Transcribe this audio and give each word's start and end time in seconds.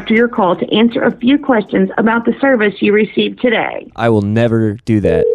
after 0.00 0.14
your 0.14 0.28
call 0.28 0.56
to 0.56 0.66
answer 0.72 1.02
a 1.02 1.14
few 1.18 1.38
questions 1.38 1.90
about 1.98 2.24
the 2.24 2.32
service 2.40 2.72
you 2.80 2.90
received 2.90 3.38
today. 3.38 3.90
I 3.96 4.08
will 4.08 4.22
never 4.22 4.74
do 4.86 4.98
that. 5.00 5.26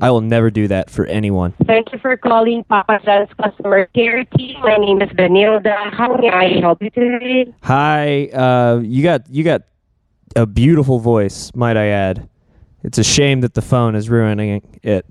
I 0.00 0.10
will 0.10 0.22
never 0.22 0.50
do 0.50 0.66
that 0.66 0.90
for 0.90 1.06
anyone. 1.06 1.54
Thank 1.66 1.92
you 1.92 2.00
for 2.00 2.16
calling 2.16 2.64
Papa 2.64 3.00
John's 3.04 3.28
customer 3.40 3.86
care 3.94 4.24
team. 4.24 4.60
My 4.60 4.76
name 4.76 5.00
is 5.02 5.08
Benilda. 5.10 5.94
How 5.94 6.16
may 6.16 6.30
I 6.30 6.60
help 6.60 6.82
you 6.82 6.90
today? 6.90 7.54
Hi, 7.62 8.26
uh, 8.26 8.80
you 8.82 9.04
got 9.04 9.30
you 9.30 9.44
got 9.44 9.62
a 10.34 10.46
beautiful 10.46 10.98
voice, 10.98 11.52
might 11.54 11.76
I 11.76 11.86
add. 11.86 12.28
It's 12.82 12.98
a 12.98 13.04
shame 13.04 13.40
that 13.42 13.54
the 13.54 13.62
phone 13.62 13.94
is 13.94 14.10
ruining 14.10 14.62
it. 14.82 15.06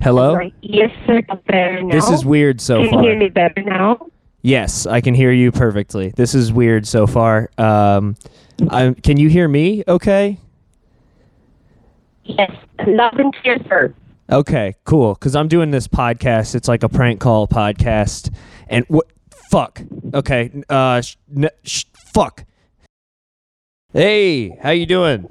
Hello? 0.00 0.38
Yes, 0.62 0.90
sir. 1.06 1.20
Better 1.46 1.82
now. 1.82 1.94
This 1.94 2.08
is 2.08 2.24
weird 2.24 2.62
so 2.62 2.82
Can 2.82 2.94
you 2.94 3.00
hear 3.00 3.18
me 3.18 3.28
better 3.28 3.62
now? 3.62 4.08
Yes, 4.42 4.86
I 4.86 5.00
can 5.00 5.14
hear 5.14 5.32
you 5.32 5.50
perfectly. 5.50 6.12
This 6.16 6.34
is 6.34 6.52
weird 6.52 6.86
so 6.86 7.06
far. 7.06 7.50
Um, 7.58 8.16
I, 8.70 8.94
can 9.02 9.16
you 9.16 9.28
hear 9.28 9.48
me? 9.48 9.82
Okay. 9.86 10.38
Yes. 12.24 12.52
Loud 12.86 13.18
and 13.18 13.34
clear, 13.36 13.58
sir. 13.68 13.94
Okay, 14.30 14.74
cool. 14.84 15.14
Because 15.14 15.34
I'm 15.34 15.48
doing 15.48 15.70
this 15.70 15.88
podcast. 15.88 16.54
It's 16.54 16.68
like 16.68 16.82
a 16.82 16.88
prank 16.88 17.20
call 17.20 17.48
podcast. 17.48 18.32
And 18.68 18.84
what? 18.88 19.06
Fuck. 19.50 19.80
Okay. 20.12 20.50
Uh, 20.68 21.00
sh- 21.00 21.16
n- 21.34 21.48
sh- 21.64 21.84
fuck. 22.12 22.44
Hey, 23.94 24.50
how 24.62 24.70
you 24.70 24.84
doing? 24.84 25.22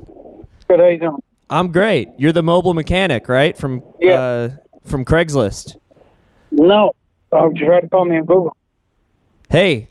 Good, 0.67 0.79
how 0.79 0.87
you 0.87 0.97
doing? 0.99 1.21
I'm 1.49 1.71
great. 1.71 2.09
You're 2.17 2.31
the 2.31 2.41
mobile 2.43 2.73
mechanic, 2.73 3.29
right? 3.29 3.55
From 3.55 3.83
Yeah. 4.01 4.19
uh, 4.19 4.49
from 4.85 5.05
Craigslist. 5.05 5.77
No. 6.51 6.93
Oh, 7.31 7.51
you 7.53 7.65
tried 7.67 7.81
to 7.81 7.89
call 7.89 8.05
me 8.05 8.17
on 8.17 8.25
Google. 8.25 8.57
Hey. 9.49 9.87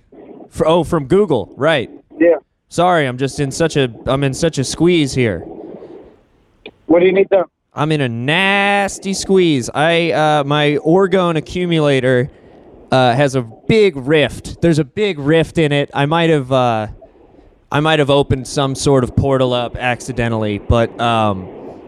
For, 0.51 0.67
oh, 0.67 0.85
from 0.85 1.07
Google, 1.07 1.53
right? 1.57 1.91
Yeah. 2.19 2.37
Sorry, 2.69 3.07
I'm 3.07 3.19
just 3.19 3.41
in 3.41 3.51
such 3.51 3.77
a 3.77 3.95
I'm 4.07 4.25
in 4.25 4.35
such 4.35 4.59
a 4.59 4.65
squeeze 4.65 5.15
here. 5.15 5.41
What 6.87 7.01
do 7.01 7.07
you 7.07 7.13
need 7.13 7.29
done? 7.29 7.45
I'm 7.75 7.93
in 7.93 8.01
a 8.01 8.09
nasty 8.09 9.13
squeeze. 9.13 9.69
I 9.73 10.13
uh, 10.13 10.45
my 10.45 10.79
orgone 10.85 11.37
accumulator 11.37 12.31
uh, 12.91 13.15
has 13.15 13.35
a 13.35 13.43
big 13.43 13.97
rift. 13.97 14.61
There's 14.63 14.79
a 14.79 14.85
big 14.85 15.19
rift 15.19 15.59
in 15.59 15.73
it. 15.73 15.91
I 15.93 16.07
might 16.07 16.31
have 16.31 16.51
uh, 16.51 16.89
I 17.71 17.81
might 17.81 17.99
have 17.99 18.11
opened 18.11 18.49
some 18.49 18.75
sort 18.75 19.05
of 19.05 19.15
portal 19.15 19.53
up 19.53 19.77
accidentally, 19.77 20.59
but 20.59 20.99
um, 21.01 21.81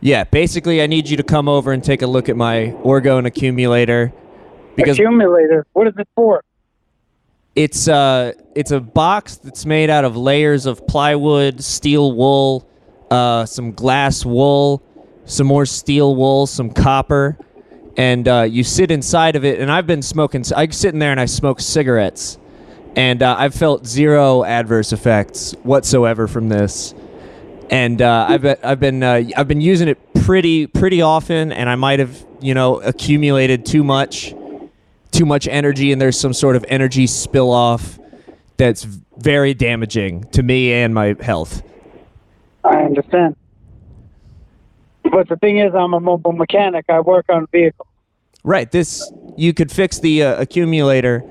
yeah. 0.00 0.24
Basically, 0.24 0.80
I 0.80 0.86
need 0.86 1.08
you 1.08 1.16
to 1.16 1.24
come 1.24 1.48
over 1.48 1.72
and 1.72 1.82
take 1.82 2.02
a 2.02 2.06
look 2.06 2.28
at 2.28 2.36
my 2.36 2.74
orgone 2.82 3.26
accumulator 3.26 4.12
because 4.76 4.98
Accumulator. 4.98 5.66
What 5.72 5.88
is 5.88 5.94
it 5.98 6.08
for? 6.14 6.42
It's 7.56 7.88
uh 7.88 8.32
it's 8.54 8.70
a 8.70 8.80
box 8.80 9.36
that's 9.36 9.66
made 9.66 9.90
out 9.90 10.04
of 10.04 10.16
layers 10.16 10.66
of 10.66 10.86
plywood, 10.86 11.62
steel 11.62 12.12
wool, 12.12 12.68
uh, 13.10 13.44
some 13.46 13.72
glass 13.72 14.24
wool, 14.24 14.82
some 15.24 15.46
more 15.46 15.66
steel 15.66 16.14
wool, 16.14 16.46
some 16.46 16.70
copper, 16.70 17.36
and 17.96 18.28
uh, 18.28 18.42
you 18.42 18.62
sit 18.62 18.90
inside 18.90 19.36
of 19.36 19.44
it. 19.44 19.58
And 19.58 19.70
I've 19.70 19.86
been 19.86 20.02
smoking. 20.02 20.44
I 20.54 20.68
sit 20.68 20.92
in 20.92 21.00
there 21.00 21.10
and 21.10 21.20
I 21.20 21.26
smoke 21.26 21.60
cigarettes, 21.60 22.38
and 22.94 23.22
uh, 23.22 23.36
I've 23.38 23.54
felt 23.54 23.86
zero 23.86 24.44
adverse 24.44 24.92
effects 24.92 25.52
whatsoever 25.62 26.28
from 26.28 26.48
this. 26.48 26.94
And 27.68 28.00
uh, 28.00 28.26
I've 28.28 28.42
been, 28.42 28.56
I've 28.62 28.80
been 28.80 29.02
uh, 29.02 29.22
I've 29.36 29.48
been 29.48 29.60
using 29.60 29.88
it 29.88 29.98
pretty 30.14 30.66
pretty 30.66 31.02
often, 31.02 31.52
and 31.52 31.68
I 31.68 31.74
might 31.74 31.98
have 31.98 32.24
you 32.40 32.54
know 32.54 32.80
accumulated 32.80 33.64
too 33.66 33.82
much 33.82 34.34
too 35.16 35.26
much 35.26 35.48
energy 35.48 35.92
and 35.92 36.00
there's 36.00 36.18
some 36.18 36.34
sort 36.34 36.56
of 36.56 36.64
energy 36.68 37.06
spill 37.06 37.50
off 37.50 37.98
that's 38.58 38.84
very 38.84 39.54
damaging 39.54 40.24
to 40.24 40.42
me 40.42 40.72
and 40.72 40.94
my 40.94 41.16
health. 41.20 41.62
I 42.64 42.82
understand. 42.82 43.36
But 45.04 45.28
the 45.28 45.36
thing 45.36 45.58
is, 45.58 45.74
I'm 45.74 45.94
a 45.94 46.00
mobile 46.00 46.32
mechanic. 46.32 46.86
I 46.88 47.00
work 47.00 47.26
on 47.28 47.46
vehicles. 47.52 47.88
Right. 48.44 48.70
This 48.70 49.10
you 49.36 49.54
could 49.54 49.72
fix 49.72 50.00
the 50.00 50.22
uh, 50.22 50.40
accumulator 50.40 51.24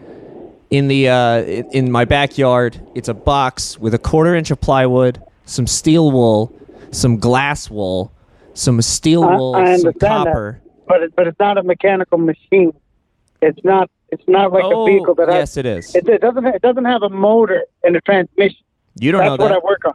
in 0.69 0.87
the 0.87 1.09
uh, 1.09 1.41
in 1.43 1.91
my 1.91 2.05
backyard. 2.05 2.79
It's 2.95 3.09
a 3.09 3.13
box 3.13 3.77
with 3.77 3.93
a 3.93 3.99
quarter 3.99 4.35
inch 4.35 4.49
of 4.51 4.59
plywood, 4.61 5.21
some 5.45 5.67
steel 5.67 6.11
wool, 6.11 6.53
some 6.91 7.17
glass 7.17 7.69
wool, 7.69 8.11
some 8.53 8.81
steel 8.81 9.21
wool, 9.21 9.55
I 9.55 9.77
some 9.77 9.87
understand 9.87 9.93
that. 9.99 10.25
copper. 10.25 10.61
But 10.87 11.03
it, 11.03 11.15
but 11.15 11.27
it's 11.27 11.39
not 11.39 11.57
a 11.57 11.63
mechanical 11.63 12.17
machine. 12.17 12.73
It's 13.41 13.63
not. 13.63 13.89
It's 14.09 14.23
not 14.27 14.51
like 14.51 14.63
oh, 14.63 14.83
a 14.83 14.91
vehicle 14.91 15.15
that 15.15 15.27
yes, 15.29 15.55
has. 15.55 15.57
it 15.57 15.65
is. 15.65 15.95
It, 15.95 16.07
it 16.07 16.21
doesn't. 16.21 16.45
It 16.45 16.61
doesn't 16.61 16.85
have 16.85 17.03
a 17.03 17.09
motor 17.09 17.63
and 17.83 17.95
a 17.95 18.01
transmission. 18.01 18.63
you 18.99 19.11
don't 19.11 19.21
That's 19.21 19.37
know 19.37 19.45
what 19.45 19.51
I 19.51 19.59
work 19.59 19.85
on. 19.85 19.93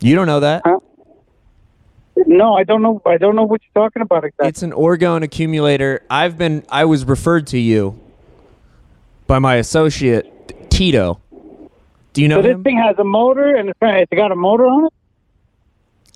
You 0.00 0.14
don't 0.14 0.26
know 0.26 0.40
that. 0.40 0.62
Huh? 0.64 0.78
No, 2.26 2.54
I 2.54 2.64
don't 2.64 2.82
know. 2.82 3.00
I 3.06 3.16
don't 3.16 3.36
know 3.36 3.44
what 3.44 3.62
you're 3.62 3.84
talking 3.84 4.02
about 4.02 4.24
exactly. 4.24 4.48
It's 4.48 4.62
an 4.62 4.72
orgone 4.72 5.22
accumulator. 5.22 6.04
I've 6.10 6.36
been 6.36 6.64
I 6.68 6.84
was 6.84 7.04
referred 7.04 7.46
to 7.48 7.58
you 7.58 7.98
by 9.26 9.38
my 9.38 9.56
associate 9.56 10.70
Tito. 10.70 11.20
Do 12.12 12.20
you 12.20 12.28
know 12.28 12.38
so 12.38 12.42
this 12.42 12.52
him? 12.52 12.64
thing 12.64 12.78
has 12.78 12.98
a 12.98 13.04
motor 13.04 13.56
and 13.56 13.72
it's 13.80 14.12
got 14.12 14.32
a 14.32 14.36
motor 14.36 14.66
on 14.66 14.86
it. 14.86 14.92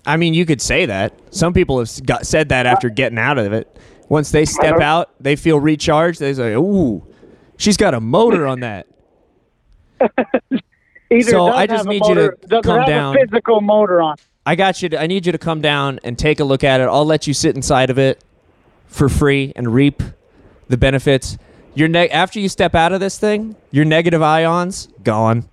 I 0.05 0.15
mean, 0.17 0.33
you 0.33 0.45
could 0.45 0.61
say 0.61 0.85
that. 0.85 1.13
Some 1.31 1.53
people 1.53 1.79
have 1.79 2.05
got 2.05 2.25
said 2.25 2.49
that 2.49 2.65
after 2.65 2.87
uh, 2.87 2.93
getting 2.93 3.17
out 3.17 3.37
of 3.37 3.51
it. 3.51 3.77
Once 4.09 4.31
they 4.31 4.45
step 4.45 4.79
out, 4.79 5.11
they 5.19 5.35
feel 5.35 5.59
recharged. 5.59 6.19
They 6.19 6.33
say, 6.33 6.53
"Ooh, 6.53 7.05
she's 7.57 7.77
got 7.77 7.93
a 7.93 7.99
motor 7.99 8.47
on 8.47 8.61
that." 8.61 8.87
Either 11.09 11.31
So 11.31 11.47
I 11.47 11.67
just 11.67 11.85
need 11.87 12.05
you 12.05 12.15
to 12.15 12.21
motor, 12.21 12.37
does 12.47 12.59
it 12.59 12.63
come 12.63 12.85
down. 12.85 13.15
Physical 13.15 13.61
motor 13.61 14.01
on. 14.01 14.17
I 14.45 14.55
got 14.55 14.81
you. 14.81 14.89
To, 14.89 15.01
I 15.01 15.07
need 15.07 15.25
you 15.25 15.31
to 15.31 15.37
come 15.37 15.61
down 15.61 15.99
and 16.03 16.17
take 16.17 16.39
a 16.39 16.43
look 16.43 16.63
at 16.63 16.81
it. 16.81 16.83
I'll 16.85 17.05
let 17.05 17.27
you 17.27 17.33
sit 17.33 17.55
inside 17.55 17.89
of 17.89 17.97
it 17.97 18.23
for 18.87 19.09
free 19.09 19.53
and 19.55 19.73
reap 19.73 20.03
the 20.67 20.77
benefits. 20.77 21.37
Your 21.75 21.87
ne- 21.87 22.09
after 22.09 22.39
you 22.39 22.49
step 22.49 22.75
out 22.75 22.91
of 22.91 22.99
this 22.99 23.17
thing, 23.17 23.55
your 23.71 23.85
negative 23.85 24.21
ions 24.21 24.89
gone. 25.03 25.47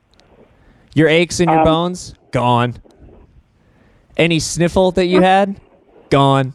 Your 0.94 1.08
aches 1.08 1.40
in 1.40 1.48
your 1.48 1.58
Um, 1.60 1.64
bones 1.64 2.14
gone. 2.30 2.74
Any 4.16 4.38
sniffle 4.38 4.92
that 4.92 5.06
you 5.06 5.22
had 5.22 5.60
gone. 6.10 6.54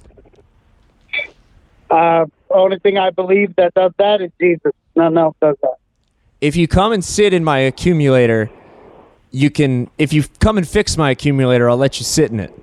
Uh, 1.89 2.25
only 2.49 2.79
thing 2.79 2.97
I 2.97 3.09
believe 3.09 3.55
that 3.55 3.73
does 3.73 3.91
that 3.97 4.21
is 4.21 4.31
Jesus. 4.39 4.71
No, 4.95 5.09
no, 5.09 5.35
does 5.41 5.55
that. 5.61 5.75
If 6.41 6.55
you 6.55 6.67
come 6.67 6.91
and 6.91 7.03
sit 7.03 7.33
in 7.33 7.43
my 7.43 7.59
accumulator, 7.59 8.49
you 9.31 9.49
can. 9.49 9.89
If 9.97 10.13
you 10.13 10.23
come 10.39 10.57
and 10.57 10.67
fix 10.67 10.97
my 10.97 11.11
accumulator, 11.11 11.69
I'll 11.69 11.77
let 11.77 11.99
you 11.99 12.05
sit 12.05 12.31
in 12.31 12.39
it. 12.39 12.53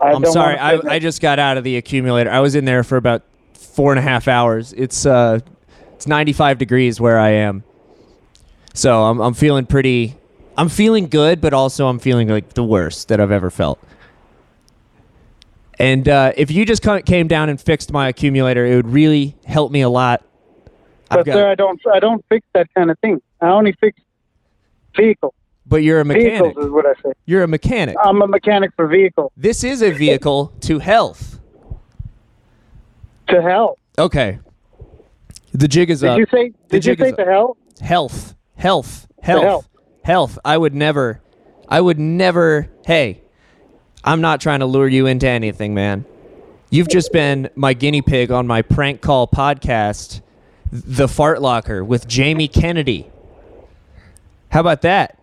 I 0.00 0.12
I'm 0.12 0.24
sorry. 0.24 0.56
I, 0.56 0.74
I 0.94 0.98
just 0.98 1.20
got 1.20 1.38
out 1.38 1.56
of 1.56 1.64
the 1.64 1.76
accumulator. 1.76 2.30
I 2.30 2.40
was 2.40 2.54
in 2.54 2.64
there 2.64 2.84
for 2.84 2.96
about 2.96 3.22
four 3.52 3.92
and 3.92 3.98
a 3.98 4.02
half 4.02 4.28
hours. 4.28 4.72
It's 4.74 5.04
uh, 5.04 5.40
it's 5.94 6.06
95 6.06 6.58
degrees 6.58 7.00
where 7.00 7.18
I 7.18 7.30
am, 7.30 7.64
so 8.74 9.04
I'm 9.04 9.20
I'm 9.20 9.34
feeling 9.34 9.66
pretty. 9.66 10.16
I'm 10.56 10.68
feeling 10.68 11.06
good, 11.06 11.40
but 11.40 11.52
also 11.52 11.86
I'm 11.86 12.00
feeling 12.00 12.28
like 12.28 12.54
the 12.54 12.64
worst 12.64 13.08
that 13.08 13.20
I've 13.20 13.30
ever 13.30 13.50
felt. 13.50 13.78
And 15.78 16.08
uh, 16.08 16.32
if 16.36 16.50
you 16.50 16.64
just 16.66 16.82
came 17.06 17.28
down 17.28 17.48
and 17.48 17.60
fixed 17.60 17.92
my 17.92 18.08
accumulator, 18.08 18.66
it 18.66 18.76
would 18.76 18.88
really 18.88 19.36
help 19.46 19.70
me 19.70 19.80
a 19.82 19.88
lot. 19.88 20.24
But 21.08 21.24
got- 21.24 21.34
sir, 21.34 21.50
I 21.50 21.54
don't. 21.54 21.80
I 21.92 22.00
don't 22.00 22.24
fix 22.28 22.46
that 22.54 22.72
kind 22.74 22.90
of 22.90 22.98
thing. 22.98 23.20
I 23.40 23.48
only 23.48 23.72
fix 23.80 23.98
vehicles. 24.96 25.32
but 25.66 25.82
you're 25.82 26.00
a 26.00 26.04
mechanic. 26.04 26.42
Vehicles 26.42 26.64
is 26.66 26.70
what 26.72 26.86
I 26.86 26.94
say. 27.02 27.12
You're 27.26 27.44
a 27.44 27.48
mechanic. 27.48 27.96
I'm 28.02 28.20
a 28.20 28.26
mechanic 28.26 28.72
for 28.74 28.88
vehicles. 28.88 29.30
This 29.36 29.62
is 29.64 29.82
a 29.82 29.90
vehicle 29.92 30.52
to 30.62 30.80
health. 30.80 31.38
To 33.28 33.40
hell. 33.42 33.76
Okay. 33.98 34.38
The 35.52 35.68
jig 35.68 35.90
is 35.90 36.00
Did 36.00 36.10
up. 36.10 36.18
you 36.18 36.26
say? 36.32 36.52
Did 36.68 36.84
you 36.84 36.96
say 36.96 37.12
to 37.12 37.24
health, 37.24 37.56
health, 37.80 38.34
health, 38.56 39.06
health. 39.22 39.68
health. 40.04 40.38
I 40.44 40.56
would 40.58 40.74
never, 40.74 41.20
I 41.68 41.80
would 41.80 41.98
never. 41.98 42.68
Hey, 42.86 43.22
I'm 44.08 44.22
not 44.22 44.40
trying 44.40 44.60
to 44.60 44.66
lure 44.66 44.88
you 44.88 45.04
into 45.06 45.28
anything, 45.28 45.74
man. 45.74 46.06
You've 46.70 46.88
just 46.88 47.12
been 47.12 47.50
my 47.54 47.74
guinea 47.74 48.00
pig 48.00 48.30
on 48.30 48.46
my 48.46 48.62
prank 48.62 49.02
call 49.02 49.28
podcast, 49.28 50.22
The 50.72 51.06
Fart 51.06 51.42
Locker 51.42 51.84
with 51.84 52.08
Jamie 52.08 52.48
Kennedy. 52.48 53.10
How 54.50 54.60
about 54.60 54.80
that? 54.80 55.18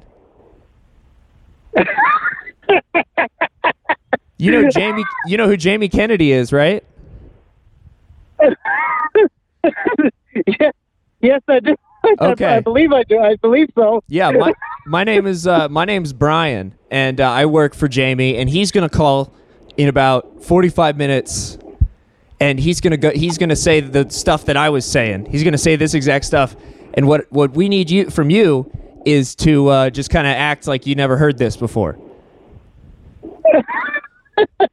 you 4.38 4.52
know 4.52 4.70
Jamie. 4.70 5.04
You 5.26 5.38
know 5.38 5.48
who 5.48 5.58
Jamie 5.58 5.90
Kennedy 5.90 6.32
is, 6.32 6.54
right? 6.54 6.84
yes, 10.60 10.74
yes, 11.22 11.42
I 11.48 11.60
do. 11.60 11.76
Okay. 12.22 12.46
I 12.46 12.60
believe 12.60 12.92
I 12.94 13.04
do. 13.04 13.20
I 13.20 13.36
believe 13.36 13.70
so. 13.76 14.04
Yeah, 14.08 14.32
my 14.32 14.54
my 14.86 15.04
name 15.04 15.26
is 15.28 15.48
uh, 15.48 15.68
my 15.70 15.86
name's 15.86 16.14
Brian, 16.14 16.74
and 16.92 17.20
uh, 17.22 17.30
I 17.30 17.46
work 17.46 17.74
for 17.76 17.88
Jamie, 17.88 18.38
and 18.38 18.50
he's 18.50 18.72
gonna 18.72 18.90
call 18.90 19.34
in 19.78 19.88
about 19.90 20.44
45 20.44 20.98
minutes, 20.98 21.58
and 22.40 22.60
he's 22.60 22.82
gonna 22.82 22.98
go. 22.98 23.12
He's 23.12 23.38
gonna 23.38 23.56
say 23.56 23.80
the 23.82 24.10
stuff 24.10 24.46
that 24.46 24.58
I 24.58 24.70
was 24.70 24.86
saying. 24.86 25.26
He's 25.28 25.44
gonna 25.44 25.58
say 25.58 25.76
this 25.76 25.94
exact 25.94 26.26
stuff, 26.26 26.56
and 26.94 27.08
what 27.08 27.32
what 27.32 27.52
we 27.56 27.70
need 27.70 27.90
you 27.90 28.10
from 28.10 28.30
you 28.30 28.72
is 29.06 29.36
to 29.36 29.68
uh, 29.70 29.90
just 29.90 30.10
kind 30.10 30.26
of 30.28 30.34
act 30.34 30.68
like 30.68 30.86
you 30.88 30.96
never 30.96 31.18
heard 31.18 31.38
this 31.38 31.56
before. 31.58 31.98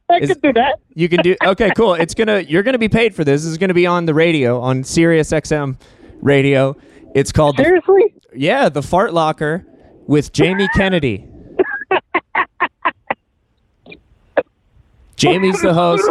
I 0.09 0.17
Is- 0.17 0.29
could 0.29 0.41
do 0.41 0.53
that. 0.53 0.79
You 0.93 1.09
can 1.09 1.21
do 1.21 1.35
okay, 1.43 1.71
cool. 1.75 1.93
It's 1.95 2.13
gonna 2.13 2.39
you're 2.39 2.63
gonna 2.63 2.77
be 2.77 2.89
paid 2.89 3.15
for 3.15 3.23
this. 3.23 3.43
This 3.43 3.51
is 3.51 3.57
gonna 3.57 3.73
be 3.73 3.87
on 3.87 4.05
the 4.05 4.13
radio 4.13 4.59
on 4.59 4.83
Sirius 4.83 5.31
XM 5.31 5.77
radio. 6.21 6.75
It's 7.13 7.31
called 7.31 7.57
the, 7.57 7.63
Seriously? 7.63 8.15
yeah 8.33 8.69
the 8.69 8.81
Fart 8.81 9.13
Locker 9.13 9.65
with 10.07 10.33
Jamie 10.33 10.67
Kennedy. 10.75 11.27
Jamie's 15.15 15.61
the 15.61 15.73
host. 15.73 16.09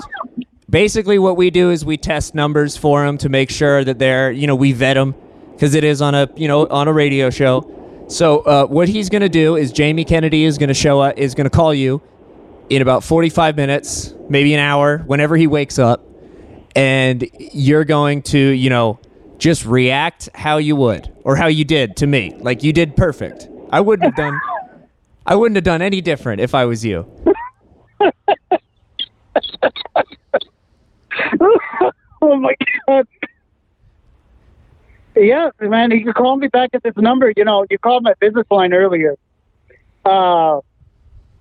Basically, 0.71 1.19
what 1.19 1.37
we 1.37 1.51
do 1.51 1.71
is 1.71 1.85
we 1.85 1.97
test 1.99 2.35
numbers 2.35 2.77
for 2.77 3.05
him 3.05 3.19
to 3.19 3.29
make 3.29 3.51
sure 3.51 3.85
that 3.85 3.99
they're 3.99 4.31
you 4.31 4.47
know 4.47 4.55
we 4.55 4.73
vet 4.73 4.95
them 4.97 5.15
because 5.53 5.75
it 5.75 5.85
is 5.85 6.01
on 6.01 6.15
a 6.15 6.29
you 6.37 6.49
know 6.49 6.67
on 6.69 6.89
a 6.89 6.93
radio 6.93 7.29
show. 7.31 8.05
So 8.09 8.41
uh, 8.41 8.67
what 8.67 8.89
he's 8.89 9.09
gonna 9.11 9.29
do 9.29 9.57
is 9.57 9.73
Jamie 9.73 10.05
Kennedy 10.05 10.45
is 10.45 10.57
gonna 10.59 10.73
show 10.75 11.01
up 11.01 11.19
is 11.19 11.35
gonna 11.35 11.51
call 11.51 11.75
you 11.75 12.01
in 12.71 12.81
about 12.81 13.05
45 13.05 13.57
minutes, 13.57 14.15
maybe 14.31 14.55
an 14.55 14.61
hour, 14.61 14.99
whenever 14.99 15.37
he 15.37 15.47
wakes 15.47 15.79
up, 15.79 16.07
and 16.75 17.29
you're 17.53 17.85
going 17.85 18.23
to, 18.23 18.39
you 18.39 18.71
know, 18.71 18.99
just 19.43 19.67
react 19.67 20.29
how 20.37 20.59
you 20.59 20.77
would 20.77 21.13
or 21.25 21.35
how 21.35 21.49
you 21.49 21.65
did 21.65 21.97
to 21.97 22.07
me. 22.07 22.33
Like 22.39 22.63
you 22.63 22.73
did 22.73 22.95
perfect. 22.97 23.49
I 23.71 23.81
wouldn't 23.81 24.05
have 24.05 24.15
done 24.15 24.41
I 25.27 25.35
wouldn't 25.35 25.57
have 25.57 25.65
done 25.65 25.83
any 25.83 26.01
different 26.01 26.41
if 26.41 26.55
I 26.55 26.65
was 26.65 26.85
you. 26.85 27.05
oh 32.23 32.37
my 32.37 32.55
god. 32.87 33.09
Yeah, 35.17 35.51
man, 35.61 35.91
you 35.91 36.05
can 36.05 36.13
call 36.13 36.37
me 36.37 36.47
back 36.47 36.71
at 36.73 36.85
this 36.85 36.95
number. 36.97 37.33
You 37.37 37.45
know, 37.45 37.67
you 37.69 37.79
called 37.79 38.05
my 38.05 38.15
business 38.21 38.47
line 38.49 38.73
earlier. 38.73 39.17
Uh, 40.05 40.61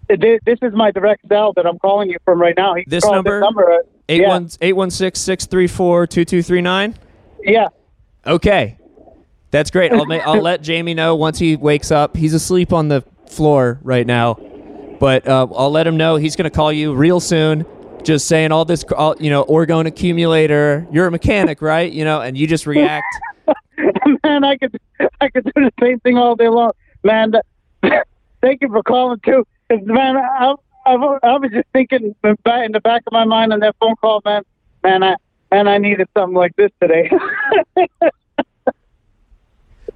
thi- 0.09 0.39
this 0.43 0.57
is 0.63 0.73
my 0.73 0.89
direct 0.89 1.27
cell 1.29 1.53
that 1.53 1.67
I'm 1.67 1.77
calling 1.77 2.09
you 2.09 2.17
from 2.25 2.41
right 2.41 2.55
now. 2.57 2.73
You 2.75 2.83
This 2.87 3.05
number? 3.05 3.39
This 3.39 3.43
number. 3.45 3.71
uh, 3.71 3.77
Eight 4.09 4.21
yeah, 4.21 4.27
one 4.27 4.49
eight 4.59 4.73
one 4.73 4.89
six 4.89 5.19
six 5.21 5.45
three 5.45 5.67
four 5.67 6.07
two 6.07 6.25
two 6.25 6.41
three 6.41 6.61
nine. 6.61 6.95
yeah. 7.43 7.67
Okay. 8.25 8.77
That's 9.51 9.69
great. 9.69 9.91
I'll 9.91 10.07
I'll 10.25 10.41
let 10.41 10.61
Jamie 10.61 10.93
know 10.93 11.15
once 11.15 11.37
he 11.37 11.55
wakes 11.55 11.91
up. 11.91 12.15
He's 12.15 12.33
asleep 12.33 12.73
on 12.73 12.87
the 12.87 13.03
floor 13.27 13.79
right 13.83 14.07
now, 14.07 14.35
but 14.99 15.27
uh, 15.27 15.47
I'll 15.55 15.71
let 15.71 15.85
him 15.85 15.97
know 15.97 16.15
he's 16.15 16.35
going 16.35 16.49
to 16.49 16.55
call 16.55 16.71
you 16.71 16.93
real 16.93 17.19
soon. 17.19 17.65
Just 18.03 18.27
saying 18.27 18.51
all 18.51 18.65
this, 18.65 18.83
all, 18.97 19.15
you 19.19 19.29
know, 19.29 19.43
orgone 19.45 19.85
accumulator. 19.85 20.87
You're 20.91 21.05
a 21.05 21.11
mechanic, 21.11 21.61
right? 21.61 21.91
You 21.91 22.03
know, 22.03 22.21
and 22.21 22.35
you 22.37 22.47
just 22.47 22.65
react. 22.65 23.05
man, 24.23 24.43
I 24.43 24.57
could 24.57 24.79
I 25.19 25.29
could 25.29 25.43
do 25.43 25.51
the 25.55 25.71
same 25.79 25.99
thing 25.99 26.17
all 26.17 26.35
day 26.35 26.49
long. 26.49 26.71
Man, 27.03 27.33
th- 27.33 27.93
thank 28.41 28.61
you 28.61 28.69
for 28.69 28.81
calling 28.83 29.19
too. 29.23 29.45
man, 29.69 30.17
I, 30.17 30.55
I, 30.85 30.93
I 30.93 31.37
was 31.37 31.51
just 31.51 31.67
thinking 31.73 32.15
in 32.23 32.71
the 32.71 32.81
back 32.83 33.03
of 33.05 33.13
my 33.13 33.25
mind 33.25 33.53
on 33.53 33.59
that 33.59 33.75
phone 33.79 33.95
call, 33.97 34.21
man. 34.25 34.43
Man, 34.83 35.03
I 35.03 35.15
man, 35.51 35.67
I 35.67 35.77
needed 35.77 36.07
something 36.17 36.35
like 36.35 36.55
this 36.55 36.71
today. 36.81 37.09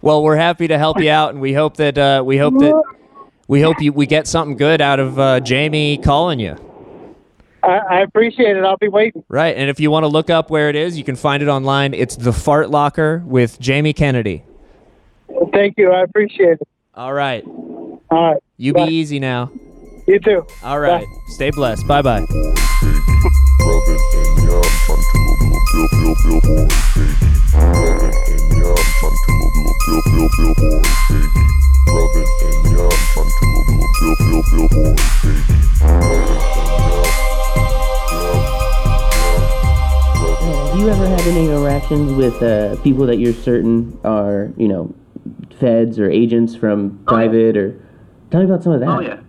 Well, 0.01 0.21
we're 0.21 0.35
happy 0.35 0.67
to 0.67 0.77
help 0.77 0.99
you 1.01 1.09
out, 1.09 1.31
and 1.31 1.41
we 1.41 1.51
hope 1.53 1.77
that 1.77 1.97
uh, 1.97 2.21
we 2.23 2.37
hope 2.37 2.53
that 2.59 2.83
we 3.47 3.61
hope 3.61 3.81
you 3.81 3.91
we 3.91 4.05
get 4.05 4.27
something 4.27 4.55
good 4.55 4.79
out 4.79 4.99
of 4.99 5.17
uh, 5.17 5.39
Jamie 5.39 5.97
calling 5.97 6.39
you. 6.39 6.55
I, 7.63 7.77
I 7.77 7.99
appreciate 8.01 8.55
it. 8.55 8.63
I'll 8.63 8.77
be 8.77 8.87
waiting. 8.87 9.23
Right, 9.29 9.57
and 9.57 9.67
if 9.67 9.79
you 9.79 9.89
want 9.89 10.03
to 10.03 10.07
look 10.07 10.29
up 10.29 10.51
where 10.51 10.69
it 10.69 10.75
is, 10.75 10.95
you 10.95 11.03
can 11.03 11.15
find 11.15 11.41
it 11.41 11.49
online. 11.49 11.95
It's 11.95 12.15
the 12.17 12.33
Fart 12.33 12.69
Locker 12.69 13.23
with 13.25 13.59
Jamie 13.59 13.93
Kennedy. 13.93 14.43
Thank 15.51 15.79
you. 15.79 15.91
I 15.91 16.03
appreciate 16.03 16.59
it. 16.61 16.67
All 16.93 17.13
right, 17.13 17.43
All 17.47 18.01
right. 18.11 18.43
you 18.57 18.73
Bye. 18.73 18.85
be 18.85 18.93
easy 18.93 19.19
now. 19.19 19.51
You 20.07 20.19
too. 20.19 20.45
All 20.63 20.79
right, 20.79 21.07
stay 21.29 21.49
blessed. 21.49 21.87
Bye 21.87 22.03
bye. 22.03 22.91
Rubbing 23.65 23.97
and 24.13 24.37
yum 24.45 24.61
until 24.61 25.25
a 25.25 25.33
little 25.41 25.57
bill, 25.73 25.87
bill, 25.91 26.13
bill, 26.21 26.39
boy, 26.45 26.69
baby. 26.93 27.17
Rubbing 27.55 28.13
and 28.29 28.45
yum 28.53 28.77
until 29.01 29.33
a 29.33 29.49
little 29.49 29.73
bill, 29.85 30.01
bill, 30.05 30.29
bill, 30.37 30.53
boy, 30.53 30.85
baby. 31.09 31.41
Rubbing 31.89 32.29
and 32.45 32.61
yum 32.69 32.93
until 33.17 33.49
a 33.49 33.65
little 33.65 33.89
bill, 33.97 34.15
bill, 34.21 34.43
bill, 34.51 34.67
boy, 34.69 34.93
baby. 35.23 35.49
Rubbing 35.81 36.29
and 36.45 36.69
yum, 36.85 37.09
yum, 38.13 38.21
yum. 38.21 38.45
Rubbing 40.21 40.53
Have 40.69 40.77
you 40.79 40.87
ever 40.89 41.07
had 41.07 41.21
any 41.21 41.45
interactions 41.45 42.13
with 42.13 42.37
uh, 42.43 42.75
people 42.83 43.05
that 43.07 43.17
you're 43.17 43.33
certain 43.33 43.99
are, 44.03 44.51
you 44.57 44.67
know, 44.67 44.93
feds 45.59 45.97
or 45.99 46.09
agents 46.09 46.55
from 46.55 46.99
private 47.07 47.57
or? 47.57 47.75
Tell 48.29 48.41
me 48.41 48.45
about 48.45 48.63
some 48.63 48.73
of 48.73 48.79
that. 48.81 48.89
Oh 48.89 48.99
yeah. 48.99 49.21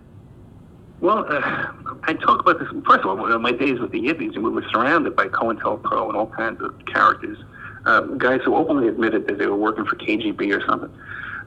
Well, 0.99 1.25
uh, 1.29 1.67
I 2.03 2.13
talk 2.13 2.41
about 2.41 2.59
this. 2.59 2.69
First 2.85 3.05
of 3.05 3.19
all, 3.19 3.39
my 3.39 3.51
days 3.51 3.79
with 3.79 3.91
the 3.91 4.01
Yippies, 4.01 4.35
and 4.35 4.43
we 4.43 4.49
were 4.49 4.65
surrounded 4.71 5.15
by 5.15 5.27
COINTELPRO 5.27 6.07
and 6.07 6.17
all 6.17 6.27
kinds 6.27 6.61
of 6.61 6.73
characters, 6.85 7.37
uh, 7.85 8.01
guys 8.01 8.41
who 8.43 8.55
openly 8.55 8.87
admitted 8.87 9.27
that 9.27 9.37
they 9.37 9.45
were 9.45 9.55
working 9.55 9.85
for 9.85 9.95
KGB 9.95 10.55
or 10.55 10.65
something. 10.65 10.91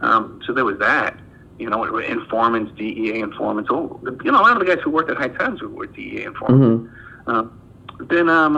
Um, 0.02 0.40
so 0.46 0.52
there 0.52 0.64
was 0.64 0.78
that. 0.78 1.18
You 1.58 1.68
know, 1.68 1.84
informants, 1.98 2.72
DEA 2.78 3.20
informants. 3.20 3.68
Oh, 3.70 4.00
you 4.24 4.32
know, 4.32 4.40
a 4.40 4.42
lot 4.42 4.52
of 4.52 4.60
the 4.60 4.64
guys 4.64 4.82
who 4.82 4.90
worked 4.90 5.10
at 5.10 5.18
High 5.18 5.28
Times 5.28 5.60
were 5.60 5.86
DEA 5.86 6.24
informants. 6.24 6.90
hmm 7.26 7.30
Um, 7.30 7.60
then 8.08 8.30
um, 8.30 8.56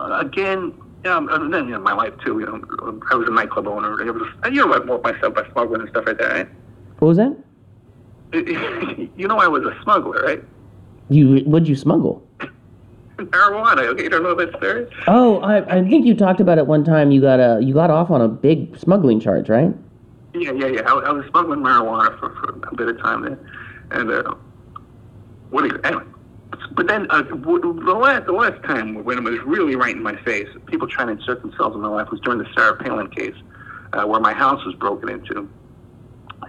again, 0.00 0.72
um, 1.04 1.28
and 1.28 1.52
then 1.52 1.66
you 1.66 1.72
know, 1.72 1.80
my 1.80 1.92
life 1.92 2.14
too. 2.24 2.38
You 2.38 2.46
know, 2.46 3.00
I 3.10 3.16
was 3.16 3.28
a 3.28 3.32
nightclub 3.32 3.66
owner. 3.66 4.02
I 4.02 4.10
was, 4.10 4.22
you 4.50 4.66
know, 4.66 4.72
I 4.72 4.78
bought 4.78 5.02
myself 5.02 5.34
by 5.34 5.46
smuggling 5.52 5.82
and 5.82 5.90
stuff 5.90 6.06
like 6.06 6.18
that. 6.18 6.32
Right? 6.32 6.48
What 7.00 7.08
was 7.08 7.16
that? 7.18 7.36
You 8.32 9.26
know, 9.28 9.38
I 9.38 9.48
was 9.48 9.64
a 9.64 9.76
smuggler, 9.82 10.22
right? 10.22 10.42
You 11.08 11.40
what'd 11.40 11.68
you 11.68 11.76
smuggle? 11.76 12.22
Marijuana. 13.16 13.78
Okay, 13.88 14.04
you 14.04 14.10
don't 14.10 14.22
know 14.22 14.34
that 14.34 14.54
story? 14.56 14.86
Oh, 15.08 15.40
I, 15.40 15.78
I 15.78 15.88
think 15.88 16.06
you 16.06 16.14
talked 16.14 16.40
about 16.40 16.58
it 16.58 16.66
one 16.66 16.84
time. 16.84 17.10
You 17.10 17.20
got 17.20 17.40
a 17.40 17.60
you 17.62 17.74
got 17.74 17.90
off 17.90 18.10
on 18.10 18.20
a 18.20 18.28
big 18.28 18.76
smuggling 18.78 19.18
charge, 19.20 19.48
right? 19.48 19.74
Yeah, 20.34 20.52
yeah, 20.52 20.66
yeah. 20.66 20.80
I, 20.82 20.92
I 20.92 21.12
was 21.12 21.24
smuggling 21.30 21.60
marijuana 21.60 22.18
for, 22.18 22.30
for 22.36 22.68
a 22.68 22.74
bit 22.74 22.88
of 22.88 22.98
time 23.00 23.22
there, 23.22 23.38
and 23.90 24.10
uh, 24.10 24.34
what 25.50 25.64
anyway. 25.84 26.04
But 26.72 26.86
then 26.86 27.06
uh, 27.10 27.22
w- 27.22 27.60
the 27.60 27.94
last 27.94 28.26
the 28.26 28.32
last 28.32 28.62
time 28.64 29.02
when 29.04 29.18
it 29.18 29.24
was 29.24 29.40
really 29.44 29.74
right 29.74 29.96
in 29.96 30.02
my 30.02 30.16
face, 30.22 30.48
people 30.66 30.86
trying 30.86 31.08
to 31.08 31.14
insert 31.14 31.42
themselves 31.42 31.74
in 31.74 31.82
my 31.82 31.88
life 31.88 32.10
was 32.10 32.20
during 32.20 32.38
the 32.38 32.46
Sarah 32.54 32.76
Palin 32.76 33.08
case, 33.10 33.34
uh, 33.94 34.04
where 34.04 34.20
my 34.20 34.32
house 34.32 34.64
was 34.64 34.74
broken 34.76 35.08
into, 35.08 35.48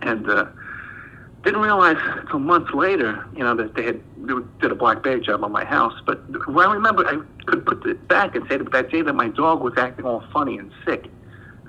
and 0.01 0.29
uh, 0.29 0.45
didn't 1.43 1.62
realize 1.62 1.98
until 2.17 2.39
months 2.39 2.72
later, 2.74 3.25
you 3.36 3.43
know, 3.43 3.55
that 3.55 3.75
they 3.75 3.84
had 3.84 4.01
they 4.17 4.34
did 4.62 4.72
a 4.72 4.75
black 4.75 5.03
bag 5.03 5.24
job 5.24 5.43
on 5.43 5.51
my 5.51 5.65
house. 5.65 5.93
But 6.05 6.22
I 6.48 6.74
remember 6.74 7.08
I 7.08 7.22
could 7.46 7.65
put 7.65 7.86
it 7.86 8.08
back 8.08 8.36
and 8.36 8.48
say 8.50 8.58
that 8.58 8.72
that 8.72 8.91
day 8.91 9.01
that 9.01 9.13
my 9.13 9.29
dog 9.29 9.62
was 9.62 9.74
acting 9.77 10.05
all 10.05 10.24
funny 10.34 10.58
and 10.58 10.72
sick. 10.86 11.10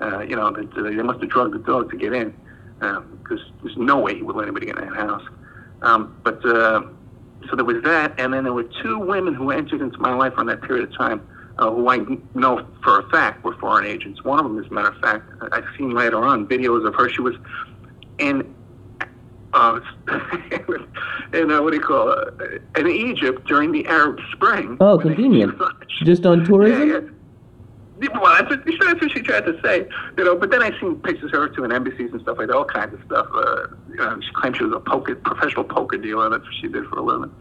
Uh, 0.01 0.21
you 0.21 0.35
know, 0.35 0.51
that 0.51 0.73
they 0.73 1.03
must 1.03 1.19
have 1.21 1.29
drugged 1.29 1.53
the 1.53 1.59
dog 1.59 1.91
to 1.91 1.95
get 1.95 2.11
in, 2.11 2.33
because 2.79 3.39
there's 3.61 3.77
no 3.77 3.99
way 3.99 4.15
he 4.15 4.23
would 4.23 4.35
let 4.35 4.43
anybody 4.47 4.65
get 4.65 4.79
in 4.79 4.85
that 4.85 4.95
house. 4.95 5.21
Um, 5.83 6.19
but 6.23 6.43
uh, 6.43 6.81
so 7.47 7.55
there 7.55 7.63
was 7.63 7.83
that, 7.83 8.19
and 8.19 8.33
then 8.33 8.43
there 8.43 8.53
were 8.53 8.69
two 8.81 8.97
women 8.97 9.35
who 9.35 9.51
entered 9.51 9.79
into 9.79 9.99
my 9.99 10.11
life 10.13 10.33
on 10.37 10.47
that 10.47 10.61
period 10.63 10.89
of 10.89 10.97
time, 10.97 11.21
uh, 11.59 11.69
who 11.69 11.87
I 11.87 11.99
know 12.33 12.65
for 12.83 12.99
a 12.99 13.09
fact 13.09 13.43
were 13.43 13.55
foreign 13.57 13.85
agents. 13.85 14.23
One 14.23 14.39
of 14.39 14.45
them, 14.45 14.57
as 14.57 14.71
a 14.71 14.73
matter 14.73 14.89
of 14.89 14.97
fact, 15.01 15.31
I've 15.51 15.67
seen 15.77 15.91
later 15.91 16.25
on 16.25 16.47
videos 16.47 16.83
of 16.87 16.95
her. 16.95 17.07
She 17.07 17.21
was 17.21 17.35
in 18.17 18.55
uh, 19.53 19.79
in 21.33 21.51
uh, 21.51 21.61
what 21.61 21.71
do 21.71 21.77
you 21.77 21.81
call 21.83 22.11
it? 22.11 22.61
In 22.77 22.87
Egypt 22.87 23.45
during 23.47 23.71
the 23.71 23.85
Arab 23.87 24.19
Spring. 24.33 24.77
Oh, 24.79 24.97
convenient. 24.97 25.59
Just 26.03 26.25
on 26.25 26.43
tourism. 26.45 26.87
Yeah, 26.87 26.95
yeah. 26.95 27.07
Well, 28.19 28.35
that's 28.35 28.49
what, 28.49 28.65
that's 28.65 29.01
what 29.01 29.11
she 29.11 29.21
tried 29.21 29.45
to 29.45 29.59
say, 29.63 29.87
you 30.17 30.23
know. 30.23 30.35
But 30.35 30.49
then 30.49 30.63
I 30.63 30.71
seen 30.79 30.95
pictures 31.01 31.25
of 31.25 31.39
her 31.39 31.49
too 31.49 31.63
in 31.65 31.71
embassies 31.71 32.09
and 32.11 32.19
stuff 32.21 32.39
like 32.39 32.47
that, 32.47 32.55
all 32.55 32.65
kinds 32.65 32.95
of 32.95 32.99
stuff. 33.05 33.27
Uh, 33.31 33.67
you 33.89 33.95
know, 33.97 34.19
she 34.21 34.31
claimed 34.33 34.57
she 34.57 34.63
was 34.63 34.73
a 34.73 34.79
poker, 34.79 35.15
professional 35.15 35.63
poker 35.65 35.97
dealer. 35.97 36.27
That's 36.29 36.43
what 36.43 36.53
she 36.59 36.67
did 36.67 36.85
for 36.87 36.97
a 36.97 37.01
living. 37.03 37.31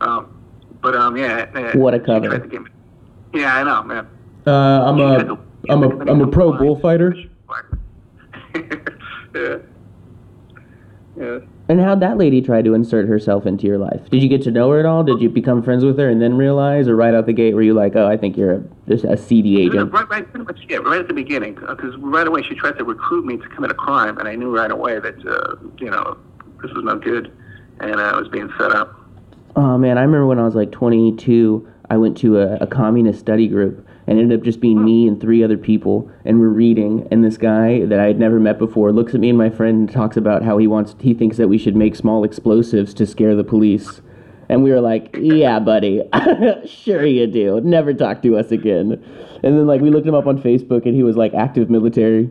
Um, 0.00 0.34
but 0.82 0.96
um, 0.96 1.16
yeah. 1.16 1.76
What 1.76 1.94
a 1.94 2.00
cover. 2.00 2.26
tried 2.28 2.42
to 2.42 2.48
get 2.48 2.62
me- 2.62 2.70
Yeah, 3.32 3.54
I 3.58 3.62
know, 3.62 3.82
man. 3.84 4.08
Uh, 4.44 4.50
I'm 4.50 4.98
a 5.00 5.38
I'm 5.68 5.82
a 5.84 6.10
I'm 6.10 6.20
a 6.20 6.26
pro 6.26 6.52
bullfighter. 6.52 7.14
yeah. 8.54 9.56
Yeah. 11.16 11.38
And 11.70 11.80
how'd 11.82 12.00
that 12.00 12.16
lady 12.16 12.40
try 12.40 12.62
to 12.62 12.72
insert 12.72 13.06
herself 13.08 13.44
into 13.44 13.66
your 13.66 13.76
life? 13.76 14.08
Did 14.08 14.22
you 14.22 14.28
get 14.28 14.42
to 14.44 14.50
know 14.50 14.70
her 14.70 14.80
at 14.80 14.86
all? 14.86 15.04
Did 15.04 15.20
you 15.20 15.28
become 15.28 15.62
friends 15.62 15.84
with 15.84 15.98
her 15.98 16.08
and 16.08 16.20
then 16.20 16.34
realize, 16.34 16.88
or 16.88 16.96
right 16.96 17.12
out 17.12 17.26
the 17.26 17.34
gate, 17.34 17.54
were 17.54 17.62
you 17.62 17.74
like, 17.74 17.94
oh, 17.94 18.06
I 18.06 18.16
think 18.16 18.38
you're 18.38 18.54
a, 18.54 18.64
just 18.88 19.04
a 19.04 19.18
seedy 19.18 19.60
agent? 19.60 19.92
Right, 19.92 20.08
right, 20.08 20.30
pretty 20.30 20.46
much, 20.46 20.60
yeah, 20.66 20.78
right 20.78 21.00
at 21.00 21.08
the 21.08 21.14
beginning, 21.14 21.56
because 21.56 21.94
right 21.98 22.26
away 22.26 22.42
she 22.42 22.54
tried 22.54 22.78
to 22.78 22.84
recruit 22.84 23.26
me 23.26 23.36
to 23.36 23.48
commit 23.48 23.70
a 23.70 23.74
crime, 23.74 24.16
and 24.16 24.26
I 24.26 24.34
knew 24.34 24.54
right 24.54 24.70
away 24.70 24.98
that, 24.98 25.26
uh, 25.26 25.56
you 25.78 25.90
know, 25.90 26.16
this 26.62 26.72
was 26.72 26.84
no 26.84 26.98
good, 26.98 27.30
and 27.80 27.96
uh, 27.96 28.12
I 28.14 28.18
was 28.18 28.28
being 28.28 28.50
set 28.58 28.72
up. 28.72 28.94
Oh 29.54 29.76
man, 29.76 29.98
I 29.98 30.02
remember 30.02 30.26
when 30.26 30.38
I 30.38 30.44
was 30.44 30.54
like 30.54 30.72
22, 30.72 31.68
I 31.90 31.96
went 31.96 32.16
to 32.18 32.38
a, 32.38 32.56
a 32.56 32.66
communist 32.66 33.20
study 33.20 33.48
group 33.48 33.86
and 34.08 34.18
ended 34.18 34.40
up 34.40 34.44
just 34.44 34.60
being 34.60 34.82
me 34.82 35.06
and 35.06 35.20
three 35.20 35.44
other 35.44 35.58
people 35.58 36.10
and 36.24 36.40
we're 36.40 36.48
reading 36.48 37.06
and 37.10 37.22
this 37.22 37.36
guy 37.36 37.84
that 37.84 38.00
I 38.00 38.06
had 38.06 38.18
never 38.18 38.40
met 38.40 38.58
before 38.58 38.90
looks 38.90 39.14
at 39.14 39.20
me 39.20 39.28
and 39.28 39.36
my 39.36 39.50
friend 39.50 39.80
and 39.80 39.92
talks 39.92 40.16
about 40.16 40.42
how 40.42 40.56
he 40.56 40.66
wants 40.66 40.96
he 40.98 41.12
thinks 41.12 41.36
that 41.36 41.48
we 41.48 41.58
should 41.58 41.76
make 41.76 41.94
small 41.94 42.24
explosives 42.24 42.94
to 42.94 43.06
scare 43.06 43.36
the 43.36 43.44
police. 43.44 44.00
And 44.50 44.62
we 44.62 44.70
were 44.70 44.80
like, 44.80 45.14
"Yeah, 45.20 45.58
buddy. 45.58 46.02
sure 46.64 47.04
you 47.04 47.26
do. 47.26 47.60
Never 47.60 47.92
talk 47.92 48.22
to 48.22 48.38
us 48.38 48.50
again." 48.50 48.92
And 49.42 49.58
then 49.58 49.66
like 49.66 49.82
we 49.82 49.90
looked 49.90 50.06
him 50.06 50.14
up 50.14 50.26
on 50.26 50.40
Facebook 50.40 50.86
and 50.86 50.94
he 50.94 51.02
was 51.02 51.18
like 51.18 51.34
active 51.34 51.68
military. 51.68 52.30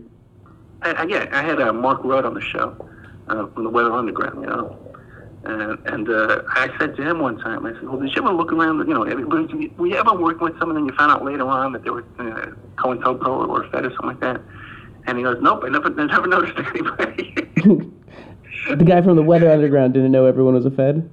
I, 0.82 0.94
I, 0.94 1.04
yeah, 1.04 1.30
I 1.32 1.44
had 1.44 1.62
uh, 1.62 1.72
Mark 1.72 2.04
Rudd 2.04 2.26
on 2.26 2.34
the 2.34 2.42
show 2.42 2.76
uh, 3.28 3.46
from 3.48 3.66
the 3.66 3.70
Weather 3.70 3.92
Underground, 3.92 4.42
you 4.42 4.48
know. 4.48 4.76
And, 5.44 5.88
and 5.88 6.10
uh, 6.10 6.42
I 6.50 6.70
said 6.78 6.96
to 6.98 7.02
him 7.02 7.20
one 7.20 7.38
time, 7.38 7.66
I 7.66 7.74
said, 7.74 7.84
well, 7.84 7.98
did 7.98 8.14
you 8.16 8.22
ever 8.22 8.34
look 8.34 8.52
around, 8.52 8.80
you 8.80 8.94
know, 8.94 9.04
everybody, 9.04 9.72
were 9.78 9.88
you 9.88 9.96
ever 9.96 10.14
working 10.14 10.44
with 10.44 10.60
someone 10.60 10.78
and 10.78 10.88
you 10.88 10.96
found 10.96 11.12
out 11.12 11.24
later 11.24 11.48
on 11.48 11.72
that 11.74 11.84
they 11.84 11.90
were 11.90 12.04
uh, 12.20 12.52
COINTELPRO 12.78 13.48
or 13.48 13.68
Fed 13.70 13.86
or 13.86 13.92
something 13.92 14.08
like 14.08 14.20
that? 14.20 14.42
And 15.06 15.18
he 15.18 15.24
goes, 15.24 15.38
nope, 15.42 15.64
I 15.64 15.70
never, 15.70 15.88
I 15.88 16.06
never 16.06 16.28
noticed 16.28 16.58
anybody. 16.58 17.34
the 18.76 18.84
guy 18.84 19.02
from 19.02 19.16
the 19.16 19.24
Weather 19.24 19.50
Underground 19.50 19.94
didn't 19.94 20.12
know 20.12 20.26
everyone 20.26 20.56
was 20.56 20.66
a 20.66 20.72
Fed? 20.72 21.10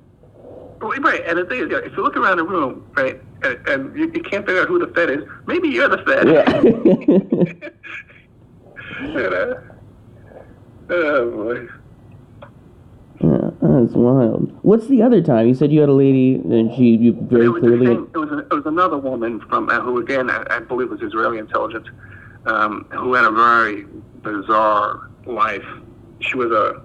Right, 0.80 1.22
and 1.26 1.38
the 1.38 1.46
thing 1.46 1.60
is, 1.60 1.68
if 1.70 1.96
you 1.96 2.02
look 2.02 2.16
around 2.16 2.36
the 2.36 2.44
room, 2.44 2.86
right, 2.94 3.18
and, 3.42 3.68
and 3.68 3.96
you, 3.96 4.10
you 4.12 4.22
can't 4.22 4.44
figure 4.44 4.60
out 4.60 4.68
who 4.68 4.78
the 4.78 4.92
Fed 4.92 5.10
is, 5.10 5.24
maybe 5.46 5.68
you're 5.68 5.88
the 5.88 5.98
Fed. 5.98 6.28
Yeah. 6.28 6.60
you 9.00 9.30
know? 9.30 9.62
Oh, 10.90 11.30
boy. 11.30 11.68
Yeah, 13.20 13.50
that's 13.62 13.92
wild. 13.92 14.56
What's 14.62 14.88
the 14.88 15.02
other 15.02 15.22
time? 15.22 15.46
You 15.46 15.54
said 15.54 15.70
you 15.72 15.80
had 15.80 15.88
a 15.88 15.92
lady, 15.92 16.34
and 16.34 16.74
she 16.74 16.96
you 16.96 17.12
very 17.12 17.46
it 17.46 17.50
clearly. 17.60 17.86
same- 17.86 18.10
it 18.12 18.18
was 18.18 18.30
a, 18.30 18.38
it 18.38 18.52
was 18.52 18.66
another 18.66 18.98
woman 18.98 19.40
from 19.48 19.68
uh, 19.68 19.80
who 19.80 19.98
again 19.98 20.30
I, 20.30 20.44
I 20.50 20.58
believe 20.60 20.90
was 20.90 21.00
Israeli 21.00 21.38
intelligence, 21.38 21.86
um, 22.46 22.86
who 22.90 23.14
had 23.14 23.24
a 23.24 23.30
very 23.30 23.84
bizarre 24.22 25.10
life. 25.26 25.64
She 26.20 26.36
was 26.36 26.50
a 26.50 26.82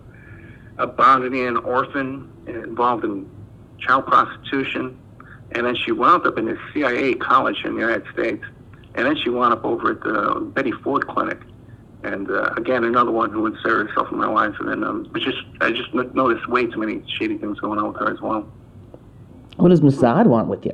a 0.78 0.88
Bosnian 0.88 1.58
orphan 1.58 2.32
involved 2.48 3.04
in 3.04 3.30
child 3.80 4.06
prostitution, 4.06 4.98
and 5.54 5.66
then 5.66 5.76
she 5.76 5.92
wound 5.92 6.26
up 6.28 6.38
in 6.38 6.48
a 6.48 6.56
CIA 6.74 7.16
college 7.16 7.58
in 7.66 7.74
the 7.74 7.82
United 7.82 8.06
States, 8.14 8.44
and 8.96 9.06
then 9.08 9.18
she 9.18 9.30
wound 9.30 9.52
up 9.54 9.66
over 9.66 9.92
at 9.92 10.02
the 10.02 10.40
Betty 10.54 10.72
Ford 10.72 11.08
Clinic. 11.08 11.40
And 12.04 12.32
uh, 12.32 12.54
again, 12.56 12.86
another 12.86 13.12
one 13.12 13.30
who 13.30 13.46
inserted 13.46 13.90
herself 13.90 14.12
in 14.12 14.18
my 14.18 14.28
life, 14.28 14.56
and 14.60 14.70
then 14.70 14.84
um, 14.86 15.12
just 15.18 15.38
I 15.60 15.72
just 15.72 15.94
noticed 15.94 16.48
way 16.48 16.66
too 16.66 16.80
many 16.80 17.04
shady 17.18 17.38
things 17.38 17.60
going 17.60 17.78
on 17.78 17.90
with 17.90 17.98
her 17.98 18.12
as 18.12 18.22
well. 18.22 18.50
What 19.58 19.70
does 19.70 19.82
Mossad 19.82 20.26
want 20.26 20.48
with 20.48 20.66
you? 20.66 20.72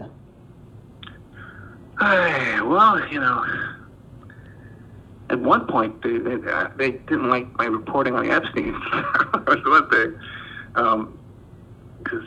Ay, 1.97 2.61
well, 2.61 2.99
you 3.11 3.19
know, 3.19 3.43
at 5.29 5.39
one 5.39 5.65
point 5.65 6.01
they 6.03 6.17
they, 6.17 6.35
uh, 6.47 6.69
they 6.77 6.91
didn't 6.91 7.29
like 7.29 7.51
my 7.57 7.65
reporting 7.65 8.13
on 8.13 8.27
the 8.27 8.31
Epstein. 8.31 8.73
One 9.65 9.89
thing, 9.89 10.19
because 12.03 12.25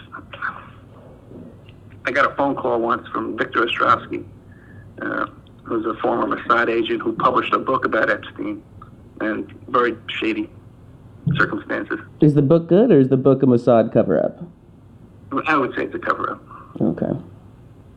I 2.04 2.10
got 2.10 2.30
a 2.30 2.34
phone 2.34 2.56
call 2.56 2.80
once 2.80 3.06
from 3.08 3.36
Victor 3.36 3.64
Ostrovsky, 3.64 4.24
uh, 5.02 5.26
who's 5.62 5.86
a 5.86 5.94
former 6.00 6.36
Mossad 6.36 6.68
agent 6.68 7.02
who 7.02 7.12
published 7.12 7.52
a 7.52 7.58
book 7.58 7.84
about 7.84 8.10
Epstein, 8.10 8.62
and 9.20 9.50
very 9.68 9.96
shady 10.08 10.50
circumstances. 11.36 12.00
Is 12.20 12.34
the 12.34 12.42
book 12.42 12.68
good, 12.68 12.90
or 12.90 13.00
is 13.00 13.08
the 13.08 13.16
book 13.16 13.42
a 13.42 13.46
Mossad 13.46 13.92
cover 13.92 14.22
up? 14.22 14.42
I 15.46 15.56
would 15.56 15.74
say 15.74 15.84
it's 15.84 15.94
a 15.94 15.98
cover-up. 15.98 16.42
Okay. 16.80 17.12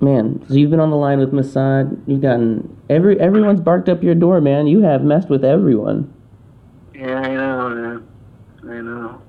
Man, 0.01 0.43
so 0.47 0.55
you've 0.55 0.71
been 0.71 0.79
on 0.79 0.89
the 0.89 0.97
line 0.97 1.19
with 1.19 1.31
Mossad. 1.31 2.01
You've 2.07 2.21
gotten 2.21 2.75
every 2.89 3.19
everyone's 3.19 3.61
barked 3.61 3.87
up 3.87 4.01
your 4.01 4.15
door, 4.15 4.41
man. 4.41 4.65
You 4.65 4.81
have 4.81 5.03
messed 5.03 5.29
with 5.29 5.45
everyone. 5.45 6.11
Yeah, 6.95 7.19
I 7.19 7.27
know, 7.35 7.69
man. 7.69 8.07
I 8.63 8.81
know. 8.81 9.21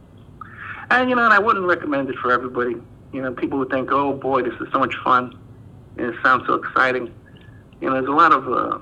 And 0.90 1.11
you 1.11 1.16
know, 1.16 1.25
and 1.25 1.32
I 1.32 1.38
wouldn't 1.38 1.66
recommend 1.66 2.08
it 2.08 2.16
for 2.16 2.32
everybody. 2.32 2.76
You 3.12 3.22
know, 3.22 3.32
people 3.34 3.58
would 3.58 3.68
think, 3.68 3.92
"Oh 3.92 4.14
boy, 4.14 4.42
this 4.42 4.54
is 4.54 4.68
so 4.72 4.78
much 4.78 4.94
fun. 5.04 5.38
And 5.99 6.06
it 6.06 6.14
sounds 6.22 6.46
so 6.46 6.54
exciting." 6.54 7.12
You 7.82 7.88
know, 7.88 7.94
there's 7.94 8.08
a 8.08 8.11
lot 8.11 8.32
of 8.32 8.49
uh, 8.49 8.78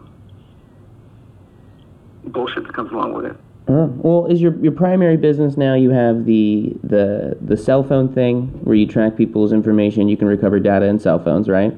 bullshit 2.24 2.64
that 2.64 2.74
comes 2.74 2.92
along 2.92 3.14
with 3.14 3.26
it. 3.26 3.36
Uh, 3.68 3.86
well, 3.98 4.26
is 4.26 4.40
your 4.40 4.56
your 4.56 4.72
primary 4.72 5.16
business 5.16 5.56
now? 5.56 5.74
You 5.74 5.90
have 5.90 6.24
the 6.24 6.74
the 6.82 7.36
the 7.40 7.56
cell 7.56 7.84
phone 7.84 8.12
thing 8.12 8.48
where 8.64 8.74
you 8.74 8.86
track 8.86 9.16
people's 9.16 9.52
information. 9.52 10.08
You 10.08 10.16
can 10.16 10.26
recover 10.26 10.58
data 10.58 10.86
in 10.86 10.98
cell 10.98 11.22
phones, 11.22 11.48
right? 11.48 11.76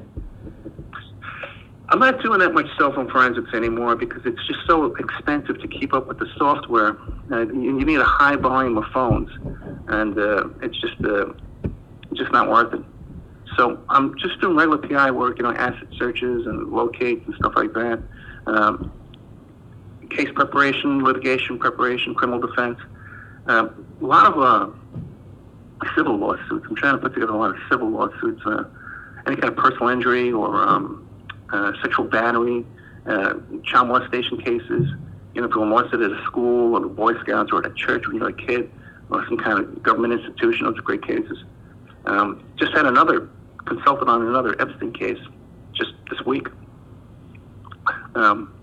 I'm 1.89 1.99
not 1.99 2.19
doing 2.23 2.39
that 2.39 2.53
much 2.53 2.65
cell 2.77 2.91
phone 2.91 3.07
forensics 3.11 3.53
anymore 3.53 3.95
because 3.95 4.23
it's 4.25 4.43
just 4.47 4.61
so 4.65 4.95
expensive 4.95 5.61
to 5.61 5.67
keep 5.67 5.93
up 5.93 6.07
with 6.07 6.17
the 6.17 6.27
software. 6.37 6.97
Uh, 7.31 7.41
you, 7.41 7.77
you 7.77 7.85
need 7.85 7.99
a 7.99 8.05
high 8.05 8.37
volume 8.37 8.77
of 8.79 8.85
phones, 8.91 9.29
and 9.89 10.17
uh, 10.17 10.47
it's 10.63 10.79
just 10.81 10.95
uh, 11.05 11.25
just 12.13 12.31
not 12.31 12.49
worth 12.49 12.73
it. 12.73 12.81
So 13.55 13.79
I'm 13.89 14.17
just 14.17 14.41
doing 14.41 14.57
regular 14.57 14.79
PI 14.79 15.11
work, 15.11 15.37
you 15.37 15.43
know, 15.43 15.51
asset 15.51 15.87
searches 15.99 16.47
and 16.47 16.71
locates 16.71 17.23
and 17.27 17.35
stuff 17.35 17.53
like 17.55 17.73
that. 17.73 18.01
Um, 18.47 18.91
case 20.15 20.29
preparation, 20.33 21.03
litigation 21.03 21.57
preparation, 21.57 22.15
criminal 22.15 22.45
defense. 22.45 22.79
Um, 23.47 23.85
a 24.01 24.05
lot 24.05 24.25
of 24.33 24.39
uh, 24.39 25.87
civil 25.95 26.17
lawsuits. 26.17 26.65
I'm 26.69 26.75
trying 26.75 26.95
to 26.95 27.01
put 27.01 27.13
together 27.13 27.33
a 27.33 27.37
lot 27.37 27.51
of 27.51 27.57
civil 27.69 27.89
lawsuits. 27.89 28.41
Uh, 28.45 28.63
any 29.25 29.35
kind 29.35 29.49
of 29.49 29.55
personal 29.55 29.89
injury 29.89 30.31
or 30.31 30.67
um, 30.67 31.07
uh, 31.51 31.71
sexual 31.81 32.05
battery, 32.05 32.65
uh, 33.05 33.35
child 33.63 33.87
molestation 33.87 34.37
cases. 34.41 34.89
You 35.33 35.41
know, 35.41 35.47
if 35.47 35.55
you're 35.55 35.65
molested 35.65 36.01
at 36.01 36.11
a 36.11 36.23
school 36.25 36.75
or 36.75 36.81
the 36.81 36.87
Boy 36.87 37.19
Scouts 37.21 37.51
or 37.51 37.59
at 37.59 37.71
a 37.71 37.73
church 37.73 38.07
when 38.07 38.17
you're 38.17 38.29
a 38.29 38.33
kid 38.33 38.69
or 39.09 39.25
some 39.25 39.37
kind 39.37 39.59
of 39.59 39.83
government 39.83 40.13
institution, 40.13 40.65
those 40.65 40.77
are 40.77 40.81
great 40.81 41.05
cases. 41.05 41.43
Um, 42.05 42.43
just 42.57 42.73
had 42.73 42.85
another 42.85 43.29
consultant 43.65 44.09
on 44.09 44.27
another 44.27 44.59
Epstein 44.61 44.93
case 44.93 45.19
just 45.73 45.93
this 46.09 46.23
week. 46.25 46.47
Um, 48.15 48.53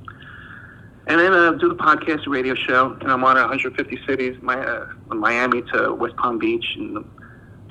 and 1.11 1.19
then 1.19 1.33
uh, 1.33 1.51
do 1.53 1.69
the 1.69 1.75
podcast 1.75 2.25
radio 2.29 2.55
show. 2.55 2.97
And 3.01 3.11
I'm 3.11 3.25
on 3.25 3.35
150 3.35 4.01
cities, 4.07 4.37
my, 4.43 4.57
uh, 4.57 4.87
from 5.09 5.19
Miami 5.19 5.63
to 5.75 5.93
West 5.93 6.15
Palm 6.17 6.39
Beach, 6.39 6.65
and 6.77 7.05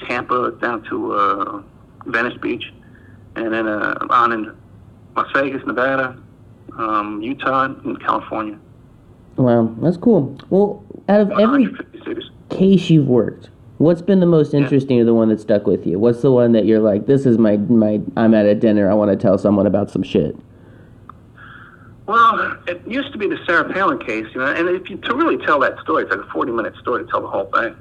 Tampa 0.06 0.52
down 0.62 0.84
to 0.90 1.14
uh, 1.14 1.62
Venice 2.08 2.38
Beach, 2.42 2.66
and 3.38 3.54
then 3.54 3.66
uh, 3.66 4.06
on 4.10 4.34
in 4.34 4.58
Las 5.16 5.28
Vegas, 5.34 5.66
Nevada, 5.66 6.22
um, 6.78 7.22
Utah, 7.22 7.64
and 7.64 8.02
California. 8.02 8.60
Wow, 9.38 9.74
that's 9.82 9.96
cool. 9.96 10.38
Well, 10.50 10.84
out 11.08 11.22
of 11.22 11.32
every 11.40 11.74
cities. 12.04 12.30
case 12.50 12.90
you've 12.90 13.08
worked, 13.08 13.50
what's 13.78 14.02
been 14.02 14.20
the 14.20 14.26
most 14.26 14.54
interesting 14.54 15.00
or 15.00 15.06
the 15.06 15.14
one 15.14 15.30
that 15.30 15.40
stuck 15.40 15.66
with 15.66 15.88
you? 15.88 15.98
What's 15.98 16.22
the 16.22 16.32
one 16.32 16.52
that 16.52 16.66
you're 16.66 16.82
like, 16.82 17.06
this 17.06 17.26
is 17.26 17.38
my 17.38 17.56
my 17.56 18.02
I'm 18.18 18.34
at 18.34 18.46
a 18.46 18.56
dinner, 18.56 18.92
I 18.92 18.96
want 18.96 19.12
to 19.12 19.18
tell 19.18 19.38
someone 19.38 19.66
about 19.66 19.90
some 19.90 20.04
shit. 20.04 20.36
Well, 22.10 22.58
it 22.66 22.82
used 22.88 23.12
to 23.12 23.20
be 23.20 23.28
the 23.28 23.38
Sarah 23.46 23.72
Palin 23.72 24.00
case, 24.00 24.26
you 24.34 24.42
know, 24.42 24.48
and 24.48 24.68
if 24.68 24.90
you 24.90 24.98
to 24.98 25.16
really 25.16 25.38
tell 25.46 25.60
that 25.60 25.80
story, 25.82 26.06
it's 26.06 26.10
like 26.10 26.26
a 26.26 26.32
40 26.32 26.52
minute 26.54 26.74
story 26.78 27.06
to 27.06 27.12
tell 27.12 27.22
the 27.22 27.28
whole 27.28 27.46
thing. 27.52 27.76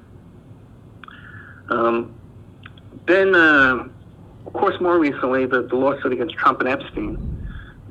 Um, 1.71 2.15
then, 3.07 3.35
uh, 3.35 3.89
of 4.45 4.53
course, 4.53 4.79
more 4.83 4.99
recently, 4.99 5.47
the, 5.47 5.63
the 5.63 5.77
lawsuit 5.77 6.13
against 6.13 6.35
Trump 6.35 6.61
and 6.61 6.69
Epstein, 6.69 7.17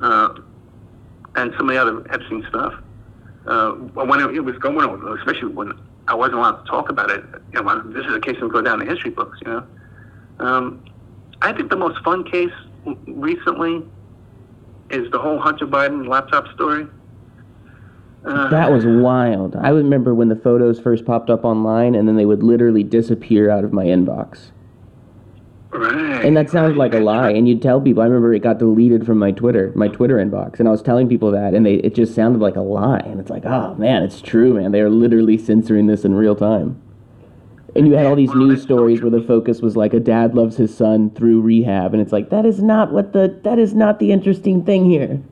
uh, 0.00 0.38
and 1.34 1.52
some 1.56 1.70
of 1.70 1.74
the 1.74 1.82
other 1.82 2.06
Epstein 2.12 2.46
stuff. 2.48 2.72
Uh, 3.44 3.72
when 3.72 4.20
it, 4.20 4.36
it 4.36 4.40
was 4.44 4.56
going 4.58 4.78
on, 4.78 5.18
especially 5.18 5.48
when 5.48 5.72
I 6.06 6.14
wasn't 6.14 6.36
allowed 6.36 6.62
to 6.62 6.70
talk 6.70 6.88
about 6.88 7.10
it, 7.10 7.24
you 7.52 7.60
know, 7.60 7.82
this 7.86 8.06
is 8.06 8.14
a 8.14 8.20
case 8.20 8.36
that 8.36 8.42
would 8.42 8.52
go 8.52 8.62
down 8.62 8.80
in 8.80 8.86
history 8.86 9.10
books, 9.10 9.40
you 9.44 9.50
know. 9.50 9.66
Um, 10.38 10.84
I 11.42 11.52
think 11.52 11.68
the 11.68 11.76
most 11.76 11.98
fun 12.04 12.22
case 12.22 12.52
recently 13.08 13.82
is 14.90 15.10
the 15.10 15.18
whole 15.18 15.38
Hunter 15.38 15.66
Biden 15.66 16.08
laptop 16.08 16.46
story. 16.54 16.86
Uh, 18.24 18.48
That 18.48 18.72
was 18.72 18.84
wild. 18.84 19.56
I 19.56 19.68
remember 19.70 20.14
when 20.14 20.28
the 20.28 20.36
photos 20.36 20.80
first 20.80 21.04
popped 21.04 21.30
up 21.30 21.44
online 21.44 21.94
and 21.94 22.08
then 22.08 22.16
they 22.16 22.24
would 22.26 22.42
literally 22.42 22.82
disappear 22.82 23.50
out 23.50 23.64
of 23.64 23.72
my 23.72 23.84
inbox. 23.86 24.50
right. 25.70 26.24
And 26.24 26.36
that 26.36 26.50
sounded 26.50 26.76
like 26.76 26.94
a 26.94 26.98
lie. 27.00 27.30
And 27.30 27.48
you'd 27.48 27.62
tell 27.62 27.80
people. 27.80 28.02
I 28.02 28.06
remember 28.06 28.34
it 28.34 28.42
got 28.42 28.58
deleted 28.58 29.06
from 29.06 29.18
my 29.18 29.30
Twitter, 29.30 29.72
my 29.76 29.88
Twitter 29.88 30.16
inbox, 30.16 30.58
and 30.58 30.66
I 30.66 30.72
was 30.72 30.82
telling 30.82 31.08
people 31.08 31.30
that, 31.30 31.54
and 31.54 31.64
they 31.64 31.74
it 31.74 31.94
just 31.94 32.14
sounded 32.14 32.40
like 32.40 32.56
a 32.56 32.60
lie. 32.60 32.98
And 33.06 33.20
it's 33.20 33.30
like, 33.30 33.44
oh 33.46 33.74
man, 33.76 34.02
it's 34.02 34.20
true, 34.20 34.54
man. 34.54 34.72
They 34.72 34.80
are 34.80 34.90
literally 34.90 35.38
censoring 35.38 35.86
this 35.86 36.04
in 36.04 36.14
real 36.14 36.34
time. 36.34 36.80
And 37.78 37.86
you 37.86 37.94
had 37.94 38.06
all 38.06 38.16
these 38.16 38.34
news 38.34 38.60
stories 38.60 39.02
where 39.02 39.10
the 39.10 39.22
focus 39.22 39.62
was 39.62 39.76
like 39.76 39.94
a 39.94 40.00
dad 40.00 40.34
loves 40.34 40.56
his 40.56 40.76
son 40.76 41.10
through 41.10 41.40
rehab, 41.40 41.92
and 41.92 42.02
it's 42.02 42.10
like 42.10 42.28
that 42.30 42.44
is 42.44 42.60
not 42.60 42.90
what 42.90 43.12
the 43.12 43.38
that 43.44 43.60
is 43.60 43.72
not 43.72 44.00
the 44.00 44.10
interesting 44.10 44.64
thing 44.64 44.84
here. 44.84 45.22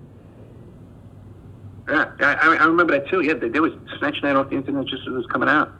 Yeah, 1.89 2.13
I, 2.21 2.35
I 2.35 2.55
I 2.55 2.67
remember 2.67 2.99
that 2.99 3.09
too. 3.09 3.23
Yeah, 3.23 3.35
they, 3.35 3.49
they 3.49 3.59
was 3.59 3.73
snatching 3.99 4.23
that 4.23 4.37
off 4.37 4.49
the 4.49 4.57
internet 4.57 4.87
just 4.87 5.03
as 5.03 5.09
it 5.09 5.17
was 5.17 5.27
coming 5.27 5.49
out. 5.49 5.73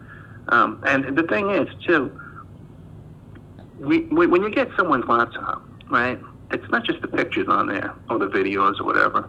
Um, 0.49 0.83
and 0.85 1.17
the 1.17 1.23
thing 1.23 1.51
is, 1.51 1.69
too, 1.85 2.11
we, 3.79 4.01
we, 4.07 4.27
when 4.27 4.43
you 4.43 4.51
get 4.51 4.69
someone's 4.77 5.07
laptop, 5.07 5.63
right, 5.89 6.19
it's 6.51 6.69
not 6.71 6.85
just 6.85 7.01
the 7.01 7.09
pictures 7.09 7.47
on 7.49 7.69
there 7.69 7.95
or 8.11 8.19
the 8.19 8.29
videos 8.29 8.81
or 8.81 8.85
whatever. 8.85 9.29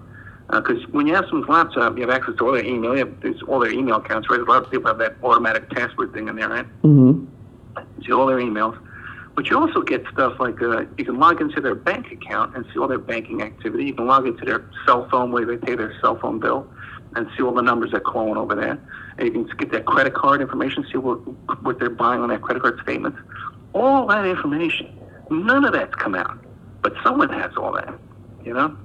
Because 0.50 0.86
when 0.92 1.08
you 1.08 1.13
have 1.16 1.25
someone's 1.25 1.50
laptop, 1.50 1.98
you 1.98 2.08
have 2.08 2.10
access 2.10 2.36
to 2.38 2.46
all 2.46 2.54
their 2.54 2.63
email, 2.63 2.94
you 2.94 3.06
have 3.06 3.22
there's 3.22 3.42
all 3.44 3.60
their 3.60 3.72
email 3.72 3.98
accounts, 3.98 4.30
right? 4.30 4.39
A 4.39 4.44
lot 4.44 4.63
of 4.63 4.72
people 4.72 4.88
have 4.88 4.98
that 5.00 5.18
automatic 5.22 5.70
password 5.70 6.13
thing 6.13 6.30
in 6.30 6.36
there, 6.38 6.48
right? 6.50 6.66
Mm-hmm. 6.84 7.25
See 8.06 8.13
all 8.13 8.25
their 8.27 8.38
emails. 8.38 8.80
But 9.36 9.50
you 9.50 9.60
also 9.60 9.82
get 9.82 10.04
stuff 10.12 10.39
like 10.39 10.60
uh, 10.62 10.86
you 10.98 11.06
can 11.06 11.20
log 11.20 11.42
into 11.42 11.62
their 11.62 11.75
bank 11.75 12.12
account 12.12 12.56
and 12.56 12.66
see 12.74 12.80
all 12.80 12.88
their 12.88 12.98
banking 12.98 13.44
activity. 13.44 13.86
You 13.86 13.94
can 13.94 14.08
log 14.08 14.25
into 14.25 14.46
their 14.46 14.68
cell 14.86 15.08
phone 15.10 15.32
where 15.32 15.46
they 15.46 15.58
pay 15.58 15.75
their 15.75 15.94
cell 16.01 16.18
phone 16.18 16.39
bill 16.39 16.68
and 17.16 17.27
see 17.38 17.44
all 17.44 17.54
the 17.54 17.62
numbers 17.62 17.92
they're 17.92 18.00
calling 18.00 18.38
over 18.38 18.56
there. 18.56 18.80
And 19.18 19.27
you 19.27 19.32
can 19.46 19.58
get 19.58 19.72
their 19.72 19.84
credit 19.84 20.16
card 20.16 20.42
information, 20.42 20.86
see 20.92 20.98
what, 20.98 21.18
what 21.62 21.77
they're 21.77 21.89
buying 21.89 22.22
on 22.22 22.30
their 22.30 22.39
credit 22.39 22.63
card 22.63 22.80
statements. 22.82 23.20
All 23.74 24.08
that 24.08 24.25
information. 24.25 24.98
None 25.30 25.66
of 25.66 25.74
that's 25.74 25.94
come 25.96 26.16
out. 26.16 26.38
But 26.82 26.94
someone 27.04 27.30
has 27.30 27.51
all 27.58 27.74
that, 27.74 27.94
you 28.44 28.54
know? 28.54 28.75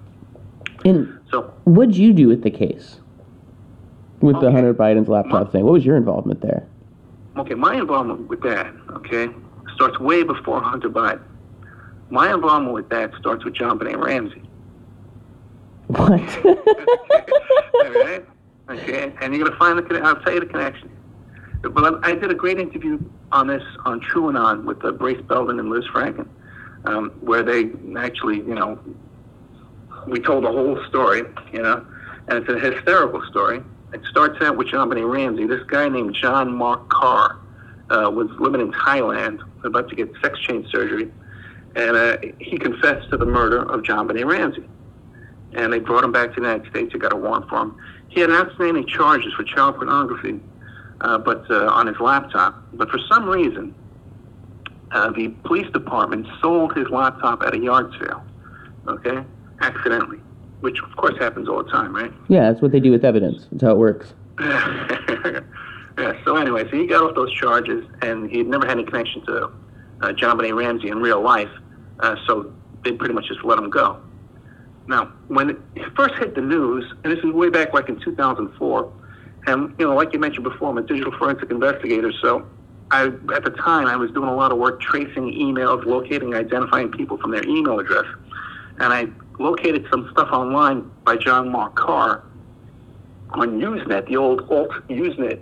And 0.85 1.19
So 1.31 1.53
what'd 1.65 1.97
you 1.97 2.13
do 2.13 2.29
with 2.29 2.43
the 2.43 2.51
case? 2.51 2.99
With 4.21 4.41
the 4.41 4.51
Hunter 4.53 4.73
Biden's 4.73 5.09
laptop 5.09 5.47
My- 5.47 5.51
thing? 5.51 5.65
What 5.65 5.73
was 5.73 5.85
your 5.85 5.97
involvement 5.97 6.41
there? 6.41 6.67
Okay, 7.37 7.55
my 7.55 7.75
involvement 7.77 8.29
with 8.29 8.43
that, 8.43 8.73
okay, 8.91 9.29
starts 9.75 9.99
way 9.99 10.23
before 10.23 10.61
Hunter 10.63 10.91
Biden. 10.91 11.23
My 12.11 12.33
involvement 12.33 12.75
with 12.75 12.89
that 12.91 13.11
starts 13.19 13.43
with 13.45 13.55
JonBenét 13.55 13.97
Ramsey. 13.97 14.43
What? 15.87 16.11
All 16.45 18.05
right? 18.05 18.25
Okay, 18.69 19.13
and 19.21 19.35
you're 19.35 19.45
gonna 19.47 19.59
find 19.59 19.79
the. 19.79 20.01
I'll 20.03 20.17
tell 20.17 20.35
you 20.35 20.41
the 20.41 20.47
connection. 20.47 20.91
But 21.63 22.05
I 22.05 22.11
I 22.11 22.15
did 22.15 22.31
a 22.31 22.35
great 22.35 22.59
interview 22.59 22.99
on 23.33 23.47
this 23.47 23.63
on 23.85 24.01
TrueAnon 24.01 24.65
with 24.65 24.85
uh, 24.85 24.93
Brace 24.93 25.21
Belden 25.23 25.59
and 25.59 25.71
Liz 25.71 25.85
Franczak, 25.93 26.29
um, 26.85 27.11
where 27.21 27.43
they 27.43 27.71
actually, 27.99 28.37
you 28.39 28.55
know, 28.55 28.79
we 30.07 30.21
told 30.21 30.45
the 30.45 30.53
whole 30.53 30.83
story, 30.89 31.23
you 31.53 31.63
know, 31.63 31.87
and 32.29 32.39
it's 32.39 32.49
a 32.49 32.59
hysterical 32.59 33.23
story. 33.31 33.63
It 33.93 34.01
starts 34.11 34.43
out 34.43 34.57
with 34.57 34.69
JonBenét 34.69 35.11
Ramsey. 35.13 35.47
This 35.47 35.63
guy 35.67 35.89
named 35.89 36.15
John 36.15 36.55
Mark 36.55 36.89
Karr 36.89 37.39
uh, 37.91 38.11
was 38.11 38.29
living 38.39 38.61
in 38.61 38.73
Thailand, 38.73 39.41
about 39.65 39.89
to 39.91 39.97
get 39.97 40.11
sex 40.23 40.39
change 40.41 40.71
surgery, 40.71 41.11
and 41.77 41.97
uh, 41.97 42.17
he 42.39 42.57
confessed 42.59 43.11
to 43.11 43.17
the 43.17 43.27
murder 43.27 43.63
of 43.63 43.83
JonBenét 43.83 44.25
Ramsey 44.25 44.65
and 45.55 45.73
they 45.73 45.79
brought 45.79 46.05
him 46.05 46.13
back 46.13 46.35
to 46.35 46.41
the 46.41 46.47
United 46.47 46.71
States. 46.71 46.93
They 46.93 46.99
got 46.99 47.13
a 47.13 47.17
warrant 47.17 47.49
for 47.49 47.61
him. 47.61 47.77
He 48.09 48.21
had 48.21 48.31
outstanding 48.31 48.87
charges 48.87 49.33
for 49.35 49.45
child 49.45 49.77
pornography, 49.77 50.41
uh, 51.01 51.19
but 51.19 51.51
uh, 51.51 51.67
on 51.67 51.87
his 51.87 51.99
laptop. 52.01 52.63
But 52.75 52.91
for 52.91 52.99
some 53.11 53.29
reason, 53.29 53.75
uh, 54.93 55.11
the 55.11 55.29
police 55.45 55.71
department 55.73 56.27
sold 56.41 56.77
his 56.77 56.89
laptop 56.91 57.43
at 57.43 57.55
a 57.55 57.59
yard 57.59 57.93
sale. 58.01 58.23
Okay, 58.87 59.25
accidentally, 59.63 60.19
which 60.61 60.81
of 60.83 60.95
course 60.97 61.17
happens 61.19 61.49
all 61.49 61.63
the 61.63 61.71
time, 61.71 61.95
right? 61.95 62.13
yeah, 62.29 62.51
that's 62.51 62.63
what 62.63 62.73
they 62.73 62.81
do 62.81 62.91
with 62.91 63.05
evidence. 63.05 63.47
That's 63.51 63.63
how 63.63 63.73
it 63.73 63.79
works. 63.79 64.13
yeah. 64.41 65.41
So 66.25 66.37
anyway, 66.37 66.65
so 66.71 66.77
he 66.77 66.87
got 66.87 67.03
off 67.03 67.15
those 67.15 67.33
charges, 67.33 67.85
and 68.03 68.31
he 68.31 68.39
had 68.39 68.47
never 68.47 68.67
had 68.67 68.79
any 68.79 68.85
connection 68.85 69.25
to 69.27 69.45
uh, 69.45 69.51
JonBenét 70.13 70.57
Ramsey 70.57 70.89
in 70.89 70.99
real 70.99 71.21
life. 71.21 71.51
Uh, 72.01 72.17
so 72.27 72.53
they 72.85 72.93
pretty 72.93 73.15
much 73.15 73.29
just 73.29 73.45
let 73.45 73.59
him 73.59 73.71
go. 73.71 74.01
Now, 74.89 75.13
when 75.29 75.51
it 75.51 75.59
first 75.97 76.15
hit 76.17 76.35
the 76.35 76.41
news, 76.41 76.85
and 77.05 77.13
this 77.13 77.23
is 77.23 77.33
way 77.33 77.49
back 77.49 77.73
like 77.73 77.89
in 77.89 78.01
2004, 78.01 78.93
and 79.47 79.75
you 79.79 79.87
know, 79.87 79.95
like 79.95 80.13
you 80.13 80.19
mentioned 80.19 80.45
before, 80.45 80.71
I'm 80.71 80.79
a 80.79 80.83
digital 80.83 81.13
forensic 81.17 81.51
investigator, 81.51 82.13
so 82.21 82.47
I 82.91 83.05
at 83.35 83.45
the 83.45 83.55
time 83.59 83.87
I 83.87 83.97
was 83.97 84.11
doing 84.11 84.29
a 84.29 84.35
lot 84.35 84.53
of 84.53 84.59
work 84.59 84.81
tracing 84.81 85.33
emails, 85.33 85.85
locating, 85.85 86.35
identifying 86.35 86.91
people 86.91 87.17
from 87.19 87.31
their 87.31 87.45
email 87.45 87.79
address, 87.79 88.07
and 88.79 88.93
I 88.93 89.07
located 89.43 89.87
some 89.91 90.09
stuff 90.13 90.29
online 90.33 90.91
by 91.05 91.17
John 91.17 91.51
Mark 91.51 91.75
Karr 91.77 92.23
on 93.31 93.61
Usenet, 93.61 94.07
the 94.09 94.17
old 94.17 94.51
alt 94.51 94.71
Usenet 94.89 95.41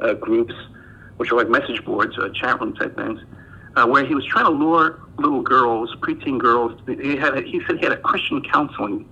uh, 0.00 0.14
groups, 0.14 0.54
which 1.16 1.32
are 1.32 1.36
like 1.36 1.48
message 1.48 1.84
boards, 1.84 2.16
uh, 2.18 2.28
chat 2.34 2.60
room 2.60 2.74
type 2.74 2.96
things, 2.96 3.20
uh, 3.76 3.86
where 3.86 4.04
he 4.04 4.14
was 4.14 4.24
trying 4.26 4.44
to 4.44 4.50
lure 4.50 5.00
little 5.18 5.42
girls, 5.42 5.94
preteen 6.00 6.38
girls. 6.38 6.80
He 6.86 7.16
had, 7.16 7.36
a, 7.36 7.42
he 7.42 7.60
said 7.66 7.78
he 7.78 7.84
had 7.84 7.92
a 7.92 7.98
Christian 7.98 8.42
counseling 8.42 9.08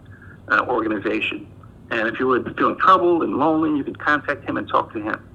uh, 0.48 0.64
organization, 0.68 1.46
and 1.90 2.08
if 2.08 2.18
you 2.18 2.26
were 2.26 2.42
feeling 2.54 2.78
troubled 2.78 3.22
and 3.22 3.36
lonely, 3.36 3.76
you 3.76 3.84
could 3.84 3.98
contact 3.98 4.48
him 4.48 4.56
and 4.56 4.68
talk 4.68 4.92
to 4.92 5.00
him. 5.00 5.28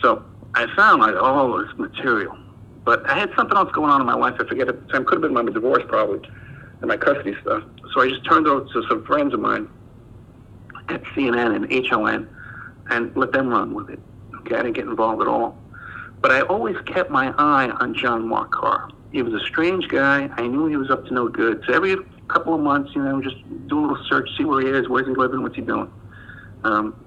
So 0.00 0.24
I 0.54 0.66
found 0.76 1.02
like 1.02 1.16
all 1.16 1.58
this 1.58 1.70
material, 1.76 2.36
but 2.84 3.08
I 3.08 3.18
had 3.18 3.30
something 3.36 3.56
else 3.56 3.70
going 3.72 3.90
on 3.90 4.00
in 4.00 4.06
my 4.06 4.14
life. 4.14 4.34
I 4.40 4.46
forget 4.46 4.68
at 4.68 4.86
the 4.86 4.92
time. 4.92 5.04
Could 5.04 5.14
have 5.14 5.22
been 5.22 5.34
my 5.34 5.42
divorce 5.50 5.82
probably, 5.88 6.28
and 6.80 6.88
my 6.88 6.96
custody 6.96 7.34
stuff. 7.42 7.64
So 7.92 8.00
I 8.02 8.08
just 8.08 8.24
turned 8.24 8.46
over 8.46 8.66
to 8.72 8.82
some 8.88 9.04
friends 9.04 9.34
of 9.34 9.40
mine 9.40 9.68
at 10.88 11.02
CNN 11.14 11.56
and 11.56 11.68
HLN 11.68 12.28
and 12.90 13.16
let 13.16 13.32
them 13.32 13.48
run 13.48 13.74
with 13.74 13.90
it. 13.90 14.00
Okay, 14.40 14.54
I 14.56 14.62
didn't 14.62 14.76
get 14.76 14.86
involved 14.86 15.20
at 15.20 15.28
all. 15.28 15.58
But 16.20 16.32
I 16.32 16.42
always 16.42 16.76
kept 16.86 17.10
my 17.10 17.32
eye 17.38 17.70
on 17.80 17.94
John 17.94 18.26
Mark 18.26 18.52
Karr. 18.52 18.90
He 19.12 19.22
was 19.22 19.34
a 19.34 19.44
strange 19.46 19.88
guy. 19.88 20.28
I 20.36 20.46
knew 20.46 20.66
he 20.66 20.76
was 20.76 20.90
up 20.90 21.06
to 21.06 21.14
no 21.14 21.28
good. 21.28 21.62
So 21.66 21.74
every 21.74 21.96
couple 22.28 22.54
of 22.54 22.60
months, 22.60 22.90
you 22.94 23.02
know, 23.02 23.22
just 23.22 23.36
do 23.68 23.78
a 23.78 23.80
little 23.80 24.04
search, 24.08 24.28
see 24.36 24.44
where 24.44 24.60
he 24.60 24.68
is, 24.68 24.88
where's 24.88 25.06
he 25.06 25.14
living, 25.14 25.42
what's 25.42 25.56
he 25.56 25.62
doing. 25.62 25.90
Um, 26.64 27.04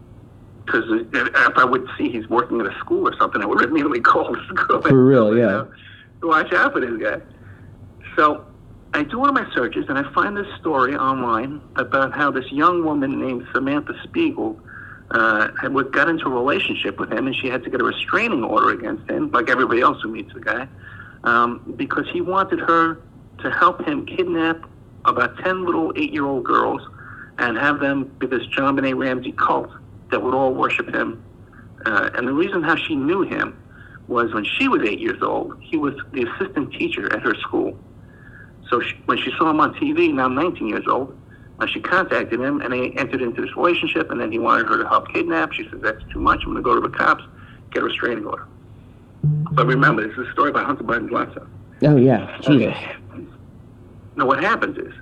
because 0.66 0.86
if 0.90 1.58
I 1.58 1.66
would 1.66 1.88
see 1.98 2.10
he's 2.10 2.28
working 2.30 2.62
at 2.62 2.68
a 2.68 2.80
school 2.80 3.08
or 3.08 3.18
something, 3.18 3.42
I 3.42 3.46
would 3.46 3.64
immediately 3.64 4.00
call 4.02 4.32
the 4.32 4.42
school. 4.48 4.82
For 4.82 5.06
real, 5.06 5.38
yeah. 5.38 5.66
watch 6.22 6.54
out 6.54 6.74
for 6.74 6.80
this 6.80 6.98
guy. 7.02 7.22
So 8.16 8.46
I 8.94 9.04
do 9.04 9.20
one 9.20 9.30
of 9.30 9.36
my 9.36 9.50
searches 9.54 9.86
and 9.88 9.98
I 9.98 10.12
find 10.12 10.36
this 10.36 10.48
story 10.60 10.96
online 10.96 11.62
about 11.78 12.14
how 12.14 12.30
this 12.30 12.52
young 12.52 12.84
woman 12.84 13.22
named 13.22 13.48
Samantha 13.54 13.94
Spiegel 14.04 14.60
uh, 15.12 15.50
had 15.62 15.74
got 15.92 16.10
into 16.10 16.26
a 16.26 16.30
relationship 16.30 17.00
with 17.00 17.12
him 17.12 17.26
and 17.28 17.36
she 17.36 17.48
had 17.48 17.64
to 17.64 17.70
get 17.70 17.80
a 17.80 17.86
restraining 17.86 18.44
order 18.44 18.72
against 18.72 19.10
him, 19.10 19.32
like 19.32 19.50
everybody 19.50 19.80
else 19.80 20.02
who 20.02 20.10
meets 20.10 20.34
the 20.34 20.42
guy, 20.42 20.68
um, 21.24 21.74
because 21.78 22.06
he 22.12 22.20
wanted 22.20 22.60
her 22.60 23.00
to 23.40 23.50
help 23.50 23.82
him 23.88 24.06
kidnap 24.06 24.70
about 25.06 25.38
10 25.38 25.66
little 25.66 25.94
eight 25.96 26.12
year 26.12 26.26
old 26.26 26.44
girls 26.44 26.82
and 27.38 27.58
have 27.58 27.80
them 27.80 28.04
be 28.20 28.28
this 28.28 28.46
JonBenét 28.48 28.98
Ramsey 28.98 29.32
cult 29.32 29.72
that 30.12 30.22
would 30.22 30.34
all 30.34 30.54
worship 30.54 30.94
him. 30.94 31.24
Uh, 31.86 32.10
and 32.14 32.28
the 32.28 32.34
reason 32.34 32.62
how 32.62 32.76
she 32.76 32.96
knew 32.96 33.22
him 33.22 33.58
was 34.08 34.34
when 34.34 34.44
she 34.44 34.68
was 34.68 34.82
eight 34.84 35.00
years 35.00 35.22
old, 35.22 35.58
he 35.62 35.78
was 35.78 35.94
the 36.12 36.24
assistant 36.24 36.74
teacher 36.74 37.12
at 37.16 37.22
her 37.22 37.34
school. 37.36 37.78
So 38.72 38.80
she, 38.80 38.96
when 39.06 39.18
she 39.18 39.32
saw 39.38 39.50
him 39.50 39.60
on 39.60 39.74
TV, 39.76 40.12
now 40.14 40.30
19 40.30 40.68
years 40.68 40.88
old, 40.88 41.16
uh, 41.60 41.68
she 41.68 41.82
contacted 41.82 42.40
him 42.40 42.62
and 42.62 42.74
they 42.74 42.92
entered 42.92 43.22
into 43.22 43.42
this 43.42 43.56
relationship. 43.56 44.10
And 44.10 44.20
then 44.20 44.32
he 44.32 44.40
wanted 44.40 44.68
her 44.68 44.78
to 44.82 44.88
help 44.88 45.10
kidnap. 45.10 45.52
She 45.52 45.68
said, 45.70 45.82
"That's 45.82 46.02
too 46.12 46.20
much. 46.20 46.40
I'm 46.46 46.54
going 46.54 46.56
to 46.56 46.62
go 46.64 46.74
to 46.74 46.82
the 46.82 46.98
cops, 46.98 47.24
get 47.72 47.84
a 47.84 47.86
restraining 47.86 48.26
order." 48.26 48.48
But 49.24 49.68
remember, 49.68 50.08
this 50.08 50.18
is 50.18 50.28
a 50.28 50.32
story 50.32 50.50
about 50.50 50.66
Hunter 50.66 50.84
Biden's 50.84 51.12
laptop. 51.12 51.48
Oh 51.84 51.98
yeah, 51.98 52.38
Jesus. 52.38 52.50
Okay. 52.50 52.96
Now, 54.16 54.26
what 54.26 54.42
happens 54.42 54.78
is, 54.78 54.94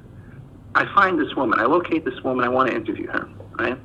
I 0.75 0.85
find 0.93 1.19
this 1.19 1.35
woman. 1.35 1.59
I 1.59 1.63
locate 1.63 2.05
this 2.05 2.21
woman. 2.23 2.43
I 2.43 2.49
want 2.49 2.69
to 2.69 2.75
interview 2.75 3.07
her. 3.07 3.29
Right? 3.57 3.77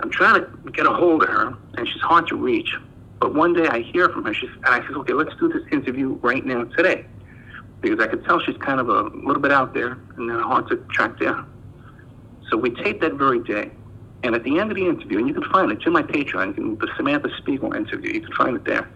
I'm 0.00 0.10
trying 0.10 0.42
to 0.42 0.70
get 0.72 0.86
a 0.86 0.92
hold 0.92 1.22
of 1.22 1.28
her, 1.28 1.54
and 1.74 1.88
she's 1.88 2.02
hard 2.02 2.26
to 2.28 2.36
reach. 2.36 2.74
But 3.18 3.34
one 3.34 3.52
day 3.54 3.66
I 3.66 3.80
hear 3.80 4.08
from 4.08 4.24
her. 4.24 4.34
She's, 4.34 4.50
and 4.50 4.66
I 4.66 4.86
says, 4.86 4.96
"Okay, 4.96 5.14
let's 5.14 5.34
do 5.36 5.48
this 5.48 5.62
interview 5.72 6.18
right 6.22 6.44
now 6.44 6.64
today," 6.64 7.06
because 7.80 8.00
I 8.00 8.06
could 8.06 8.24
tell 8.24 8.40
she's 8.40 8.56
kind 8.58 8.80
of 8.80 8.88
a 8.88 9.02
little 9.02 9.40
bit 9.40 9.52
out 9.52 9.74
there 9.74 9.98
and 10.16 10.30
uh, 10.30 10.42
hard 10.42 10.68
to 10.68 10.76
track 10.92 11.18
down. 11.18 11.50
So 12.50 12.56
we 12.56 12.70
taped 12.70 13.00
that 13.00 13.14
very 13.14 13.40
day. 13.40 13.70
And 14.22 14.34
at 14.34 14.44
the 14.44 14.58
end 14.58 14.70
of 14.70 14.76
the 14.76 14.86
interview, 14.86 15.18
and 15.18 15.28
you 15.28 15.34
can 15.34 15.44
find 15.50 15.70
it, 15.70 15.78
it's 15.78 15.86
in 15.86 15.92
my 15.92 16.02
Patreon, 16.02 16.54
can, 16.54 16.76
the 16.76 16.88
Samantha 16.96 17.30
Spiegel 17.38 17.72
interview, 17.72 18.12
you 18.12 18.20
can 18.20 18.32
find 18.34 18.56
it 18.56 18.64
there. 18.64 18.88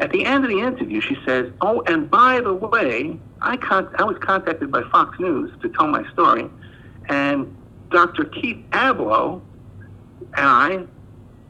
At 0.00 0.10
the 0.10 0.24
end 0.24 0.44
of 0.44 0.50
the 0.50 0.60
interview, 0.60 1.00
she 1.00 1.16
says, 1.26 1.52
"Oh, 1.60 1.82
and 1.86 2.10
by 2.10 2.40
the 2.40 2.54
way, 2.54 3.20
I 3.42 3.58
con- 3.58 3.94
I 3.98 4.04
was 4.04 4.16
contacted 4.18 4.70
by 4.70 4.82
Fox 4.90 5.20
News 5.20 5.52
to 5.60 5.68
tell 5.68 5.86
my 5.88 6.10
story, 6.12 6.48
and 7.08 7.54
Dr. 7.90 8.24
Keith 8.24 8.64
Ablow 8.70 9.42
and 10.34 10.46
I, 10.46 10.86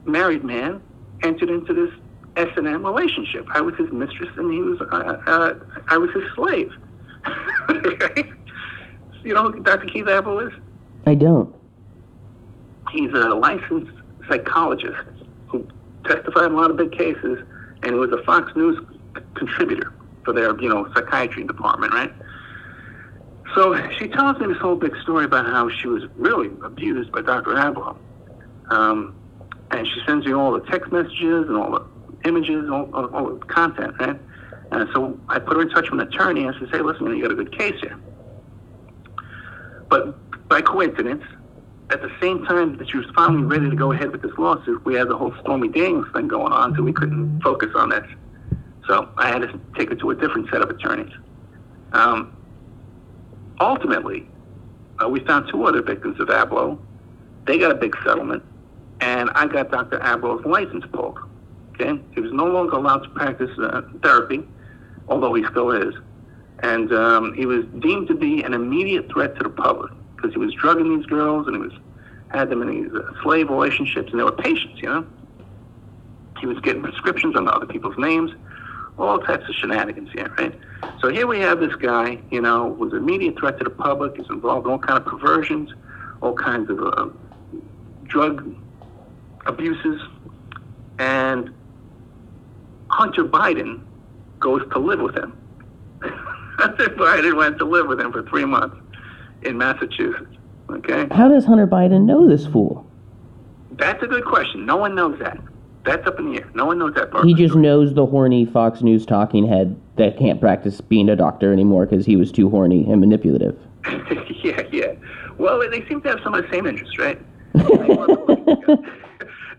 married 0.05 0.42
man, 0.42 0.83
entered 1.23 1.49
into 1.49 1.73
this 1.73 1.90
S 2.37 2.49
and 2.57 2.66
M 2.66 2.85
relationship. 2.85 3.47
I 3.53 3.61
was 3.61 3.75
his 3.77 3.90
mistress, 3.93 4.31
and 4.37 4.53
he 4.53 4.61
was 4.61 4.81
uh, 4.81 5.23
uh, 5.27 5.55
I 5.88 5.97
was 5.97 6.11
his 6.12 6.25
slave. 6.35 6.73
You 9.25 9.35
know 9.35 9.51
who 9.51 9.61
Dr. 9.61 9.87
Keith 9.87 10.07
Ablow 10.07 10.47
is? 10.47 10.59
I 11.07 11.14
don't. 11.14 11.55
He's 12.90 13.12
a 13.12 13.29
licensed 13.35 13.93
psychologist 14.29 14.97
who 15.49 15.66
testified 16.05 16.47
in 16.47 16.53
a 16.53 16.57
lot 16.57 16.71
of 16.71 16.77
big 16.77 16.93
cases, 16.93 17.38
and 17.83 17.93
he 17.93 17.99
was 17.99 18.11
a 18.12 18.23
Fox 18.25 18.51
News 18.57 18.79
contributor 19.35 19.93
for 20.25 20.33
their, 20.33 20.59
you 20.61 20.69
know, 20.69 20.90
psychiatry 20.95 21.45
department, 21.45 21.93
right? 21.93 22.12
So 23.55 23.77
she 23.99 24.09
tells 24.09 24.38
me 24.38 24.47
this 24.47 24.59
whole 24.59 24.77
big 24.77 24.97
story 25.03 25.25
about 25.25 25.47
how 25.47 25.69
she 25.69 25.88
was 25.88 26.05
really 26.16 26.51
abused 26.62 27.12
by 27.12 27.23
Dr. 27.23 27.55
Ablow. 27.55 27.97
Um, 28.71 29.14
and 29.73 29.87
she 29.87 30.01
sends 30.07 30.25
me 30.27 30.33
all 30.33 30.53
the 30.53 30.61
text 30.71 30.93
messages 30.93 31.49
and 31.49 31.57
all 31.57 31.71
the 31.73 31.85
images, 32.24 32.68
all, 32.70 32.90
all, 32.94 33.06
all 33.14 33.37
content, 33.38 33.94
right? 34.00 34.18
And 34.72 34.88
so 34.94 35.18
I 35.28 35.38
put 35.38 35.56
her 35.56 35.62
in 35.62 35.70
touch 35.70 35.90
with 35.90 36.00
an 36.00 36.06
attorney 36.06 36.44
and 36.44 36.54
I 36.54 36.59
said, 36.59 36.68
hey, 36.70 36.80
listen, 36.80 37.06
you 37.06 37.22
got 37.22 37.33
a 37.33 37.35
good 37.35 37.56
case 37.56 37.80
here. 37.80 37.98
But 39.88 40.48
by 40.48 40.61
coincidence, 40.62 41.24
at 41.90 42.02
the 42.02 42.11
same 42.20 42.44
time 42.44 42.76
that 42.78 42.88
she 42.88 42.96
was 42.96 43.06
finally 43.16 43.42
ready 43.42 43.68
to 43.68 43.74
go 43.74 43.90
ahead 43.90 44.12
with 44.12 44.22
this 44.22 44.30
lawsuit, 44.38 44.85
we 44.85 44.94
had 44.94 45.09
the 45.09 45.16
whole 45.16 45.35
Stormy 45.40 45.68
Daniels 45.68 46.06
thing 46.14 46.28
going 46.28 46.52
on, 46.52 46.74
so 46.76 46.83
we 46.83 46.92
couldn't 46.92 47.40
focus 47.42 47.70
on 47.74 47.90
this. 47.90 48.06
So 48.87 49.09
I 49.16 49.28
had 49.28 49.42
to 49.42 49.61
take 49.76 49.88
her 49.90 49.96
to 49.96 50.11
a 50.11 50.14
different 50.14 50.48
set 50.50 50.62
of 50.62 50.70
attorneys. 50.70 51.12
Um, 51.92 52.33
ultimately, 53.61 54.28
uh, 55.02 55.09
we 55.09 55.20
found 55.20 55.48
two 55.50 55.64
other 55.64 55.83
victims 55.83 56.20
of 56.20 56.28
Ablow. 56.28 56.78
They 57.46 57.59
got 57.59 57.72
a 57.72 57.74
big 57.74 57.96
settlement, 58.04 58.44
and 59.00 59.30
I 59.30 59.46
got 59.46 59.70
Dr. 59.70 59.98
Ablow's 59.98 60.44
license 60.46 60.85
pulled. 60.92 61.18
Okay, 61.81 61.99
he 62.12 62.21
was 62.21 62.33
no 62.33 62.45
longer 62.45 62.77
allowed 62.77 63.05
to 63.05 63.09
practice 63.11 63.51
uh, 63.59 63.83
therapy, 64.03 64.47
although 65.09 65.33
he 65.33 65.45
still 65.51 65.71
is, 65.71 65.95
and 66.62 66.93
um, 66.93 67.33
he 67.33 67.47
was 67.47 67.64
deemed 67.79 68.09
to 68.09 68.14
be 68.14 68.43
an 68.43 68.53
immediate 68.53 69.11
threat 69.11 69.35
to 69.37 69.45
the 69.45 69.49
public 69.49 69.90
because 70.14 70.33
he 70.33 70.38
was 70.38 70.53
drugging 70.55 70.95
these 70.99 71.07
girls 71.07 71.47
and 71.47 71.57
he 71.57 71.62
was 71.62 71.73
had 72.33 72.51
them 72.51 72.62
in 72.62 72.69
these 72.69 72.93
uh, 72.93 73.12
slave 73.23 73.49
relationships, 73.49 74.11
and 74.11 74.21
they 74.21 74.25
were 74.25 74.33
patients, 74.33 74.81
you 74.81 74.88
know. 74.88 75.07
He 76.38 76.47
was 76.47 76.61
getting 76.61 76.83
prescriptions 76.83 77.35
under 77.35 77.51
other 77.51 77.66
people's 77.66 77.99
names, 77.99 78.31
all 78.99 79.19
types 79.19 79.49
of 79.49 79.55
shenanigans 79.55 80.11
here, 80.12 80.33
right? 80.38 80.55
So 81.01 81.09
here 81.09 81.27
we 81.27 81.40
have 81.40 81.61
this 81.61 81.75
guy, 81.77 82.21
you 82.31 82.43
know, 82.43 82.66
was 82.66 82.93
an 82.93 82.99
immediate 82.99 83.38
threat 83.38 83.59
to 83.59 83.64
the 83.64 83.71
public. 83.71 84.16
He's 84.16 84.29
involved 84.29 84.66
in 84.66 84.73
all 84.73 84.79
kind 84.79 84.99
of 84.99 85.07
perversions, 85.07 85.73
all 86.21 86.35
kinds 86.35 86.71
of 86.71 86.79
uh, 86.79 87.09
drug 88.05 88.55
abuses, 89.47 90.01
and 90.99 91.53
Hunter 92.90 93.24
Biden 93.24 93.81
goes 94.40 94.62
to 94.72 94.79
live 94.79 95.00
with 95.00 95.16
him. 95.16 95.37
Hunter 96.03 96.88
Biden 96.90 97.37
went 97.37 97.59
to 97.59 97.64
live 97.64 97.87
with 97.87 98.00
him 98.00 98.12
for 98.12 98.22
three 98.29 98.44
months 98.44 98.76
in 99.42 99.57
Massachusetts. 99.57 100.37
Okay, 100.70 101.09
How 101.11 101.26
does 101.29 101.44
Hunter 101.44 101.66
Biden 101.66 102.05
know 102.05 102.29
this 102.29 102.46
fool? 102.46 102.87
that's 103.72 104.03
a 104.03 104.07
good 104.07 104.24
question. 104.24 104.66
No 104.66 104.76
one 104.76 104.94
knows 104.94 105.18
that. 105.20 105.38
That's 105.87 106.07
up 106.07 106.18
in 106.18 106.31
the 106.33 106.40
air. 106.40 106.50
No 106.55 106.66
one 106.66 106.79
knows 106.79 106.94
that 106.94 107.11
part. 107.11 107.24
He 107.24 107.33
just 107.35 107.55
knows 107.55 107.94
the 107.94 108.05
horny 108.05 108.44
Fox 108.44 108.83
News 108.83 109.07
talking 109.07 109.48
head 109.48 109.81
that 109.96 110.18
can't 110.18 110.38
practice 110.40 110.81
being 110.83 111.09
a 111.09 111.16
doctor 111.16 111.53
anymore 111.53 111.87
because 111.87 112.05
he 112.05 112.16
was 112.16 112.31
too 112.31 112.50
horny 112.50 112.85
and 112.90 113.00
manipulative. 113.00 113.59
yeah, 114.44 114.62
yeah. 114.70 114.92
Well, 115.38 115.59
they 115.70 115.87
seem 115.88 116.03
to 116.03 116.09
have 116.11 116.20
some 116.22 116.35
of 116.35 116.44
the 116.44 116.50
same 116.50 116.66
interests, 116.66 116.98
right? 116.98 117.18
They 117.55 117.64
wound 117.64 118.11
up 118.11 118.29
living 118.29 118.46
together. 118.46 118.83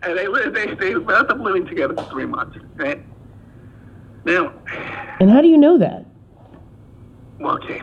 and 0.04 0.17
they 0.17 0.28
li- 0.28 0.50
they 0.50 0.74
they 0.76 0.96
wound 0.96 1.30
up 1.32 1.39
living 1.39 1.65
together 1.65 1.96
for 1.96 2.04
three 2.12 2.26
months, 2.26 2.58
right? 2.76 3.04
Now, 4.26 4.54
And 5.20 5.30
how 5.30 5.42
do 5.42 5.48
you 5.48 5.58
know 5.58 5.78
that? 5.78 6.06
well, 7.40 7.56
okay, 7.56 7.82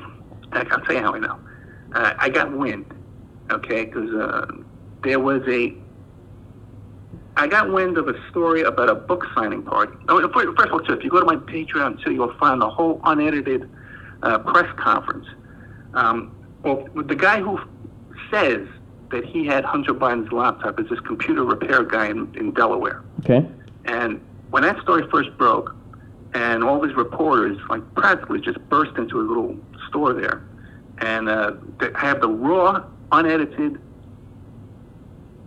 I 0.52 0.64
can 0.64 0.84
tell 0.84 0.94
you 0.94 1.00
how 1.00 1.14
I 1.14 1.18
know. 1.18 1.38
Uh, 1.92 2.14
I 2.18 2.28
got 2.28 2.52
wind, 2.56 2.84
okay, 3.50 3.84
because 3.86 4.10
uh, 4.14 4.46
there 5.02 5.18
was 5.18 5.42
a. 5.48 5.74
I 7.36 7.46
got 7.46 7.70
wind 7.72 7.98
of 7.98 8.08
a 8.08 8.14
story 8.30 8.62
about 8.62 8.88
a 8.88 8.94
book 8.94 9.24
signing 9.34 9.62
party. 9.62 9.92
Oh, 10.08 10.20
first 10.32 10.48
first 10.56 10.68
of 10.68 10.72
all, 10.72 10.80
too, 10.80 10.92
if 10.92 11.04
you 11.04 11.10
go 11.10 11.20
to 11.20 11.26
my 11.26 11.36
Patreon 11.36 12.02
too, 12.04 12.12
you'll 12.12 12.34
find 12.38 12.60
the 12.60 12.68
whole 12.68 13.00
unedited 13.04 13.68
uh, 14.22 14.38
press 14.38 14.66
conference. 14.76 15.26
Um, 15.94 16.34
well, 16.62 16.86
the 16.94 17.14
guy 17.14 17.40
who 17.40 17.58
says 18.30 18.66
that 19.10 19.24
he 19.24 19.46
had 19.46 19.64
Hunter 19.64 19.94
Biden's 19.94 20.32
laptop 20.32 20.78
is 20.80 20.88
this 20.88 21.00
computer 21.00 21.44
repair 21.44 21.82
guy 21.84 22.08
in, 22.08 22.32
in 22.36 22.52
Delaware. 22.52 23.02
Okay. 23.20 23.46
And 23.86 24.20
when 24.50 24.64
that 24.64 24.80
story 24.82 25.04
first 25.10 25.36
broke, 25.38 25.74
and 26.34 26.62
all 26.62 26.80
these 26.80 26.94
reporters 26.96 27.58
like 27.68 27.82
practically 27.94 28.40
just 28.40 28.58
burst 28.68 28.96
into 28.96 29.20
a 29.20 29.22
little 29.22 29.56
store 29.88 30.12
there, 30.12 30.44
and 30.98 31.28
uh, 31.28 31.52
have 31.94 32.20
the 32.20 32.28
raw, 32.28 32.84
unedited 33.12 33.80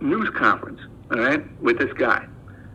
news 0.00 0.28
conference, 0.30 0.80
all 1.12 1.18
right, 1.18 1.62
with 1.62 1.78
this 1.78 1.92
guy. 1.94 2.26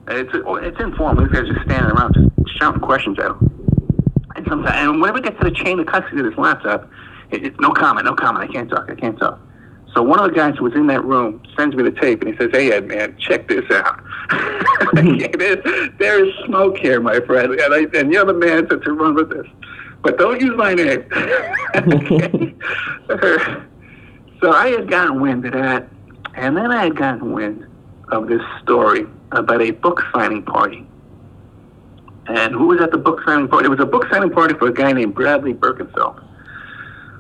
And 0.08 0.18
it's 0.18 0.32
it's 0.34 0.80
informal. 0.80 1.26
These 1.26 1.34
guys 1.34 1.48
just 1.48 1.66
standing 1.66 1.92
around, 1.92 2.14
just 2.14 2.58
shouting 2.58 2.82
questions 2.82 3.18
him. 3.18 3.54
And 4.36 4.46
sometimes, 4.48 4.76
and 4.78 5.02
whenever 5.02 5.18
it 5.18 5.26
gets 5.26 5.38
to 5.40 5.50
the 5.50 5.56
chain 5.56 5.80
of 5.80 5.88
custody 5.88 6.20
of 6.20 6.26
this 6.26 6.38
laptop, 6.38 6.90
it, 7.32 7.46
it's 7.46 7.60
no 7.60 7.72
comment, 7.72 8.06
no 8.06 8.14
comment. 8.16 8.50
I 8.50 8.54
can't 8.54 8.70
talk. 8.70 8.90
I 8.90 8.96
can't 8.96 9.20
talk. 9.20 9.40
So 9.94 10.04
one 10.04 10.20
of 10.20 10.30
the 10.30 10.36
guys 10.36 10.56
who 10.58 10.64
was 10.64 10.76
in 10.76 10.88
that 10.88 11.04
room 11.04 11.42
sends 11.58 11.76
me 11.76 11.84
the 11.84 11.92
tape, 11.92 12.22
and 12.22 12.32
he 12.32 12.38
says, 12.38 12.50
"Hey, 12.52 12.72
Ed, 12.72 12.88
man, 12.88 13.18
check 13.18 13.48
this 13.48 13.66
out. 13.72 14.02
there's, 14.94 15.92
there 15.98 16.26
is 16.26 16.34
smoke 16.46 16.78
here, 16.78 17.00
my 17.00 17.20
friend, 17.22 17.54
and, 17.54 17.74
I, 17.74 17.88
and 17.98 18.12
you're 18.12 18.26
the 18.26 18.34
man 18.34 18.68
to, 18.70 18.80
to 18.80 18.94
run 18.94 19.16
with 19.16 19.30
this. 19.30 19.48
But 20.04 20.18
don't 20.18 20.40
use 20.40 20.56
my 20.56 20.74
name." 20.74 21.06
So 24.40 24.52
I 24.52 24.68
had 24.68 24.88
gotten 24.88 25.20
wind 25.20 25.46
of 25.46 25.54
that, 25.54 25.90
and 26.36 26.56
then 26.56 26.72
I 26.72 26.84
had 26.84 26.96
gotten 26.96 27.34
wind 27.34 27.66
of 28.10 28.28
this 28.28 28.42
story 28.62 29.08
about 29.32 29.64
a 29.64 29.72
book 29.72 30.04
signing 30.14 30.44
party. 30.44 30.88
And 32.28 32.54
who 32.54 32.68
was 32.68 32.80
at 32.80 32.92
the 32.92 33.00
book 33.00 33.22
signing 33.26 33.48
party? 33.48 33.66
It 33.66 33.70
was 33.70 33.80
a 33.80 33.86
book 33.86 34.06
signing 34.12 34.30
party 34.30 34.54
for 34.54 34.68
a 34.68 34.74
guy 34.74 34.92
named 34.92 35.16
Bradley 35.16 35.56
Birkenfeld, 35.56 36.24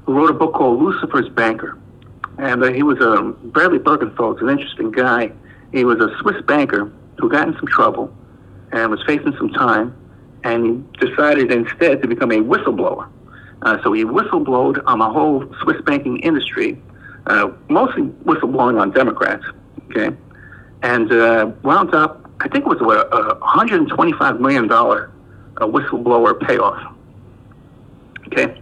who 0.05 0.13
wrote 0.13 0.29
a 0.29 0.33
book 0.33 0.53
called 0.53 0.79
Lucifer's 0.79 1.27
Banker. 1.29 1.79
And 2.37 2.63
uh, 2.63 2.71
he 2.71 2.83
was 2.83 2.99
a 2.99 3.23
Bradley 3.47 3.79
Birkenfeld's 3.79 4.41
an 4.43 4.49
interesting 4.49 4.91
guy. 4.91 5.31
He 5.71 5.85
was 5.85 5.99
a 5.99 6.15
Swiss 6.19 6.39
banker 6.45 6.91
who 7.19 7.29
got 7.29 7.47
in 7.47 7.55
some 7.55 7.67
trouble 7.67 8.13
and 8.71 8.91
was 8.91 9.01
facing 9.05 9.33
some 9.37 9.49
time, 9.49 9.95
and 10.43 10.91
decided 10.99 11.51
instead 11.51 12.01
to 12.01 12.07
become 12.07 12.31
a 12.31 12.37
whistleblower. 12.37 13.09
Uh, 13.63 13.77
so 13.83 13.91
he 13.93 14.03
whistleblowed 14.03 14.81
on 14.85 14.99
the 14.99 15.09
whole 15.09 15.43
Swiss 15.61 15.81
banking 15.81 16.19
industry, 16.19 16.79
uh, 17.25 17.49
mostly 17.69 18.03
whistleblowing 18.23 18.79
on 18.79 18.91
Democrats. 18.91 19.43
Okay, 19.89 20.15
and 20.83 21.11
uh, 21.11 21.51
wound 21.63 21.95
up, 21.95 22.29
I 22.41 22.47
think 22.49 22.65
it 22.65 22.67
was 22.67 22.79
what, 22.81 23.07
a 23.11 23.39
125 23.39 24.39
million 24.39 24.67
dollar 24.67 25.11
uh, 25.57 25.65
whistleblower 25.65 26.39
payoff. 26.39 26.93
Okay, 28.27 28.61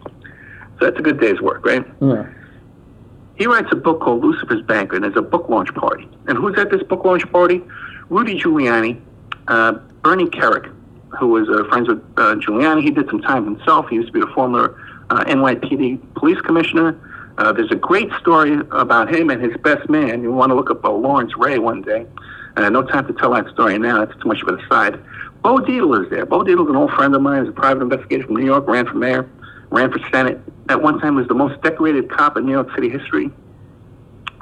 so 0.80 0.86
that's 0.86 0.98
a 0.98 1.02
good 1.02 1.20
day's 1.20 1.42
work, 1.42 1.66
right? 1.66 1.86
Yeah. 2.00 2.28
He 3.38 3.48
writes 3.48 3.68
a 3.72 3.76
book 3.76 4.00
called 4.00 4.24
Lucifer's 4.24 4.62
Banker, 4.62 4.96
and 4.96 5.04
there's 5.04 5.18
a 5.18 5.22
book 5.22 5.50
launch 5.50 5.74
party. 5.74 6.08
And 6.28 6.38
who's 6.38 6.58
at 6.58 6.72
this 6.72 6.84
book 6.84 7.04
launch 7.04 7.30
party? 7.32 7.62
Rudy 8.10 8.40
Giuliani, 8.40 9.02
uh, 9.48 9.74
Bernie 10.04 10.28
Kerik, 10.28 10.72
who 11.20 11.28
was 11.28 11.50
uh, 11.50 11.68
friends 11.70 11.88
with 11.88 12.00
uh, 12.18 12.36
Giuliani. 12.36 12.84
He 12.84 12.92
did 12.92 13.08
some 13.08 13.22
time 13.22 13.46
himself. 13.46 13.90
He 13.90 13.96
used 13.96 14.08
to 14.08 14.14
be 14.14 14.22
a 14.22 14.34
former 14.34 14.80
uh, 15.10 15.24
NYPD 15.26 16.14
police 16.16 16.40
commissioner. 16.42 16.98
Uh, 17.38 17.52
there's 17.52 17.72
a 17.72 17.76
great 17.76 18.10
story 18.20 18.54
about 18.72 19.14
him 19.14 19.30
and 19.30 19.42
his 19.42 19.56
best 19.58 19.90
man. 19.90 20.22
You 20.22 20.32
want 20.32 20.52
to 20.52 20.56
look 20.56 20.70
up 20.70 20.86
uh, 20.86 20.92
Lawrence 20.92 21.34
Ray 21.38 21.58
one 21.60 21.82
day. 21.82 22.06
No 22.58 22.84
time 22.84 23.06
to 23.08 23.14
tell 23.14 23.34
that 23.34 23.48
story 23.54 23.78
now. 23.78 24.06
That's 24.06 24.18
too 24.22 24.30
much 24.30 24.42
of 24.42 24.48
an 24.48 24.60
aside. 24.62 25.00
Bo 25.42 25.58
Dietl 25.58 26.02
is 26.04 26.10
there. 26.10 26.26
Bo 26.26 26.40
Dietl's 26.40 26.70
an 26.70 26.78
old 26.78 26.92
friend 26.92 27.14
of 27.14 27.22
mine. 27.22 27.44
He's 27.44 27.50
a 27.50 27.54
private 27.54 27.84
investigator 27.84 28.26
from 28.26 28.38
New 28.38 28.46
York. 28.46 28.66
Ran 28.68 28.86
for 28.86 28.94
mayor. 28.94 29.30
Ran 29.72 29.92
for 29.92 30.00
senate. 30.10 30.40
At 30.70 30.82
one 30.82 31.00
time 31.00 31.16
was 31.16 31.28
the 31.28 31.34
most 31.34 31.62
decorated 31.62 32.10
cop 32.10 32.38
in 32.38 32.46
New 32.46 32.54
York 32.54 32.74
City 32.74 32.90
history. 32.90 33.30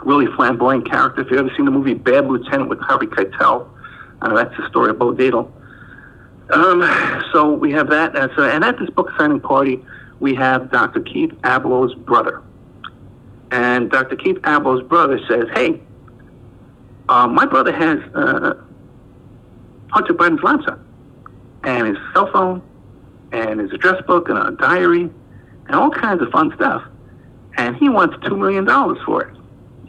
Really 0.05 0.27
flamboyant 0.35 0.89
character. 0.89 1.21
If 1.21 1.31
you've 1.31 1.39
ever 1.39 1.51
seen 1.55 1.65
the 1.65 1.71
movie 1.71 1.93
Bad 1.93 2.27
Lieutenant 2.27 2.69
with 2.69 2.79
Harvey 2.79 3.07
Keitel, 3.07 3.67
uh, 4.21 4.33
that's 4.33 4.55
the 4.57 4.67
story 4.69 4.89
of 4.89 4.99
Bo 4.99 5.13
Dietl. 5.13 5.51
Um, 6.49 7.25
so 7.31 7.53
we 7.53 7.71
have 7.71 7.89
that. 7.89 8.15
Uh, 8.15 8.27
so, 8.35 8.43
and 8.43 8.63
at 8.63 8.77
this 8.77 8.89
book 8.89 9.09
signing 9.17 9.39
party, 9.39 9.83
we 10.19 10.35
have 10.35 10.71
Dr. 10.71 11.01
Keith 11.01 11.31
Ablow's 11.43 11.95
brother. 11.95 12.41
And 13.51 13.91
Dr. 13.91 14.15
Keith 14.15 14.37
Ablow's 14.45 14.83
brother 14.83 15.19
says, 15.27 15.45
hey, 15.53 15.81
uh, 17.09 17.27
my 17.27 17.45
brother 17.45 17.71
has 17.71 17.99
uh, 18.15 18.55
Hunter 19.91 20.13
Biden's 20.13 20.43
laptop 20.43 20.79
and 21.63 21.87
his 21.87 21.97
cell 22.13 22.31
phone 22.31 22.61
and 23.31 23.59
his 23.59 23.71
address 23.71 24.01
book 24.05 24.29
and 24.29 24.37
a 24.37 24.51
diary 24.51 25.09
and 25.67 25.75
all 25.75 25.91
kinds 25.91 26.21
of 26.21 26.29
fun 26.29 26.53
stuff. 26.55 26.83
And 27.57 27.75
he 27.75 27.89
wants 27.89 28.15
$2 28.25 28.37
million 28.37 28.65
for 29.05 29.23
it. 29.23 29.37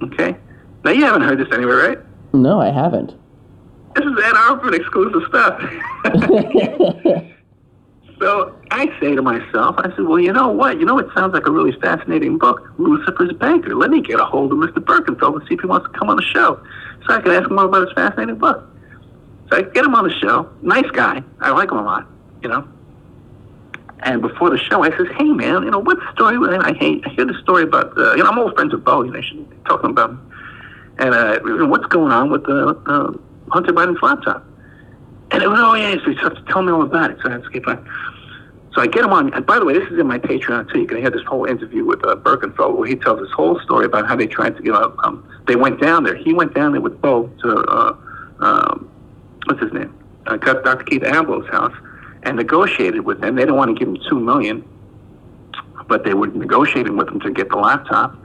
Okay? 0.03 0.37
Now, 0.85 0.91
you 0.91 1.05
haven't 1.05 1.23
heard 1.23 1.39
this 1.39 1.49
anywhere, 1.53 1.77
right? 1.89 1.99
No, 2.33 2.61
I 2.61 2.71
haven't. 2.71 3.15
This 3.95 4.05
is 4.05 4.25
Ann 4.25 4.37
Arbor 4.37 4.75
exclusive 4.75 5.23
stuff. 5.29 5.61
so 8.21 8.57
I 8.73 8.87
say 9.01 9.15
to 9.15 9.23
myself, 9.23 9.77
I 9.79 9.91
said, 9.91 10.01
well, 10.01 10.19
you 10.19 10.33
know 10.33 10.49
what? 10.49 10.81
You 10.81 10.85
know, 10.85 10.99
it 10.99 11.07
sounds 11.15 11.33
like 11.33 11.47
a 11.47 11.51
really 11.51 11.79
fascinating 11.81 12.39
book, 12.39 12.73
Lucifer's 12.79 13.33
Banker. 13.35 13.77
Let 13.77 13.91
me 13.91 14.03
get 14.03 14.19
a 14.19 14.25
hold 14.25 14.51
of 14.53 14.59
Mr. 14.59 14.79
Birkenfeld 14.79 15.41
and 15.41 15.49
see 15.49 15.55
if 15.55 15.61
he 15.61 15.67
wants 15.67 15.87
to 15.87 15.99
come 15.99 16.11
on 16.11 16.17
the 16.17 16.23
show 16.23 16.61
so 17.07 17.15
I 17.15 17.21
can 17.21 17.33
ask 17.33 17.49
him 17.49 17.55
more 17.55 17.67
about 17.67 17.87
his 17.87 17.95
fascinating 17.95 18.37
book. 18.37 18.69
So 19.51 19.59
I 19.59 19.63
get 19.63 19.85
him 19.85 19.95
on 19.95 20.09
the 20.09 20.15
show. 20.15 20.51
Nice 20.63 20.91
guy. 20.91 21.23
I 21.41 21.51
like 21.51 21.71
him 21.71 21.79
a 21.79 21.85
lot, 21.85 22.07
you 22.43 22.49
know. 22.49 22.67
And 24.01 24.21
before 24.21 24.51
the 24.51 24.59
show, 24.59 24.83
I 24.83 24.91
says, 24.97 25.07
"Hey, 25.17 25.31
man, 25.31 25.63
you 25.63 25.71
know 25.71 25.79
what 25.79 25.99
story?" 26.13 26.37
And 26.37 26.63
I 26.63 26.75
hate, 26.75 27.03
I 27.07 27.11
hear 27.11 27.25
the 27.25 27.39
story 27.43 27.63
about, 27.63 27.97
uh, 27.97 28.15
you 28.15 28.23
know, 28.23 28.31
I'm 28.31 28.39
old 28.39 28.55
friends 28.55 28.73
with 28.73 28.85
Bo. 28.85 29.03
You 29.03 29.13
know, 29.13 29.21
be 29.21 29.47
talking 29.67 29.91
about 29.91 30.11
him. 30.11 30.33
And 30.99 31.15
uh, 31.15 31.39
what's 31.67 31.87
going 31.87 32.13
on 32.13 32.31
with 32.31 32.45
the 32.45 32.69
uh, 32.87 33.13
Hunter 33.51 33.73
Biden's 33.73 34.03
laptop? 34.03 34.45
And 35.31 35.43
it 35.43 35.49
was, 35.49 35.59
oh 35.61 35.75
yeah, 35.75 35.97
so 36.05 36.11
he 36.11 36.17
starts 36.19 36.37
to 36.37 36.45
tell 36.45 36.63
me 36.63 36.71
all 36.71 36.83
about 36.83 37.11
it. 37.11 37.19
So 37.23 37.31
I 37.31 37.35
okay, 37.37 37.61
fine. 37.61 37.89
So 38.75 38.83
I 38.83 38.87
get 38.87 39.05
him 39.05 39.13
on. 39.13 39.33
And 39.33 39.47
by 39.47 39.59
the 39.59 39.65
way, 39.65 39.73
this 39.73 39.89
is 39.91 39.99
in 39.99 40.07
my 40.07 40.19
Patreon 40.19 40.73
too. 40.73 40.81
You 40.81 40.87
can 40.87 40.99
hear 40.99 41.11
this 41.11 41.25
whole 41.27 41.45
interview 41.45 41.85
with 41.85 42.05
uh, 42.05 42.17
Birkenfeld, 42.17 42.77
where 42.77 42.89
he 42.89 42.97
tells 42.97 43.21
this 43.21 43.31
whole 43.31 43.59
story 43.61 43.87
about 43.87 44.07
how 44.07 44.17
they 44.17 44.27
tried 44.27 44.57
to 44.57 44.63
get 44.63 44.75
out. 44.75 44.97
Um, 45.05 45.27
they 45.47 45.57
went 45.57 45.81
down 45.81 46.05
there. 46.05 46.17
He 46.17 46.33
went 46.33 46.55
down 46.55 46.73
there 46.73 46.81
with 46.81 47.01
Bo 47.01 47.29
to 47.43 47.57
uh, 47.69 47.97
um, 48.41 48.91
what's 49.47 49.61
his 49.61 49.73
name, 49.73 49.95
uh, 50.27 50.37
Dr. 50.37 50.85
Keith 50.85 51.03
Ablow's 51.03 51.49
house, 51.51 51.75
and 52.25 52.37
negotiated 52.37 53.05
with 53.05 53.23
him. 53.23 53.37
They 53.37 53.43
didn't 53.43 53.57
want 53.57 53.77
to 53.77 53.79
give 53.79 53.89
him 53.89 53.99
two 54.09 54.19
million, 54.19 54.67
but 55.89 56.05
they 56.05 56.15
were 56.15 56.29
negotiating 56.29 56.97
with 56.97 57.09
him 57.09 57.21
to 57.21 57.31
get 57.31 57.51
the 57.51 57.57
laptop. 57.57 58.17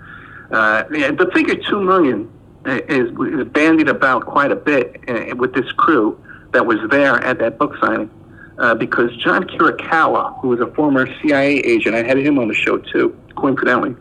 Uh, 0.52 0.84
the 0.90 1.30
figure 1.34 1.56
two 1.56 1.82
million 1.82 2.32
is, 2.66 3.12
is 3.12 3.48
bandied 3.50 3.88
about 3.88 4.26
quite 4.26 4.52
a 4.52 4.56
bit 4.56 5.02
uh, 5.08 5.36
with 5.36 5.54
this 5.54 5.72
crew 5.74 6.20
that 6.52 6.66
was 6.66 6.78
there 6.90 7.16
at 7.24 7.40
that 7.40 7.58
book 7.58 7.76
signing. 7.80 8.10
Uh, 8.58 8.76
because 8.76 9.16
John 9.18 9.46
Kiriakou, 9.46 10.42
who 10.42 10.50
was 10.50 10.60
a 10.60 10.68
former 10.74 11.08
CIA 11.22 11.60
agent, 11.60 11.96
I 11.96 12.04
had 12.04 12.18
him 12.18 12.38
on 12.40 12.50
the 12.50 12.54
show 12.54 12.78
too, 12.78 13.18
coincidentally. 13.38 13.96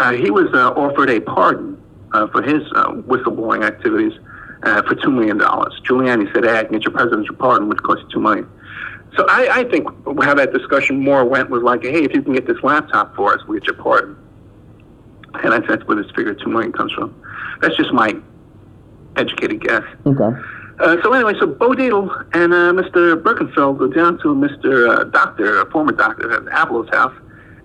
Uh, 0.00 0.12
he 0.12 0.30
was 0.30 0.52
uh, 0.52 0.70
offered 0.70 1.08
a 1.08 1.20
pardon 1.20 1.80
uh, 2.12 2.26
for 2.28 2.42
his 2.42 2.62
uh, 2.74 2.90
whistleblowing 2.92 3.64
activities 3.64 4.18
uh, 4.64 4.82
for 4.82 4.94
two 4.94 5.10
million 5.10 5.38
dollars. 5.38 5.78
Giuliani 5.84 6.32
said, 6.32 6.44
"Hey, 6.44 6.58
I 6.58 6.64
can 6.64 6.72
get 6.72 6.82
your 6.82 6.92
presidential 6.92 7.34
pardon, 7.36 7.68
which 7.68 7.78
costs 7.78 8.04
you 8.04 8.10
two 8.14 8.20
million. 8.20 8.48
So 9.16 9.26
I, 9.28 9.60
I 9.60 9.64
think 9.64 9.86
how 10.22 10.34
that 10.34 10.52
discussion 10.52 10.98
more 11.00 11.24
went 11.24 11.50
was 11.50 11.62
like, 11.62 11.82
"Hey, 11.82 12.04
if 12.04 12.14
you 12.14 12.22
can 12.22 12.32
get 12.32 12.46
this 12.46 12.62
laptop 12.62 13.14
for 13.14 13.34
us, 13.34 13.40
we'll 13.46 13.60
get 13.60 13.66
your 13.66 13.76
pardon." 13.76 14.16
And 15.42 15.52
I 15.52 15.58
think 15.58 15.68
that's 15.68 15.84
where 15.84 16.00
this 16.00 16.10
figure 16.14 16.34
two 16.34 16.48
million 16.48 16.72
comes 16.72 16.92
from. 16.92 17.14
That's 17.60 17.76
just 17.76 17.92
my 17.92 18.14
educated 19.16 19.60
guess. 19.60 19.82
Okay. 20.06 20.30
Uh, 20.80 20.96
so 21.02 21.12
anyway, 21.12 21.34
so 21.38 21.46
Bo 21.46 21.70
Dietl 21.70 22.26
and 22.34 22.52
uh, 22.52 22.72
Mr. 22.72 23.20
Birkenfeld 23.20 23.78
go 23.78 23.86
down 23.86 24.18
to 24.18 24.34
Mr. 24.34 24.88
Uh, 24.90 25.04
doctor, 25.04 25.60
a 25.60 25.70
former 25.70 25.92
doctor 25.92 26.32
at 26.32 26.42
Ablow's 26.46 26.88
house, 26.90 27.14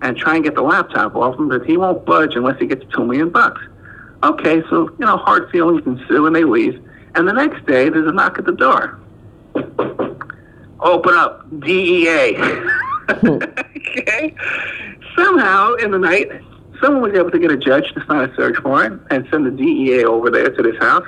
and 0.02 0.16
try 0.16 0.36
and 0.36 0.44
get 0.44 0.54
the 0.54 0.62
laptop 0.62 1.16
off 1.16 1.36
him, 1.36 1.48
but 1.48 1.64
he 1.66 1.76
won't 1.76 2.04
budge 2.04 2.36
unless 2.36 2.58
he 2.60 2.66
gets 2.66 2.84
two 2.94 3.04
million 3.04 3.30
bucks. 3.30 3.60
Okay, 4.22 4.62
so 4.68 4.90
you 4.98 5.06
know, 5.06 5.16
hard 5.16 5.50
feelings 5.50 5.82
ensue, 5.86 6.26
and 6.26 6.36
they 6.36 6.44
leave. 6.44 6.80
And 7.14 7.26
the 7.26 7.32
next 7.32 7.66
day, 7.66 7.88
there's 7.88 8.06
a 8.06 8.12
knock 8.12 8.38
at 8.38 8.44
the 8.44 8.52
door. 8.52 8.98
Open 10.80 11.14
up, 11.14 11.44
DEA. 11.60 12.36
okay. 13.24 14.34
Somehow 15.16 15.74
in 15.74 15.90
the 15.90 15.98
night, 15.98 16.28
someone 16.80 17.02
was 17.02 17.18
able 17.18 17.30
to 17.30 17.38
get 17.38 17.50
a 17.50 17.56
judge 17.56 17.92
to 17.94 18.04
sign 18.06 18.28
a 18.28 18.34
search 18.34 18.62
warrant 18.64 19.02
and 19.10 19.26
send 19.30 19.46
the 19.46 19.50
DEA 19.50 20.04
over 20.04 20.30
there 20.30 20.50
to 20.50 20.62
this 20.62 20.76
house 20.78 21.06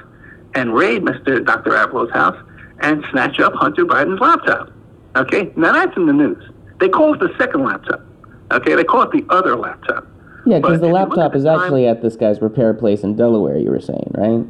and 0.55 0.75
raid 0.75 1.03
Mr. 1.03 1.45
Dr. 1.45 1.71
Ablow's 1.71 2.11
house 2.12 2.37
and 2.81 3.05
snatch 3.11 3.41
up 3.41 3.55
Hunter 3.55 3.87
Biden's 3.87 4.21
laptop. 4.21 4.71
Okay, 5.17 5.53
now 5.57 5.73
that's 5.73 5.97
in 5.97 6.07
the 6.07 6.12
news. 6.12 6.43
They 6.81 6.88
call 6.88 7.15
it 7.15 7.21
the 7.21 7.33
second 7.38 7.65
laptop. 7.65 8.01
Okay, 8.51 8.75
they 8.75 8.85
call 8.85 9.03
it 9.03 9.11
the 9.12 9.25
other 9.31 9.57
laptop. 9.57 10.07
Yeah, 10.45 10.59
because 10.59 10.81
the 10.81 10.87
if 10.87 10.93
you 10.93 10.99
look 10.99 11.17
laptop 11.17 11.37
is 11.37 11.45
the 11.45 11.51
time- 11.51 11.61
actually 11.61 11.87
at 11.87 12.03
this 12.03 12.17
guy's 12.17 12.43
repair 12.43 12.75
place 12.75 13.03
in 13.03 13.15
Delaware. 13.17 13.57
You 13.57 13.71
were 13.71 13.81
saying, 13.81 14.11
right? 14.15 14.45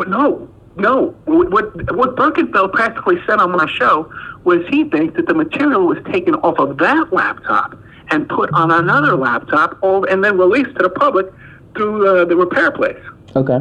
But 0.00 0.08
no, 0.08 0.48
no. 0.76 1.08
What 1.26 1.94
what 1.94 2.16
Birkenfeld 2.16 2.72
practically 2.72 3.16
said 3.26 3.38
on 3.38 3.50
my 3.50 3.70
show 3.70 4.10
was 4.44 4.60
he 4.70 4.84
thinks 4.84 5.14
that 5.16 5.26
the 5.26 5.34
material 5.34 5.86
was 5.86 5.98
taken 6.10 6.36
off 6.36 6.58
of 6.58 6.78
that 6.78 7.12
laptop 7.12 7.76
and 8.08 8.26
put 8.26 8.48
on 8.54 8.70
another 8.70 9.14
laptop, 9.14 9.76
all, 9.82 10.06
and 10.06 10.24
then 10.24 10.38
released 10.38 10.74
to 10.78 10.82
the 10.84 10.88
public 10.88 11.26
through 11.74 12.08
uh, 12.08 12.24
the 12.24 12.34
repair 12.34 12.70
place. 12.70 12.96
Okay. 13.36 13.60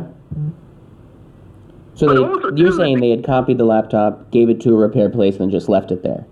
So 1.95 2.07
they, 2.07 2.61
you're 2.61 2.71
saying 2.71 3.01
they 3.01 3.09
had 3.09 3.25
copied 3.25 3.57
the 3.57 3.65
laptop, 3.65 4.31
gave 4.31 4.49
it 4.49 4.61
to 4.61 4.69
a 4.69 4.77
repair 4.77 5.09
place, 5.09 5.41
and 5.41 5.51
just 5.51 5.67
left 5.67 5.91
it 5.91 6.03
there. 6.03 6.25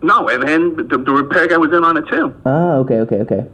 No, 0.00 0.26
and 0.30 0.42
then 0.42 0.88
the, 0.88 0.96
the 0.96 1.12
repair 1.12 1.48
guy 1.48 1.58
was 1.58 1.70
in 1.70 1.84
on 1.84 1.98
it 1.98 2.08
too. 2.08 2.34
Ah, 2.46 2.76
okay, 2.76 3.00
okay, 3.00 3.16
okay. 3.16 3.46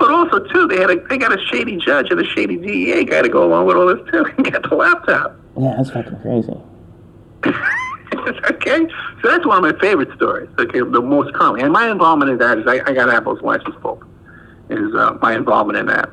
But 0.00 0.10
also 0.10 0.40
too, 0.46 0.66
they 0.66 0.80
had 0.80 0.90
a 0.90 0.96
they 1.08 1.18
got 1.18 1.30
a 1.30 1.38
shady 1.46 1.76
judge 1.76 2.10
and 2.10 2.18
a 2.18 2.24
shady 2.24 2.56
DEA 2.56 3.04
guy 3.04 3.20
to 3.20 3.28
go 3.28 3.44
along 3.44 3.66
with 3.66 3.76
all 3.76 3.86
this 3.86 4.00
too 4.10 4.24
and 4.36 4.50
get 4.50 4.62
the 4.62 4.74
laptop. 4.74 5.38
Yeah, 5.58 5.74
that's 5.76 5.90
fucking 5.90 6.18
crazy. 6.22 6.56
okay, 8.50 8.86
so 9.22 9.28
that's 9.28 9.46
one 9.46 9.62
of 9.62 9.62
my 9.62 9.78
favorite 9.78 10.08
stories. 10.16 10.48
Okay, 10.58 10.80
the 10.80 11.02
most 11.02 11.34
currently, 11.34 11.60
and 11.60 11.70
my 11.70 11.90
involvement 11.90 12.30
in 12.30 12.38
that 12.38 12.58
is 12.58 12.66
I, 12.66 12.80
I 12.86 12.94
got 12.94 13.08
Ablow's 13.08 13.42
license 13.42 13.76
book. 13.76 14.06
Is 14.70 14.94
uh, 14.94 15.18
my 15.20 15.34
involvement 15.34 15.78
in 15.78 15.86
that, 15.86 16.08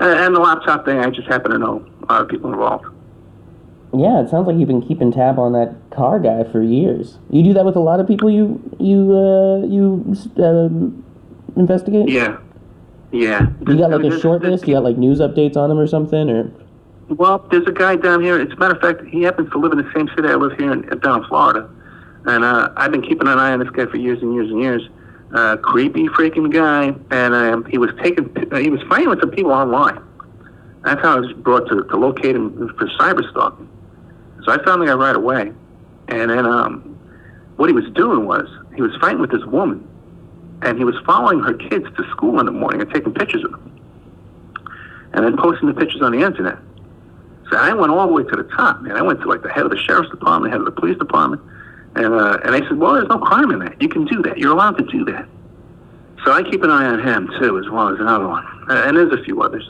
and, 0.00 0.20
and 0.20 0.36
the 0.36 0.40
laptop 0.40 0.84
thing? 0.84 0.98
I 0.98 1.08
just 1.08 1.28
happen 1.28 1.50
to 1.52 1.58
know 1.58 1.86
a 2.02 2.12
lot 2.12 2.22
of 2.22 2.28
people 2.28 2.52
involved. 2.52 2.86
Yeah, 3.94 4.20
it 4.20 4.28
sounds 4.28 4.46
like 4.46 4.56
you've 4.56 4.68
been 4.68 4.86
keeping 4.86 5.12
tab 5.12 5.38
on 5.38 5.52
that 5.54 5.74
car 5.90 6.20
guy 6.20 6.44
for 6.44 6.62
years. 6.62 7.18
You 7.30 7.42
do 7.42 7.54
that 7.54 7.64
with 7.64 7.76
a 7.76 7.80
lot 7.80 8.00
of 8.00 8.06
people 8.06 8.30
you 8.30 8.60
you 8.78 9.16
uh, 9.16 9.66
you 9.66 10.14
um, 10.44 11.04
investigate. 11.56 12.08
Yeah, 12.08 12.38
yeah. 13.12 13.46
You 13.66 13.78
got 13.78 13.90
like 13.90 14.12
a 14.12 14.20
short 14.20 14.42
list. 14.42 14.66
You 14.66 14.74
got 14.74 14.84
like 14.84 14.96
news 14.96 15.20
updates 15.20 15.56
on 15.56 15.68
them 15.68 15.78
or 15.78 15.86
something, 15.86 16.30
or 16.30 16.50
Well, 17.08 17.38
there's 17.50 17.66
a 17.66 17.72
guy 17.72 17.96
down 17.96 18.22
here. 18.22 18.40
As 18.40 18.50
a 18.52 18.56
matter 18.56 18.74
of 18.74 18.80
fact, 18.80 19.08
he 19.08 19.22
happens 19.22 19.50
to 19.50 19.58
live 19.58 19.72
in 19.72 19.78
the 19.78 19.90
same 19.94 20.08
city 20.14 20.28
I 20.28 20.34
live 20.34 20.56
here 20.58 20.72
in, 20.72 20.82
down 21.00 21.22
in 21.22 21.28
Florida, 21.28 21.68
and 22.26 22.44
uh, 22.44 22.70
I've 22.76 22.92
been 22.92 23.02
keeping 23.02 23.28
an 23.28 23.38
eye 23.38 23.52
on 23.52 23.60
this 23.60 23.70
guy 23.70 23.86
for 23.86 23.96
years 23.96 24.22
and 24.22 24.34
years 24.34 24.50
and 24.50 24.60
years. 24.60 24.88
Uh, 25.34 25.56
creepy 25.56 26.08
freaking 26.08 26.52
guy, 26.52 26.92
and 27.10 27.34
um, 27.34 27.64
he 27.66 27.78
was 27.78 27.90
taking, 28.02 28.34
he 28.60 28.68
was 28.68 28.80
fighting 28.88 29.08
with 29.08 29.20
some 29.20 29.30
people 29.30 29.52
online. 29.52 30.02
That's 30.82 31.00
how 31.02 31.16
I 31.16 31.20
was 31.20 31.32
brought 31.34 31.68
to, 31.68 31.84
to 31.84 31.96
locate 31.96 32.34
him 32.34 32.74
for 32.76 32.86
cyber 32.98 33.28
stalking. 33.30 33.68
So 34.44 34.50
I 34.50 34.64
found 34.64 34.82
the 34.82 34.86
guy 34.86 34.94
right 34.94 35.14
away, 35.14 35.52
and 36.08 36.30
then 36.30 36.46
um, 36.46 36.98
what 37.56 37.68
he 37.68 37.74
was 37.74 37.84
doing 37.94 38.26
was 38.26 38.48
he 38.74 38.82
was 38.82 38.90
fighting 39.00 39.20
with 39.20 39.30
this 39.30 39.44
woman, 39.44 39.86
and 40.62 40.78
he 40.78 40.84
was 40.84 40.96
following 41.06 41.40
her 41.40 41.54
kids 41.54 41.86
to 41.96 42.10
school 42.10 42.38
in 42.40 42.46
the 42.46 42.52
morning 42.52 42.80
and 42.80 42.90
taking 42.92 43.12
pictures 43.14 43.44
of 43.44 43.50
them, 43.52 43.80
and 45.12 45.24
then 45.24 45.36
posting 45.36 45.68
the 45.68 45.74
pictures 45.74 46.02
on 46.02 46.12
the 46.12 46.22
internet. 46.24 46.58
So 47.50 47.56
I 47.56 47.72
went 47.72 47.90
all 47.90 48.06
the 48.06 48.12
way 48.12 48.22
to 48.22 48.36
the 48.36 48.44
top, 48.44 48.80
man. 48.82 48.96
I 48.96 49.02
went 49.02 49.20
to 49.22 49.28
like 49.28 49.42
the 49.42 49.48
head 49.50 49.64
of 49.64 49.70
the 49.70 49.78
sheriff's 49.78 50.10
department, 50.10 50.52
head 50.52 50.60
of 50.60 50.66
the 50.66 50.72
police 50.72 50.98
department, 50.98 51.42
and 51.96 52.14
uh, 52.14 52.38
and 52.44 52.54
they 52.54 52.60
said, 52.68 52.78
well, 52.78 52.94
there's 52.94 53.08
no 53.08 53.18
crime 53.18 53.50
in 53.50 53.58
that. 53.60 53.80
You 53.82 53.88
can 53.88 54.04
do 54.04 54.22
that. 54.22 54.38
You're 54.38 54.52
allowed 54.52 54.78
to 54.78 54.84
do 54.84 55.04
that. 55.06 55.26
So 56.24 56.32
I 56.32 56.42
keep 56.42 56.62
an 56.62 56.70
eye 56.70 56.84
on 56.84 57.00
him 57.06 57.28
too, 57.40 57.58
as 57.58 57.68
well 57.70 57.88
as 57.88 57.98
another 57.98 58.28
one, 58.28 58.44
uh, 58.70 58.84
and 58.86 58.96
there's 58.96 59.12
a 59.12 59.22
few 59.24 59.42
others. 59.42 59.64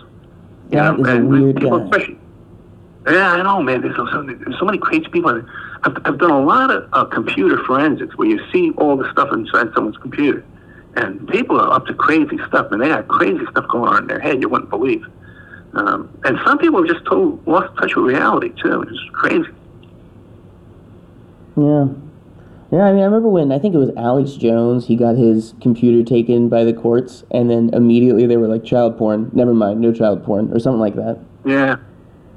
You 0.70 0.78
That 0.78 0.98
know, 0.98 1.04
and 1.04 1.28
weird 1.28 1.56
people 1.56 1.82
especially- 1.84 2.18
Yeah, 3.06 3.32
I 3.32 3.42
know, 3.42 3.62
man. 3.62 3.80
There's 3.80 3.96
so, 3.96 4.06
so, 4.10 4.22
there's 4.22 4.58
so 4.58 4.64
many 4.66 4.78
crazy 4.78 5.06
people. 5.08 5.42
I've, 5.84 5.96
I've 6.04 6.18
done 6.18 6.30
a 6.30 6.40
lot 6.42 6.70
of 6.70 6.88
uh, 6.92 7.04
computer 7.06 7.56
forensics 7.64 8.16
where 8.18 8.28
you 8.28 8.38
see 8.52 8.72
all 8.76 8.96
the 8.96 9.10
stuff 9.12 9.32
inside 9.32 9.68
someone's 9.74 9.96
computer, 9.96 10.44
and 10.96 11.28
people 11.28 11.60
are 11.60 11.72
up 11.72 11.86
to 11.86 11.94
crazy 11.94 12.38
stuff, 12.48 12.72
and 12.72 12.80
they 12.80 12.88
got 12.88 13.08
crazy 13.08 13.44
stuff 13.50 13.66
going 13.68 13.88
on 13.92 14.02
in 14.02 14.06
their 14.08 14.20
head 14.20 14.40
you 14.40 14.48
wouldn't 14.48 14.70
believe. 14.70 15.04
Um, 15.74 16.10
and 16.24 16.38
some 16.44 16.58
people 16.58 16.82
have 16.82 16.92
just 16.92 17.04
told, 17.06 17.46
lost 17.46 17.76
touch 17.78 17.94
with 17.94 18.06
reality 18.06 18.50
too. 18.60 18.82
It's 18.82 19.00
crazy. 19.12 19.48
yeah, 21.56 21.86
yeah. 22.72 22.82
I 22.82 22.92
mean, 22.92 23.02
I 23.02 23.04
remember 23.04 23.28
when 23.28 23.52
I 23.52 23.58
think 23.60 23.74
it 23.74 23.78
was 23.78 23.90
Alex 23.96 24.32
Jones. 24.32 24.86
He 24.86 24.96
got 24.96 25.16
his 25.16 25.54
computer 25.60 26.02
taken 26.02 26.48
by 26.48 26.64
the 26.64 26.72
courts, 26.72 27.22
and 27.30 27.48
then 27.48 27.70
immediately 27.72 28.26
they 28.26 28.36
were 28.36 28.48
like, 28.48 28.64
"Child 28.64 28.98
porn. 28.98 29.30
Never 29.32 29.54
mind, 29.54 29.80
no 29.80 29.92
child 29.92 30.24
porn," 30.24 30.52
or 30.52 30.58
something 30.58 30.80
like 30.80 30.96
that. 30.96 31.18
Yeah, 31.44 31.76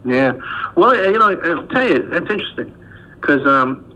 yeah. 0.05 0.33
Well, 0.75 0.95
you 0.95 1.17
know, 1.17 1.31
I'll 1.31 1.67
tell 1.67 1.89
you, 1.89 2.07
that's 2.09 2.29
interesting 2.29 2.75
because, 3.19 3.45
um, 3.47 3.95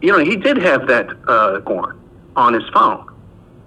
you 0.00 0.10
know, 0.10 0.18
he 0.18 0.36
did 0.36 0.56
have 0.58 0.88
that 0.88 1.10
uh, 1.28 1.60
porn 1.60 1.98
on 2.34 2.54
his 2.54 2.68
phone. 2.70 3.11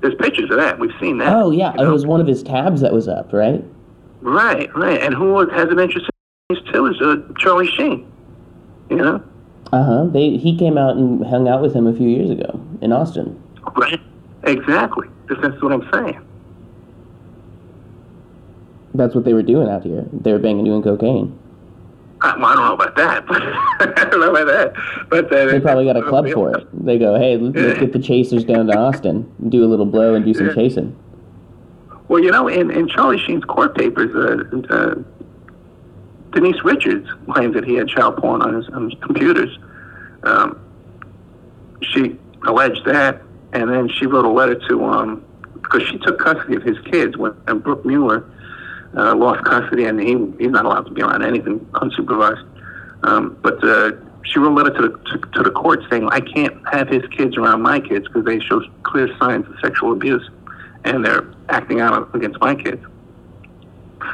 There's 0.06 0.13
pictures 0.20 0.52
of 0.52 0.58
that. 0.58 0.78
We've 0.78 0.94
seen 1.00 1.18
that. 1.18 1.34
Oh 1.34 1.50
yeah, 1.50 1.72
you 1.72 1.78
know? 1.78 1.89
it 1.89 1.91
was 1.91 2.06
one 2.06 2.22
of 2.22 2.28
his 2.28 2.44
tabs 2.44 2.82
that 2.82 2.94
was 2.94 3.08
up, 3.08 3.34
right? 3.34 3.63
Right, 4.22 4.70
right. 4.76 5.02
And 5.02 5.15
who 5.15 5.39
has 5.50 5.68
an 5.70 5.80
interest 5.80 6.08
in 6.52 6.56
these 6.56 6.72
too 6.72 6.86
is 6.86 7.02
uh, 7.02 7.15
Charlie 7.39 7.65
Sheen. 7.72 8.12
You 8.91 8.98
know? 8.98 9.24
Uh 9.74 9.84
huh. 9.84 10.06
They 10.06 10.38
he 10.38 10.56
came 10.60 10.78
out 10.78 10.96
and 10.96 11.26
hung 11.26 11.48
out 11.48 11.63
with 11.63 11.74
him 11.74 11.88
a 11.88 11.94
few 11.94 12.08
years 12.08 12.30
ago 12.30 12.63
in 12.82 12.91
Austin. 12.91 13.41
Right. 13.76 14.00
Exactly. 14.44 15.08
That's, 15.28 15.41
that's 15.41 15.60
what 15.63 15.72
I'm 15.72 15.89
saying. 15.91 16.24
That's 18.94 19.15
what 19.15 19.26
they 19.26 19.34
were 19.34 19.41
doing 19.41 19.68
out 19.68 19.84
here. 19.84 20.06
They 20.13 20.34
were 20.34 20.39
banging 20.39 20.65
doing 20.65 20.84
cocaine. 20.84 21.36
I, 22.26 22.36
well, 22.38 22.46
I 22.46 22.56
don't 22.56 22.66
know 22.66 22.74
about 22.74 22.96
that. 22.96 23.26
But 23.28 23.42
I 23.98 24.06
don't 24.10 24.20
know 24.20 24.36
about 24.36 24.48
that. 24.48 24.74
But 25.10 25.26
uh, 25.32 25.46
They 25.46 25.60
probably 25.60 25.86
got 25.86 25.98
a 25.98 26.04
club 26.04 26.30
for 26.32 26.58
it. 26.58 26.86
They 26.86 26.98
go, 26.98 27.18
hey, 27.20 27.38
let's 27.38 27.80
get 27.80 27.94
the 27.94 28.00
chasers 28.00 28.44
down 28.44 28.68
to 28.68 28.78
Austin, 28.78 29.32
do 29.50 29.64
a 29.64 29.68
little 29.68 29.86
blow, 29.86 30.16
and 30.16 30.26
do 30.26 30.34
some 30.34 30.54
chasing. 30.54 30.98
Well, 32.08 32.24
you 32.24 32.32
know, 32.32 32.48
in, 32.48 32.72
in 32.72 32.88
Charlie 32.88 33.20
Sheen's 33.20 33.46
court 33.46 33.76
papers, 33.76 34.14
uh, 34.16 34.74
uh, 34.74 34.96
Denise 36.32 36.64
Richards 36.64 37.08
claims 37.32 37.56
that 37.56 37.64
he 37.64 37.76
had 37.76 37.88
child 37.88 38.18
porn 38.18 38.42
on 38.42 38.56
his, 38.56 38.70
on 38.70 38.90
his 38.90 39.00
computers. 39.02 39.58
Um, 40.24 40.60
she 41.82 42.18
alleged 42.48 42.86
that, 42.86 43.22
and 43.54 43.70
then 43.70 43.90
she 43.90 44.06
wrote 44.06 44.26
a 44.26 44.30
letter 44.30 44.56
to, 44.68 44.86
um, 44.86 45.24
because 45.54 45.84
she 45.84 45.98
took 46.00 46.20
custody 46.20 46.56
of 46.56 46.64
his 46.64 46.78
kids 46.86 47.18
when 47.18 47.36
and 47.48 47.64
Brooke 47.64 47.86
Mueller 47.86 48.30
uh, 48.98 49.16
lost 49.16 49.44
custody, 49.46 49.86
and 49.86 50.00
he 50.00 50.16
he's 50.40 50.52
not 50.52 50.66
allowed 50.66 50.86
to 50.86 50.92
be 50.92 51.02
around 51.02 51.24
anything 51.24 51.60
unsupervised. 51.74 52.46
Um, 53.04 53.38
but 53.42 53.64
uh, 53.64 53.92
she 54.24 54.40
wrote 54.40 54.52
a 54.52 54.56
letter 54.56 54.76
to 54.76 54.82
the 54.90 54.98
to, 55.12 55.32
to 55.34 55.44
the 55.44 55.52
court 55.52 55.82
saying 55.90 56.08
I 56.12 56.20
can't 56.20 56.56
have 56.72 56.88
his 56.88 57.04
kids 57.16 57.38
around 57.38 57.62
my 57.62 57.80
kids 57.80 58.08
because 58.08 58.26
they 58.26 58.40
show 58.40 58.62
clear 58.84 59.08
signs 59.18 59.48
of 59.48 59.56
sexual 59.62 59.92
abuse, 59.92 60.30
and 60.84 61.06
they're 61.06 61.26
acting 61.50 61.82
out 61.82 62.14
against 62.16 62.40
my 62.40 62.56
kids. 62.56 62.84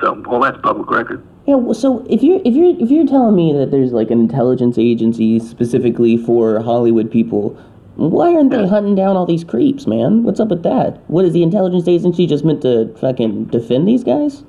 So 0.02 0.24
all 0.26 0.40
that's 0.42 0.60
public 0.62 0.90
record. 0.90 1.26
Yeah. 1.46 1.56
well, 1.56 1.74
So 1.74 2.06
if 2.10 2.24
you're 2.24 2.42
if 2.46 2.54
you're 2.54 2.80
if 2.80 2.90
you're 2.92 3.08
telling 3.08 3.36
me 3.36 3.54
that 3.54 3.72
there's 3.72 3.92
like 3.92 4.12
an 4.12 4.20
intelligence 4.20 4.78
agency 4.78 5.40
specifically 5.40 6.18
for 6.18 6.62
Hollywood 6.62 7.12
people, 7.12 7.58
why 7.96 8.34
aren't 8.34 8.52
they 8.52 8.68
hunting 8.68 8.96
down 8.96 9.16
all 9.16 9.26
these 9.26 9.44
creeps, 9.44 9.86
man? 9.86 10.24
What's 10.24 10.40
up 10.40 10.50
with 10.50 10.64
that? 10.64 10.98
What 11.10 11.26
is 11.26 11.34
the 11.34 11.44
intelligence 11.44 11.88
agency 11.88 12.26
just 12.26 12.46
meant 12.46 12.62
to 12.62 12.96
fucking 13.00 13.46
defend 13.46 13.88
these 13.88 14.04
guys? 14.04 14.44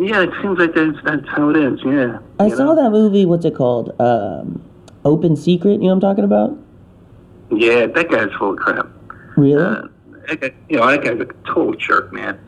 Yeah, 0.00 0.22
it 0.22 0.30
seems 0.40 0.58
like 0.58 0.74
that's 0.74 0.96
that's 1.04 1.28
how 1.28 1.50
it 1.50 1.58
is. 1.58 1.78
Yeah. 1.84 2.20
I 2.38 2.48
saw 2.48 2.72
know? 2.72 2.76
that 2.76 2.90
movie. 2.90 3.26
What's 3.26 3.44
it 3.44 3.54
called? 3.54 3.92
Um, 4.00 4.64
Open 5.04 5.36
Secret. 5.36 5.72
You 5.72 5.78
know 5.80 5.86
what 5.88 5.92
I'm 5.92 6.00
talking 6.00 6.24
about? 6.24 6.58
Yeah, 7.50 7.86
that 7.86 8.10
guy's 8.10 8.32
full 8.38 8.52
of 8.54 8.58
crap. 8.58 8.88
Really? 9.36 9.62
Uh, 9.62 9.82
guy, 10.36 10.52
you 10.70 10.78
know, 10.78 10.86
that 10.86 11.04
guy's 11.04 11.20
a 11.20 11.26
total 11.46 11.74
jerk, 11.74 12.14
man. 12.14 12.40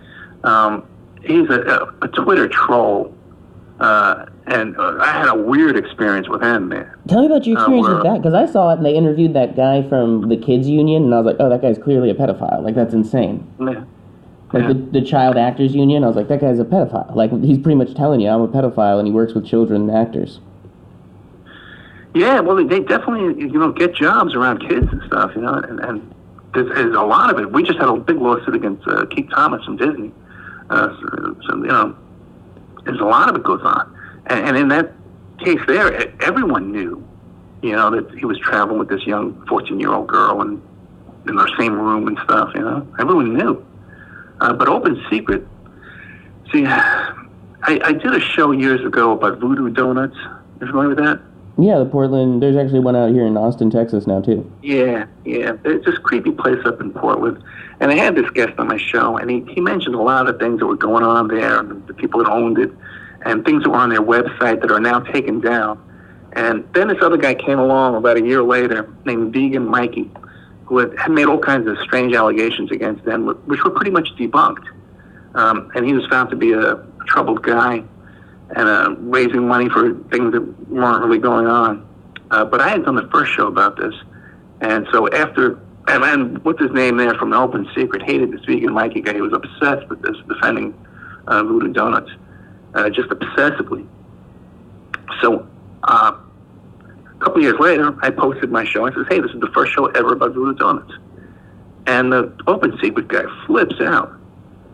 Um, 0.44 0.86
he's 1.22 1.48
a, 1.50 1.60
a, 1.60 2.06
a 2.06 2.08
Twitter 2.08 2.48
troll, 2.48 3.14
uh, 3.80 4.26
and 4.46 4.74
uh, 4.78 4.96
I 5.00 5.12
had 5.12 5.28
a 5.28 5.34
weird 5.34 5.76
experience 5.76 6.30
with 6.30 6.42
him, 6.42 6.68
man. 6.68 6.90
Tell 7.06 7.20
me 7.20 7.26
about 7.26 7.46
your 7.46 7.58
uh, 7.58 7.62
experience 7.62 7.86
where- 7.86 7.96
with 7.96 8.04
that, 8.04 8.22
because 8.22 8.34
I 8.34 8.46
saw 8.50 8.70
it 8.70 8.78
and 8.78 8.86
they 8.86 8.94
interviewed 8.94 9.34
that 9.34 9.56
guy 9.56 9.86
from 9.88 10.30
the 10.30 10.38
kids 10.38 10.68
union, 10.68 11.04
and 11.04 11.14
I 11.14 11.18
was 11.18 11.26
like, 11.26 11.36
oh, 11.38 11.50
that 11.50 11.60
guy's 11.60 11.76
clearly 11.78 12.08
a 12.08 12.14
pedophile. 12.14 12.62
Like 12.62 12.74
that's 12.74 12.94
insane. 12.94 13.46
Yeah. 13.60 13.84
Like 14.52 14.62
Yeah. 14.64 14.68
the, 14.68 14.74
the 14.74 15.02
child 15.02 15.36
actors 15.36 15.74
union, 15.74 16.04
I 16.04 16.08
was 16.08 16.16
like, 16.16 16.28
that 16.28 16.40
guy's 16.40 16.58
a 16.58 16.64
pedophile. 16.64 17.14
Like 17.14 17.30
he's 17.42 17.58
pretty 17.58 17.76
much 17.76 17.94
telling 17.94 18.20
you, 18.20 18.28
I'm 18.28 18.42
a 18.42 18.48
pedophile, 18.48 18.98
and 18.98 19.06
he 19.06 19.12
works 19.12 19.32
with 19.34 19.46
children 19.46 19.88
and 19.88 19.90
actors. 19.90 20.40
Yeah, 22.14 22.40
well, 22.40 22.56
they 22.56 22.80
definitely, 22.80 23.40
you 23.42 23.52
know, 23.52 23.72
get 23.72 23.94
jobs 23.94 24.34
around 24.34 24.68
kids 24.68 24.86
and 24.92 25.02
stuff, 25.06 25.32
you 25.34 25.40
know, 25.40 25.54
and, 25.54 25.80
and 25.80 26.14
there's, 26.52 26.68
there's 26.74 26.94
a 26.94 27.00
lot 27.02 27.30
of 27.32 27.38
it. 27.40 27.50
We 27.50 27.62
just 27.62 27.78
had 27.78 27.88
a 27.88 27.96
big 27.96 28.16
lawsuit 28.18 28.54
against 28.54 28.86
uh, 28.86 29.06
Keith 29.06 29.30
Thomas 29.30 29.64
from 29.64 29.78
Disney. 29.78 30.12
Uh, 30.68 30.88
so, 31.00 31.36
so, 31.48 31.56
you 31.56 31.68
know, 31.68 31.96
there's 32.84 33.00
a 33.00 33.04
lot 33.04 33.30
of 33.30 33.36
it 33.36 33.42
goes 33.42 33.62
on. 33.62 33.96
And, 34.26 34.46
and 34.48 34.56
in 34.58 34.68
that 34.68 34.92
case 35.38 35.60
there, 35.66 36.12
everyone 36.22 36.70
knew, 36.70 37.02
you 37.62 37.72
know, 37.74 37.90
that 37.90 38.10
he 38.18 38.26
was 38.26 38.38
traveling 38.40 38.78
with 38.78 38.90
this 38.90 39.06
young 39.06 39.46
14 39.46 39.80
year 39.80 39.94
old 39.94 40.06
girl 40.08 40.42
and 40.42 40.60
in 41.26 41.36
their 41.36 41.48
same 41.58 41.72
room 41.72 42.08
and 42.08 42.18
stuff, 42.24 42.50
you 42.54 42.60
know. 42.60 42.86
Everyone 42.98 43.34
knew. 43.34 43.64
Uh, 44.42 44.52
but 44.52 44.68
Open 44.68 45.00
Secret, 45.08 45.46
see, 46.52 46.66
I, 46.66 47.14
I 47.62 47.92
did 47.92 48.12
a 48.12 48.18
show 48.18 48.50
years 48.50 48.84
ago 48.84 49.12
about 49.12 49.38
Voodoo 49.38 49.70
Donuts. 49.70 50.16
You 50.60 50.66
familiar 50.66 50.88
with 50.88 50.98
that? 50.98 51.20
Yeah, 51.58 51.78
the 51.78 51.84
Portland. 51.84 52.42
There's 52.42 52.56
actually 52.56 52.80
one 52.80 52.96
out 52.96 53.12
here 53.12 53.24
in 53.24 53.36
Austin, 53.36 53.70
Texas 53.70 54.04
now 54.08 54.20
too. 54.20 54.50
Yeah, 54.60 55.06
yeah. 55.24 55.52
It's 55.64 55.86
this 55.86 55.96
creepy 55.98 56.32
place 56.32 56.58
up 56.64 56.80
in 56.80 56.90
Portland. 56.90 57.40
And 57.78 57.92
I 57.92 57.94
had 57.94 58.16
this 58.16 58.28
guest 58.30 58.58
on 58.58 58.66
my 58.66 58.78
show, 58.78 59.16
and 59.16 59.30
he, 59.30 59.44
he 59.54 59.60
mentioned 59.60 59.94
a 59.94 60.02
lot 60.02 60.28
of 60.28 60.40
things 60.40 60.58
that 60.58 60.66
were 60.66 60.76
going 60.76 61.04
on 61.04 61.28
there, 61.28 61.60
and 61.60 61.70
the, 61.70 61.74
the 61.86 61.94
people 61.94 62.24
that 62.24 62.28
owned 62.28 62.58
it, 62.58 62.72
and 63.24 63.44
things 63.44 63.62
that 63.62 63.70
were 63.70 63.76
on 63.76 63.90
their 63.90 64.02
website 64.02 64.60
that 64.60 64.72
are 64.72 64.80
now 64.80 64.98
taken 64.98 65.40
down. 65.40 65.80
And 66.32 66.68
then 66.74 66.88
this 66.88 66.98
other 67.00 67.16
guy 67.16 67.34
came 67.34 67.60
along 67.60 67.94
about 67.94 68.16
a 68.16 68.22
year 68.22 68.42
later 68.42 68.92
named 69.04 69.32
Vegan 69.32 69.68
Mikey, 69.68 70.10
had, 70.78 70.98
had 70.98 71.10
made 71.10 71.26
all 71.26 71.38
kinds 71.38 71.68
of 71.68 71.78
strange 71.78 72.14
allegations 72.14 72.70
against 72.70 73.04
them, 73.04 73.26
which 73.46 73.62
were 73.64 73.70
pretty 73.70 73.90
much 73.90 74.08
debunked. 74.18 74.66
Um, 75.34 75.70
and 75.74 75.86
he 75.86 75.92
was 75.92 76.06
found 76.06 76.30
to 76.30 76.36
be 76.36 76.52
a 76.52 76.84
troubled 77.06 77.42
guy 77.42 77.82
and 78.54 78.68
uh, 78.68 78.94
raising 78.98 79.48
money 79.48 79.68
for 79.68 79.94
things 80.10 80.32
that 80.32 80.68
weren't 80.68 81.02
really 81.04 81.18
going 81.18 81.46
on. 81.46 81.88
Uh, 82.30 82.44
but 82.44 82.60
I 82.60 82.68
had 82.68 82.84
done 82.84 82.96
the 82.96 83.08
first 83.08 83.32
show 83.32 83.46
about 83.46 83.76
this, 83.76 83.94
and 84.60 84.86
so 84.90 85.08
after, 85.10 85.58
and, 85.88 86.04
and 86.04 86.44
what's 86.44 86.60
his 86.60 86.70
name 86.70 86.96
there 86.96 87.14
from 87.14 87.30
the 87.30 87.36
Open 87.36 87.68
Secret 87.74 88.02
hated 88.02 88.30
this 88.32 88.44
vegan 88.44 88.72
Mikey 88.72 89.02
guy. 89.02 89.14
He 89.14 89.20
was 89.20 89.32
obsessed 89.32 89.88
with 89.88 90.00
this, 90.02 90.16
defending 90.28 90.74
uh, 91.26 91.42
Voodoo 91.42 91.72
Donuts, 91.72 92.10
uh, 92.74 92.88
just 92.88 93.08
obsessively. 93.10 93.86
So 95.20 95.46
uh, 95.84 96.16
a 97.22 97.24
couple 97.24 97.40
years 97.40 97.58
later, 97.60 97.96
I 98.02 98.10
posted 98.10 98.50
my 98.50 98.64
show 98.64 98.84
and 98.84 98.94
says, 98.94 99.06
"Hey, 99.08 99.20
this 99.20 99.30
is 99.30 99.40
the 99.40 99.50
first 99.54 99.72
show 99.72 99.86
ever 99.86 100.12
about 100.12 100.32
Voodoo 100.34 100.54
Donuts," 100.58 100.92
and 101.86 102.12
the 102.12 102.32
Open 102.48 102.76
Secret 102.82 103.06
guy 103.08 103.22
flips 103.46 103.80
out 103.80 104.12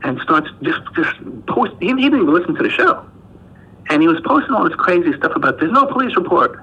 and 0.03 0.19
starts 0.21 0.49
just 0.63 0.81
just 0.97 1.47
post. 1.47 1.73
He, 1.81 1.89
he 1.89 1.95
didn't 1.95 2.05
even 2.23 2.33
listen 2.33 2.55
to 2.55 2.63
the 2.63 2.71
show 2.71 3.05
and 3.91 4.03
he 4.03 4.09
was 4.09 4.21
posting 4.25 4.55
all 4.55 4.65
this 4.65 4.75
crazy 4.77 5.15
stuff 5.17 5.33
about 5.35 5.59
there's 5.59 5.73
no 5.73 5.87
police 5.87 6.15
report. 6.17 6.61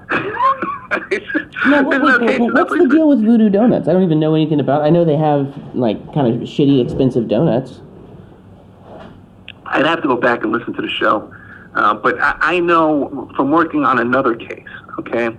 It's 1.10 1.26
just- 1.32 1.66
No, 1.66 1.82
what, 1.82 2.00
wait, 2.02 2.20
wait, 2.20 2.40
wait, 2.40 2.52
what's 2.52 2.70
the 2.70 2.88
deal 2.88 3.08
with 3.08 3.20
Voodoo 3.20 3.48
Donuts? 3.50 3.88
I 3.88 3.92
don't 3.92 4.04
even 4.04 4.20
know 4.20 4.34
anything 4.34 4.60
about. 4.60 4.82
It. 4.82 4.84
I 4.86 4.90
know 4.90 5.04
they 5.04 5.16
have 5.16 5.52
like 5.74 5.98
kind 6.14 6.28
of 6.34 6.48
shitty, 6.48 6.82
expensive 6.82 7.26
donuts. 7.28 7.80
I'd 9.66 9.84
have 9.86 10.02
to 10.02 10.08
go 10.08 10.16
back 10.16 10.42
and 10.44 10.52
listen 10.52 10.72
to 10.74 10.82
the 10.82 10.88
show, 10.88 11.32
uh, 11.74 11.94
but 11.94 12.20
I, 12.20 12.36
I 12.40 12.60
know 12.60 13.28
from 13.34 13.50
working 13.50 13.84
on 13.84 13.98
another 13.98 14.36
case. 14.36 14.68
Okay, 15.00 15.36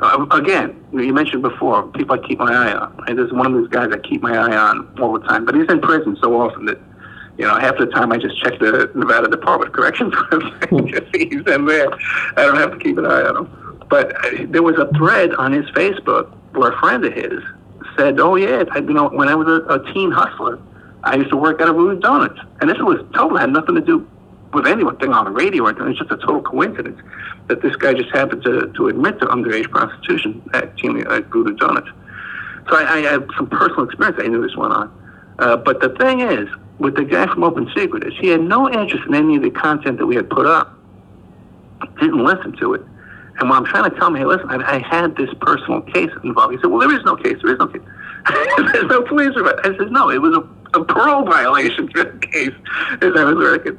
uh, 0.00 0.26
again, 0.30 0.84
you 0.92 1.12
mentioned 1.12 1.42
before 1.42 1.86
people 1.88 2.14
I 2.14 2.26
keep 2.26 2.38
my 2.38 2.52
eye 2.52 2.72
on. 2.72 2.96
Right? 2.98 3.16
There's 3.16 3.32
one 3.32 3.46
of 3.46 3.52
those 3.52 3.68
guys 3.68 3.90
I 3.92 3.98
keep 3.98 4.22
my 4.22 4.36
eye 4.36 4.56
on 4.56 4.96
all 5.00 5.18
the 5.18 5.26
time, 5.26 5.44
but 5.44 5.54
he's 5.54 5.68
in 5.68 5.80
prison 5.80 6.16
so 6.22 6.40
often 6.40 6.66
that 6.66 6.78
you 7.36 7.44
know 7.44 7.58
half 7.58 7.78
the 7.78 7.86
time 7.86 8.12
I 8.12 8.18
just 8.18 8.40
check 8.40 8.58
the 8.58 8.90
Nevada 8.94 9.28
Department 9.28 9.70
of 9.70 9.74
Corrections 9.74 10.14
website 10.32 10.90
just 10.90 11.12
see 11.12 11.28
he's 11.28 11.46
in 11.46 11.66
there. 11.66 11.88
I 12.36 12.46
don't 12.46 12.56
have 12.56 12.72
to 12.72 12.78
keep 12.78 12.98
an 12.98 13.06
eye 13.06 13.22
on 13.22 13.36
him. 13.38 13.84
But 13.88 14.14
uh, 14.24 14.46
there 14.48 14.62
was 14.62 14.76
a 14.78 14.86
thread 14.96 15.34
on 15.34 15.52
his 15.52 15.66
Facebook 15.70 16.30
where 16.52 16.70
a 16.70 16.78
friend 16.78 17.04
of 17.04 17.12
his 17.12 17.42
said, 17.96 18.20
"Oh 18.20 18.36
yeah, 18.36 18.64
I, 18.70 18.78
you 18.78 18.92
know, 18.92 19.08
when 19.08 19.28
I 19.28 19.34
was 19.34 19.48
a, 19.48 19.80
a 19.80 19.92
teen 19.92 20.10
hustler." 20.10 20.60
I 21.04 21.14
used 21.14 21.30
to 21.30 21.36
work 21.36 21.60
at 21.60 21.68
a 21.68 21.72
Voodoo 21.72 22.00
Donuts, 22.00 22.40
and 22.60 22.68
this 22.68 22.76
was 22.78 22.98
totally 23.14 23.40
had 23.40 23.52
nothing 23.52 23.76
to 23.76 23.80
do 23.80 24.06
with 24.52 24.66
anything 24.66 25.12
on 25.12 25.24
the 25.24 25.30
radio. 25.30 25.66
It's 25.66 25.98
just 25.98 26.10
a 26.10 26.16
total 26.16 26.42
coincidence 26.42 27.00
that 27.48 27.62
this 27.62 27.76
guy 27.76 27.94
just 27.94 28.10
happened 28.10 28.42
to, 28.44 28.72
to 28.74 28.88
admit 28.88 29.18
to 29.20 29.26
underage 29.26 29.70
prostitution 29.70 30.48
at 30.54 30.76
Team 30.76 30.98
at 31.10 31.26
Voodoo 31.26 31.54
Donuts. 31.54 31.88
So 32.68 32.76
I, 32.76 32.96
I 32.96 32.98
had 33.00 33.26
some 33.36 33.48
personal 33.48 33.84
experience. 33.84 34.18
I 34.22 34.28
knew 34.28 34.42
this 34.42 34.56
went 34.56 34.72
on, 34.72 35.34
uh, 35.38 35.56
but 35.56 35.80
the 35.80 35.90
thing 35.90 36.20
is, 36.20 36.48
with 36.78 36.94
the 36.94 37.04
guy 37.04 37.26
from 37.26 37.42
Open 37.42 37.70
Secret, 37.76 38.06
is 38.06 38.12
he 38.20 38.28
had 38.28 38.40
no 38.40 38.70
interest 38.70 39.04
in 39.06 39.14
any 39.14 39.36
of 39.36 39.42
the 39.42 39.50
content 39.50 39.98
that 39.98 40.06
we 40.06 40.14
had 40.14 40.28
put 40.30 40.46
up. 40.46 40.78
Didn't 42.00 42.24
listen 42.24 42.56
to 42.58 42.74
it. 42.74 42.82
And 43.40 43.48
when 43.48 43.58
I'm 43.58 43.64
trying 43.64 43.88
to 43.88 43.96
tell 43.96 44.08
him, 44.08 44.16
hey, 44.16 44.24
listen, 44.24 44.48
I, 44.50 44.76
I 44.76 44.78
had 44.78 45.16
this 45.16 45.30
personal 45.40 45.80
case 45.82 46.10
involved. 46.24 46.54
He 46.54 46.60
said, 46.60 46.66
well, 46.66 46.80
there 46.80 46.96
is 46.96 47.04
no 47.04 47.16
case. 47.16 47.36
There 47.42 47.52
is 47.52 47.58
no 47.58 47.68
case. 47.68 47.82
There's 48.72 48.84
no 48.84 49.02
police 49.02 49.34
report. 49.36 49.60
I 49.64 49.76
said, 49.76 49.92
no, 49.92 50.10
it 50.10 50.20
was 50.20 50.36
a, 50.36 50.78
a 50.78 50.84
parole 50.84 51.24
violation 51.24 51.88
case 52.20 52.52
as 53.00 53.12
I 53.16 53.24
was 53.24 53.36
working. 53.36 53.78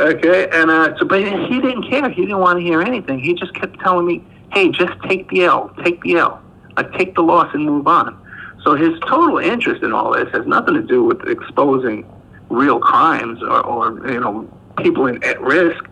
Okay, 0.00 0.48
and 0.52 0.70
uh, 0.70 0.96
so, 0.96 1.04
but 1.04 1.20
he 1.20 1.60
didn't 1.60 1.88
care. 1.90 2.08
He 2.08 2.22
didn't 2.22 2.38
want 2.38 2.58
to 2.58 2.64
hear 2.64 2.80
anything. 2.80 3.18
He 3.18 3.34
just 3.34 3.52
kept 3.54 3.80
telling 3.80 4.06
me, 4.06 4.24
hey, 4.52 4.68
just 4.70 4.92
take 5.08 5.28
the 5.28 5.44
L, 5.44 5.74
take 5.82 6.00
the 6.02 6.16
L, 6.16 6.40
like 6.76 6.92
take 6.92 7.16
the 7.16 7.22
loss 7.22 7.52
and 7.52 7.64
move 7.64 7.88
on. 7.88 8.16
So 8.62 8.74
his 8.74 8.98
total 9.00 9.38
interest 9.38 9.82
in 9.82 9.92
all 9.92 10.12
this 10.12 10.28
has 10.32 10.46
nothing 10.46 10.74
to 10.74 10.82
do 10.82 11.02
with 11.02 11.26
exposing 11.28 12.08
real 12.48 12.78
crimes 12.78 13.42
or, 13.42 13.60
or 13.64 14.10
you 14.10 14.20
know 14.20 14.48
people 14.78 15.06
in, 15.06 15.22
at 15.24 15.40
risk. 15.40 15.84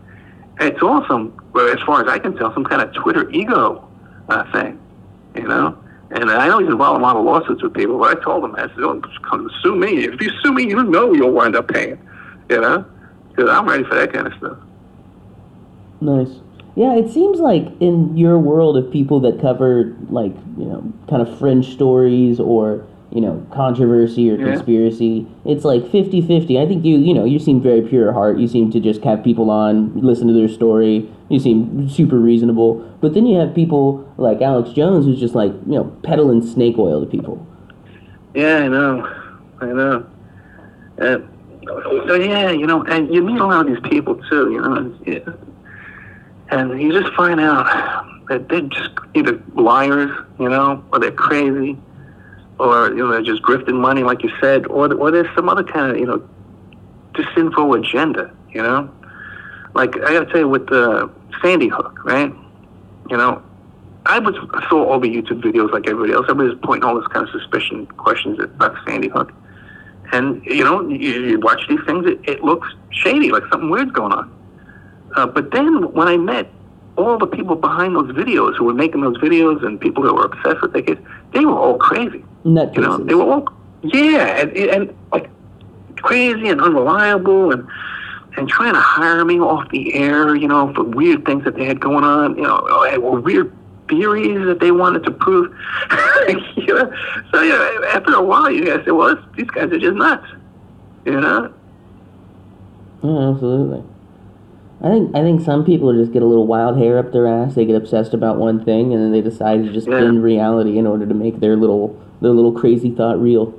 It's 0.61 0.83
also, 0.83 1.33
well, 1.53 1.69
as 1.69 1.83
far 1.85 2.03
as 2.03 2.09
I 2.09 2.19
can 2.19 2.37
tell, 2.37 2.53
some 2.55 2.65
kind 2.65 2.81
of 2.81 2.95
Twitter 2.95 3.29
ego 3.31 3.87
uh, 4.29 4.51
thing, 4.53 4.81
you 5.35 5.49
know. 5.49 5.77
And 6.13 6.31
I 6.31 6.47
know 6.47 6.61
he's 6.61 6.69
involved 6.69 6.99
in 6.99 7.03
a 7.03 7.05
lot 7.05 7.17
of 7.17 7.25
lawsuits 7.25 7.63
with 7.63 7.75
people, 7.75 7.99
but 7.99 8.17
I 8.17 8.23
told 8.23 8.45
him, 8.45 8.55
I 8.55 8.69
said, 8.69 8.77
"Don't 8.79 9.05
come 9.25 9.51
sue 9.63 9.75
me. 9.75 10.05
If 10.05 10.21
you 10.23 10.31
sue 10.43 10.53
me, 10.53 10.69
you 10.69 10.83
know 10.85 11.13
you'll 11.13 11.33
wind 11.33 11.57
up 11.57 11.69
paying, 11.69 11.99
you 12.49 12.61
know, 12.61 12.85
because 13.37 13.51
I'm 13.51 13.69
ready 13.69 13.85
for 13.85 13.95
that 13.95 14.13
kind 14.13 14.27
of 14.27 14.35
stuff." 14.35 14.59
Nice. 16.01 16.41
Yeah, 16.75 16.95
it 16.95 17.11
seems 17.11 17.39
like 17.41 17.69
in 17.81 18.17
your 18.17 18.39
world 18.39 18.77
of 18.77 18.91
people 18.93 19.21
that 19.21 19.41
cover 19.41 19.95
like 20.11 20.33
you 20.59 20.67
know 20.67 20.93
kind 21.09 21.23
of 21.23 21.39
fringe 21.39 21.73
stories 21.73 22.39
or 22.39 22.85
you 23.11 23.21
know 23.23 23.47
controversy 23.51 24.31
or 24.31 24.37
Yeah. 24.37 24.57
conspiracy, 24.57 25.27
it's 25.47 25.65
like 25.65 25.85
50-50. 25.85 26.59
I 26.61 26.67
think 26.67 26.85
you 26.85 26.99
you 26.99 27.15
know 27.15 27.25
you 27.25 27.39
seem 27.39 27.63
very 27.63 27.81
pure 27.81 28.09
at 28.09 28.15
heart. 28.15 28.39
You 28.39 28.47
seem 28.47 28.71
to 28.73 28.81
just 28.81 29.03
have 29.05 29.25
people 29.25 29.51
on, 29.51 29.93
listen 30.01 30.27
to 30.29 30.35
their 30.35 30.49
story. 30.49 31.09
You 31.31 31.39
seem 31.41 31.89
super 31.89 32.19
reasonable. 32.19 32.85
But 33.01 33.15
then 33.15 33.25
you 33.27 33.39
have 33.39 33.55
people 33.55 34.07
like 34.19 34.43
Alex 34.43 34.71
Jones 34.71 35.07
who's 35.07 35.19
just 35.19 35.35
like 35.35 35.53
you 35.67 35.77
know 35.77 35.85
peddling 36.03 36.43
snake 36.47 36.77
oil 36.79 37.01
to 37.01 37.07
people. 37.07 37.47
Yeah, 38.35 38.59
I 38.59 38.69
know, 38.69 39.09
I 39.63 39.67
know. 39.67 40.07
Uh, 41.01 41.19
so 41.67 42.15
yeah, 42.15 42.51
you 42.51 42.67
know, 42.67 42.83
and 42.85 43.13
you 43.13 43.23
meet 43.23 43.41
a 43.41 43.47
lot 43.47 43.67
of 43.67 43.73
these 43.73 43.91
people 43.91 44.17
too, 44.29 44.53
you 44.53 44.61
know, 44.61 44.75
and, 46.49 46.81
you 46.81 46.93
just 46.93 47.13
find 47.15 47.41
out 47.41 47.67
that 48.29 48.49
they're 48.49 48.61
just 48.63 48.91
either 49.15 49.43
liars, 49.55 50.11
you 50.39 50.49
know, 50.49 50.85
or 50.93 51.01
they're 51.01 51.11
crazy, 51.11 51.77
or 52.59 52.91
you 52.91 52.99
know 52.99 53.11
they're 53.11 53.23
just 53.23 53.43
grifting 53.43 53.81
money, 53.81 54.03
like 54.05 54.23
you 54.23 54.31
said, 54.41 54.67
or 54.67 54.93
or 54.95 55.11
there's 55.11 55.33
some 55.35 55.49
other 55.49 55.65
kind 55.65 55.91
of 55.91 55.99
you 55.99 56.07
know, 56.07 56.27
just 57.15 57.29
sinful 57.35 57.75
agenda, 57.75 58.33
You 58.51 58.63
know, 58.63 58.91
like 59.75 59.97
I 59.97 60.13
got 60.13 60.21
to 60.21 60.27
tell 60.27 60.41
you 60.41 60.49
with 60.49 60.71
uh, 60.73 61.09
Sandy 61.43 61.69
Hook, 61.69 62.05
right? 62.05 62.33
You 63.11 63.17
know, 63.17 63.43
I 64.07 64.21
was 64.21 64.35
saw 64.69 64.85
all 64.85 65.01
the 65.01 65.09
YouTube 65.09 65.43
videos 65.43 65.73
like 65.73 65.89
everybody 65.89 66.13
else. 66.13 66.27
Everybody 66.29 66.51
was 66.55 66.59
pointing 66.63 66.89
all 66.89 66.95
this 66.95 67.09
kind 67.09 67.27
of 67.27 67.33
suspicion 67.33 67.87
questions 67.87 68.39
at 68.39 68.47
about 68.47 68.77
Sandy 68.87 69.09
Hook, 69.09 69.33
and 70.13 70.45
you 70.45 70.65
know, 70.65 70.87
you, 70.89 70.97
you 70.97 71.41
watch 71.41 71.67
these 71.69 71.81
things, 71.87 72.07
it, 72.07 72.21
it 72.29 72.43
looks 72.43 72.69
shady, 72.91 73.31
like 73.31 73.43
something 73.51 73.71
weird's 73.71 73.93
going 73.93 74.13
on. 74.13 74.33
Uh, 75.17 75.27
but 75.27 75.51
then 75.51 75.93
when 75.93 76.09
I 76.09 76.17
met 76.17 76.51
all 76.97 77.19
the 77.19 77.27
people 77.27 77.57
behind 77.57 77.95
those 77.95 78.11
videos 78.13 78.57
who 78.57 78.65
were 78.65 78.75
making 78.75 79.01
those 79.03 79.17
videos 79.19 79.65
and 79.65 79.81
people 79.81 80.03
that 80.05 80.15
were 80.15 80.25
obsessed 80.25 80.63
with 80.63 80.73
the 80.73 80.83
case, 80.83 80.99
they 81.33 81.45
were 81.45 81.57
all 81.57 81.79
crazy. 81.79 82.25
Nutcases. 82.45 82.77
You 82.77 82.83
know, 82.83 82.99
they 82.99 83.15
were 83.15 83.25
all 83.25 83.49
yeah, 83.83 84.41
and, 84.41 84.57
and 84.57 84.97
like 85.13 85.31
crazy 85.97 86.49
and 86.49 86.61
unreliable 86.61 87.53
and 87.53 87.67
and 88.37 88.49
trying 88.49 88.75
to 88.75 88.81
hire 88.81 89.25
me 89.25 89.41
off 89.41 89.69
the 89.71 89.95
air, 89.95 90.35
you 90.35 90.47
know, 90.47 90.73
for 90.75 90.83
weird 90.85 91.25
things 91.25 91.45
that 91.45 91.55
they 91.57 91.65
had 91.65 91.81
going 91.81 92.05
on, 92.05 92.37
you 92.37 92.43
know, 92.43 92.59
or 93.01 93.19
weird 93.19 93.51
theories 93.89 94.45
that 94.47 94.61
they 94.61 94.71
wanted 94.71 95.05
to 95.05 95.11
prove. 95.11 95.55
you 96.57 96.67
know? 96.67 96.93
So 97.33 97.43
yeah, 97.43 97.89
after 97.95 98.15
a 98.15 98.23
while, 98.23 98.51
you 98.51 98.65
guys 98.65 98.85
say, 98.85 98.91
well, 98.91 99.17
these 99.37 99.47
guys 99.49 99.71
are 99.73 99.79
just 99.79 99.97
nuts, 99.97 100.27
you 101.05 101.21
know. 101.21 101.53
Oh, 103.03 103.33
absolutely. 103.35 103.83
I 104.83 104.91
think 104.91 105.17
I 105.17 105.23
think 105.23 105.41
some 105.41 105.65
people 105.65 105.93
just 105.95 106.13
get 106.13 106.23
a 106.23 106.27
little 106.27 106.47
wild 106.47 106.77
hair 106.77 106.99
up 106.99 107.13
their 107.13 107.27
ass. 107.27 107.55
They 107.55 107.65
get 107.65 107.77
obsessed 107.77 108.13
about 108.13 108.37
one 108.37 108.63
thing, 108.65 108.93
and 108.93 109.03
then 109.03 109.13
they 109.13 109.23
decide 109.23 109.65
to 109.65 109.73
just 109.73 109.87
Yeah. 109.89 110.01
bend 110.01 110.23
reality 110.23 110.77
in 110.79 110.87
order 110.87 111.07
to 111.07 111.15
make 111.15 111.41
their 111.41 111.57
little 111.57 111.97
their 112.21 112.31
little 112.33 112.53
crazy 112.53 112.91
thought 112.91 113.21
real. 113.21 113.55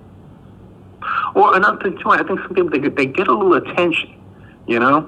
Well, 1.36 1.53
another 1.53 1.78
thing 1.82 1.97
too, 1.99 2.09
I 2.09 2.23
think 2.23 2.39
some 2.41 2.53
people 2.53 2.69
they 2.69 2.80
get, 2.80 2.95
they 2.95 3.05
get 3.05 3.28
a 3.28 3.34
little 3.34 3.53
attention, 3.53 4.09
you 4.67 4.80
know, 4.80 5.07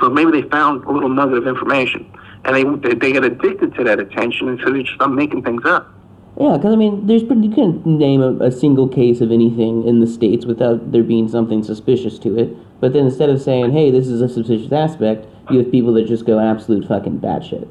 so 0.00 0.08
maybe 0.10 0.30
they 0.32 0.42
found 0.48 0.84
a 0.84 0.90
little 0.90 1.08
nugget 1.08 1.38
of 1.38 1.46
information, 1.46 2.04
and 2.44 2.56
they 2.56 2.88
they, 2.88 2.94
they 2.94 3.12
get 3.12 3.24
addicted 3.24 3.74
to 3.74 3.84
that 3.84 3.98
attention, 3.98 4.48
and 4.48 4.60
so 4.64 4.72
they 4.72 4.82
just 4.82 4.94
start 4.94 5.12
making 5.12 5.42
things 5.42 5.62
up. 5.64 5.92
Yeah, 6.40 6.56
because 6.56 6.72
I 6.72 6.76
mean, 6.76 7.06
there's 7.06 7.24
pretty, 7.24 7.48
you 7.48 7.54
can 7.54 7.98
name 7.98 8.22
a, 8.22 8.32
a 8.44 8.52
single 8.52 8.88
case 8.88 9.20
of 9.20 9.32
anything 9.32 9.86
in 9.86 9.98
the 10.00 10.06
states 10.06 10.46
without 10.46 10.92
there 10.92 11.02
being 11.02 11.28
something 11.28 11.64
suspicious 11.64 12.18
to 12.20 12.38
it. 12.38 12.56
But 12.80 12.92
then 12.92 13.06
instead 13.06 13.28
of 13.28 13.42
saying, 13.42 13.72
"Hey, 13.72 13.90
this 13.90 14.06
is 14.06 14.20
a 14.20 14.28
suspicious 14.28 14.70
aspect," 14.70 15.26
you 15.50 15.58
have 15.58 15.70
people 15.70 15.92
that 15.94 16.06
just 16.06 16.26
go 16.26 16.38
absolute 16.38 16.86
fucking 16.86 17.20
batshit. 17.20 17.68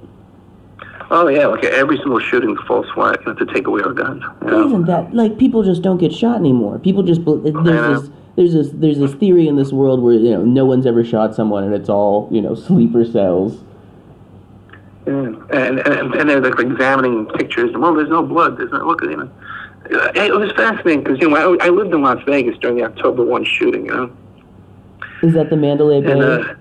Oh 1.10 1.30
yeah, 1.30 1.48
like 1.48 1.64
every 1.64 1.98
single 1.98 2.20
shooting 2.20 2.52
is 2.52 2.58
a 2.62 2.66
false 2.66 2.88
flag 2.94 3.20
you 3.26 3.34
know, 3.34 3.40
to 3.40 3.54
take 3.54 3.68
away 3.68 3.82
our 3.82 3.94
guns. 3.94 4.24
You 4.42 4.48
know? 4.52 4.68
Isn't 4.68 4.86
that 4.86 5.14
like 5.14 5.38
people 5.38 5.64
just 5.64 5.82
don't 5.82 5.98
get 5.98 6.14
shot 6.14 6.36
anymore? 6.38 6.80
People 6.80 7.04
just 7.04 7.22
there's 7.24 8.02
this 8.02 8.12
there's 8.36 8.54
this 8.54 8.70
there's 8.74 9.00
this 9.00 9.14
theory 9.14 9.48
in 9.48 9.56
this 9.56 9.72
world 9.72 10.02
where 10.02 10.16
you 10.16 10.32
know 10.32 10.44
no 10.44 10.66
one's 10.66 10.86
ever 10.86 11.06
shot 11.06 11.34
someone 11.34 11.64
and 11.64 11.74
it's 11.74 11.90
all 11.90 12.28
you 12.32 12.42
know 12.42 12.56
sleeper 12.68 13.06
cells. 13.06 13.64
Yeah. 15.08 15.14
And, 15.52 15.80
and 15.80 16.14
and 16.16 16.30
they're 16.30 16.42
like 16.42 16.60
examining 16.60 17.26
pictures. 17.28 17.72
Well, 17.76 17.94
there's 17.96 18.10
no 18.10 18.24
blood. 18.24 18.58
There's 18.58 18.72
no 18.72 18.86
look. 18.86 19.02
You 19.02 19.16
know, 19.18 19.30
Uh, 19.90 20.12
it 20.16 20.34
was 20.34 20.52
fascinating 20.52 21.04
because 21.04 21.20
you 21.22 21.30
know 21.30 21.56
I, 21.60 21.68
I 21.68 21.70
lived 21.70 21.94
in 21.94 22.02
Las 22.02 22.22
Vegas 22.26 22.58
during 22.60 22.78
the 22.78 22.84
October 22.84 23.24
one 23.24 23.46
shooting. 23.46 23.86
You 23.86 23.94
know, 23.96 24.12
Is 25.24 25.34
that 25.34 25.50
the 25.50 25.56
Mandalay 25.56 26.02
Bay? 26.02 26.12
and 26.12 26.22
uh, 26.24 26.54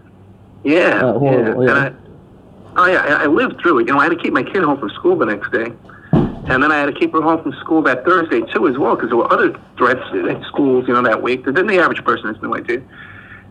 yeah, 0.64 1.00
Oh, 1.02 1.18
horrible, 1.18 1.66
yeah. 1.66 1.74
yeah. 1.74 1.86
And 1.86 1.96
I, 1.96 2.80
oh 2.82 2.86
yeah, 2.86 3.16
I, 3.18 3.22
I 3.24 3.26
lived 3.26 3.60
through 3.60 3.80
it. 3.80 3.88
You 3.88 3.94
know, 3.94 4.00
I 4.00 4.04
had 4.04 4.10
to 4.10 4.22
keep 4.22 4.32
my 4.32 4.44
kid 4.44 4.62
home 4.62 4.78
from 4.78 4.90
school 4.90 5.16
the 5.16 5.26
next 5.26 5.50
day, 5.50 5.72
and 6.12 6.62
then 6.62 6.70
I 6.70 6.78
had 6.78 6.86
to 6.86 6.92
keep 6.92 7.12
her 7.14 7.20
home 7.22 7.42
from 7.42 7.52
school 7.54 7.82
that 7.82 8.04
Thursday 8.04 8.42
too 8.52 8.68
as 8.68 8.78
well 8.78 8.94
because 8.94 9.08
there 9.10 9.16
were 9.18 9.32
other 9.32 9.58
threats 9.76 10.02
at 10.30 10.42
schools. 10.44 10.86
You 10.86 10.94
know, 10.94 11.02
that 11.02 11.20
week. 11.20 11.44
Then 11.46 11.66
the 11.66 11.78
average 11.80 12.04
person 12.04 12.32
has 12.32 12.40
no 12.42 12.54
idea. 12.54 12.80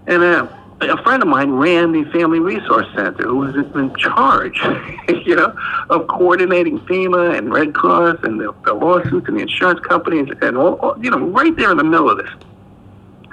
And 0.08 0.24
uh, 0.24 0.48
a 0.82 1.02
friend 1.04 1.24
of 1.24 1.30
mine 1.30 1.52
ran 1.52 1.92
the 1.94 2.04
Family 2.12 2.40
Resource 2.40 2.88
Center, 2.96 3.24
who 3.24 3.38
was 3.38 3.56
in 3.56 3.96
charge, 3.96 4.60
you 5.26 5.36
know, 5.36 5.56
of 5.90 6.08
coordinating 6.08 6.80
FEMA 6.82 7.38
and 7.38 7.54
Red 7.54 7.74
Cross 7.74 8.20
and 8.24 8.40
the, 8.40 8.54
the 8.66 8.74
lawsuits 8.74 9.28
and 9.28 9.38
the 9.38 9.44
insurance 9.44 9.80
companies 9.82 10.28
and 10.42 10.58
all, 10.58 10.74
all, 10.76 11.04
you 11.04 11.10
know, 11.10 11.20
right 11.20 11.56
there 11.56 11.72
in 11.72 11.78
the 11.78 11.84
middle 11.84 12.10
of 12.10 12.18
this. 12.18 12.30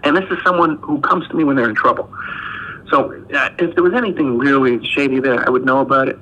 And 0.05 0.16
this 0.16 0.24
is 0.30 0.38
someone 0.45 0.78
who 0.78 1.01
comes 1.01 1.26
to 1.28 1.34
me 1.34 1.45
when 1.45 1.57
they're 1.57 1.68
in 1.68 1.74
trouble. 1.74 2.12
So 2.90 3.12
uh, 3.34 3.51
if 3.59 3.74
there 3.74 3.82
was 3.82 3.95
anything 3.95 4.38
really 4.38 4.84
shady 4.86 5.18
there, 5.18 5.47
I 5.47 5.51
would 5.51 5.64
know 5.64 5.80
about 5.80 6.09
it. 6.09 6.18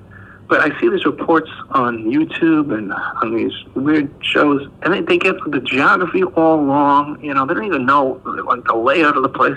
But 0.49 0.61
I 0.61 0.79
see 0.81 0.89
these 0.89 1.05
reports 1.05 1.49
on 1.71 2.05
YouTube 2.05 2.77
and 2.77 2.93
on 2.93 3.37
these 3.37 3.53
weird 3.77 4.12
shows, 4.21 4.68
and 4.83 4.93
they, 4.93 5.01
they 5.01 5.16
get 5.16 5.37
the 5.47 5.61
geography 5.61 6.25
all 6.25 6.64
wrong. 6.64 7.23
You 7.23 7.35
know, 7.35 7.47
they 7.47 7.55
don't 7.55 7.66
even 7.66 7.87
know 7.87 8.21
like 8.25 8.64
the 8.64 8.75
layout 8.75 9.16
of 9.16 9.23
the 9.23 9.29
place. 9.29 9.57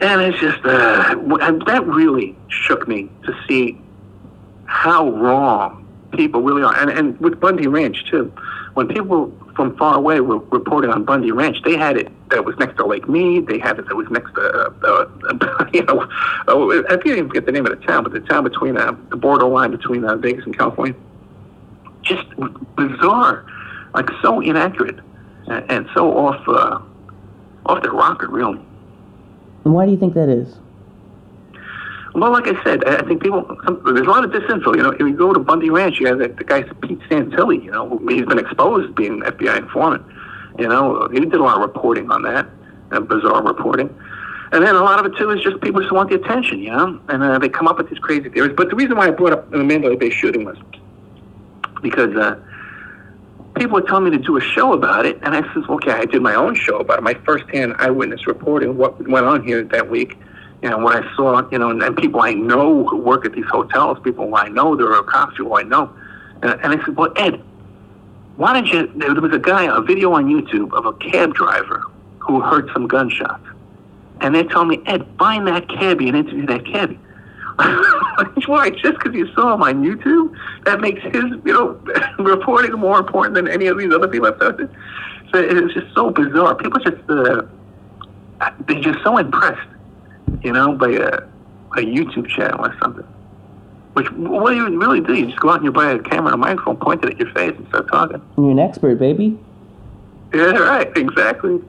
And 0.00 0.22
it's 0.22 0.38
just 0.38 0.58
uh, 0.64 1.14
that 1.66 1.82
really 1.86 2.34
shook 2.48 2.88
me 2.88 3.10
to 3.24 3.34
see 3.46 3.78
how 4.64 5.10
wrong 5.10 5.86
people 6.12 6.40
really 6.42 6.62
are. 6.62 6.74
And 6.80 6.90
and 6.90 7.18
with 7.20 7.38
Bundy 7.38 7.66
Ranch 7.66 8.04
too, 8.10 8.32
when 8.74 8.88
people 8.88 9.32
from 9.54 9.76
far 9.76 9.96
away 9.96 10.20
were 10.20 10.38
reporting 10.38 10.90
on 10.90 11.04
Bundy 11.04 11.32
Ranch, 11.32 11.58
they 11.64 11.76
had 11.76 11.96
it 11.98 12.08
that 12.30 12.44
was 12.44 12.56
next 12.58 12.76
to 12.76 12.86
Lake 12.86 13.08
Mead. 13.08 13.46
They 13.46 13.58
had 13.58 13.78
it 13.78 13.86
that 13.88 13.94
was 13.94 14.08
next 14.10 14.32
to 14.34 14.40
uh, 14.40 15.08
uh, 15.28 15.66
you 15.74 15.84
know 15.84 16.00
uh, 16.48 16.82
I 16.88 16.96
can't 16.96 17.18
even 17.18 17.28
get 17.28 17.44
the 17.44 17.52
name 17.52 17.66
of 17.66 17.78
the 17.78 17.86
town, 17.86 18.04
but 18.04 18.12
the 18.12 18.20
town 18.20 18.44
between 18.44 18.78
uh, 18.78 18.96
the 19.10 19.16
borderline 19.16 19.70
between 19.70 20.04
uh, 20.04 20.16
Vegas 20.16 20.46
and 20.46 20.56
California. 20.56 20.94
Just 22.02 22.26
bizarre, 22.76 23.44
like 23.92 24.08
so 24.22 24.40
inaccurate 24.40 24.98
and, 25.50 25.70
and 25.70 25.88
so 25.94 26.16
off 26.16 26.48
uh, 26.48 26.80
off 27.66 27.82
the 27.82 27.90
rocker, 27.90 28.28
really. 28.28 28.60
And 29.64 29.74
why 29.74 29.86
do 29.86 29.92
you 29.92 29.98
think 29.98 30.14
that 30.14 30.28
is? 30.28 30.56
Well, 32.14 32.32
like 32.32 32.48
I 32.48 32.62
said, 32.64 32.84
I 32.84 33.02
think 33.06 33.22
people, 33.22 33.56
some, 33.64 33.82
there's 33.84 34.06
a 34.06 34.10
lot 34.10 34.24
of 34.24 34.30
disinfo. 34.30 34.74
You 34.74 34.82
know, 34.82 34.90
if 34.90 35.00
you 35.00 35.14
go 35.14 35.32
to 35.32 35.38
Bundy 35.38 35.70
Ranch, 35.70 36.00
you 36.00 36.08
have 36.08 36.18
the, 36.18 36.28
the 36.28 36.44
guy 36.44 36.62
Pete 36.62 36.98
Santilli. 37.08 37.62
You 37.62 37.70
know, 37.70 38.00
he's 38.08 38.26
been 38.26 38.38
exposed 38.38 38.94
being 38.96 39.22
an 39.22 39.32
FBI 39.32 39.58
informant. 39.58 40.04
You 40.58 40.68
know, 40.68 41.08
he 41.12 41.20
did 41.20 41.34
a 41.34 41.42
lot 41.42 41.56
of 41.56 41.62
reporting 41.62 42.10
on 42.10 42.22
that, 42.22 42.48
uh, 42.90 43.00
bizarre 43.00 43.42
reporting. 43.42 43.94
And 44.52 44.64
then 44.64 44.74
a 44.74 44.82
lot 44.82 44.98
of 44.98 45.12
it 45.12 45.16
too 45.16 45.30
is 45.30 45.40
just 45.42 45.60
people 45.60 45.80
just 45.80 45.92
want 45.92 46.10
the 46.10 46.16
attention, 46.16 46.58
you 46.58 46.72
know, 46.72 47.00
and 47.08 47.22
uh, 47.22 47.38
they 47.38 47.48
come 47.48 47.68
up 47.68 47.78
with 47.78 47.88
these 47.88 48.00
crazy 48.00 48.28
theories. 48.28 48.54
But 48.56 48.70
the 48.70 48.76
reason 48.76 48.96
why 48.96 49.06
I 49.06 49.10
brought 49.10 49.32
up 49.32 49.50
the 49.50 49.58
Mandalay 49.58 49.94
Bay 49.94 50.10
shooting 50.10 50.44
was 50.44 50.58
because 51.82 52.14
uh, 52.16 52.40
people 53.60 53.74
were 53.74 53.86
telling 53.86 54.04
me 54.04 54.10
to 54.10 54.18
do 54.18 54.38
a 54.38 54.40
show 54.40 54.72
about 54.72 55.04
it, 55.04 55.18
and 55.22 55.36
I 55.36 55.42
said, 55.52 55.68
okay, 55.68 55.92
I 55.92 56.06
did 56.06 56.22
my 56.22 56.34
own 56.34 56.54
show 56.54 56.78
about 56.78 56.96
it, 56.96 57.02
my 57.02 57.12
firsthand 57.12 57.74
eyewitness 57.78 58.26
reporting 58.26 58.78
what 58.78 59.06
went 59.06 59.26
on 59.26 59.44
here 59.44 59.62
that 59.62 59.90
week, 59.90 60.16
know, 60.62 60.78
what 60.78 60.96
I 60.96 61.14
saw, 61.14 61.46
you 61.50 61.58
know, 61.58 61.68
and, 61.68 61.82
and 61.82 61.94
people 61.94 62.22
I 62.22 62.32
know 62.32 62.86
who 62.86 62.96
work 62.96 63.26
at 63.26 63.34
these 63.34 63.44
hotels, 63.50 63.98
people 64.02 64.28
who 64.28 64.34
I 64.34 64.48
know, 64.48 64.76
there 64.76 64.90
are 64.94 65.02
cops 65.02 65.36
who 65.36 65.58
I 65.58 65.62
know, 65.62 65.94
and, 66.42 66.52
and 66.52 66.80
I 66.80 66.84
said, 66.86 66.96
well, 66.96 67.12
Ed, 67.16 67.42
why 68.36 68.54
don't 68.54 68.66
you? 68.66 68.90
There 68.96 69.12
was 69.12 69.34
a 69.34 69.38
guy, 69.38 69.64
a 69.64 69.82
video 69.82 70.14
on 70.14 70.24
YouTube 70.24 70.72
of 70.72 70.86
a 70.86 70.94
cab 70.94 71.34
driver 71.34 71.84
who 72.18 72.40
heard 72.40 72.70
some 72.72 72.88
gunshots, 72.88 73.44
and 74.22 74.34
they 74.34 74.44
told 74.44 74.68
me, 74.68 74.82
Ed, 74.86 75.06
find 75.18 75.46
that 75.48 75.68
cabbie 75.68 76.08
and 76.08 76.16
interview 76.16 76.46
that 76.46 76.64
cabbie. 76.64 76.98
Why? 78.46 78.70
Just 78.70 78.98
because 78.98 79.14
you 79.14 79.32
saw 79.34 79.54
him 79.54 79.62
on 79.62 79.84
YouTube, 79.84 80.34
that 80.64 80.80
makes 80.80 81.02
his, 81.02 81.24
you 81.44 81.52
know, 81.52 81.80
reporting 82.18 82.72
more 82.72 82.98
important 82.98 83.34
than 83.34 83.48
any 83.48 83.66
of 83.66 83.78
these 83.78 83.92
other 83.92 84.08
people 84.08 84.28
I've 84.28 84.38
talked 84.38 84.58
to. 84.58 84.68
So 85.32 85.38
it's 85.38 85.74
just 85.74 85.94
so 85.94 86.10
bizarre. 86.10 86.54
People 86.54 86.80
just, 86.80 86.96
uh, 87.08 87.42
they're 88.66 88.80
just 88.80 89.02
so 89.04 89.18
impressed, 89.18 89.68
you 90.42 90.52
know, 90.52 90.72
by 90.72 90.90
a, 90.90 91.08
a 91.72 91.82
YouTube 91.82 92.28
channel 92.28 92.64
or 92.64 92.76
something. 92.82 93.06
Which, 93.94 94.10
what 94.12 94.50
do 94.50 94.56
you 94.56 94.78
really 94.78 95.00
do? 95.00 95.14
You 95.14 95.26
just 95.26 95.40
go 95.40 95.50
out 95.50 95.56
and 95.56 95.64
you 95.64 95.72
buy 95.72 95.92
a 95.92 95.98
camera 95.98 96.32
and 96.32 96.34
a 96.34 96.36
microphone, 96.36 96.76
point 96.76 97.04
it 97.04 97.12
at 97.12 97.18
your 97.18 97.30
face, 97.32 97.54
and 97.56 97.66
start 97.68 97.88
talking. 97.88 98.22
You're 98.36 98.52
an 98.52 98.58
expert, 98.58 98.98
baby. 98.98 99.38
Yeah, 100.32 100.52
right, 100.52 100.96
exactly. 100.96 101.60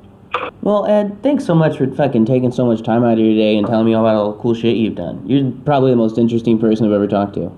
Well, 0.61 0.85
Ed, 0.85 1.21
thanks 1.23 1.45
so 1.45 1.55
much 1.55 1.77
for 1.77 1.87
fucking 1.87 2.25
taking 2.25 2.51
so 2.51 2.65
much 2.65 2.83
time 2.83 3.03
out 3.03 3.13
of 3.13 3.19
your 3.19 3.33
day 3.33 3.57
and 3.57 3.65
telling 3.65 3.85
me 3.85 3.93
all 3.93 4.05
about 4.05 4.15
all 4.15 4.33
the 4.33 4.39
cool 4.39 4.53
shit 4.53 4.77
you've 4.77 4.95
done. 4.95 5.27
You're 5.27 5.51
probably 5.65 5.91
the 5.91 5.97
most 5.97 6.17
interesting 6.17 6.59
person 6.59 6.85
I've 6.85 6.93
ever 6.93 7.07
talked 7.07 7.33
to. 7.35 7.51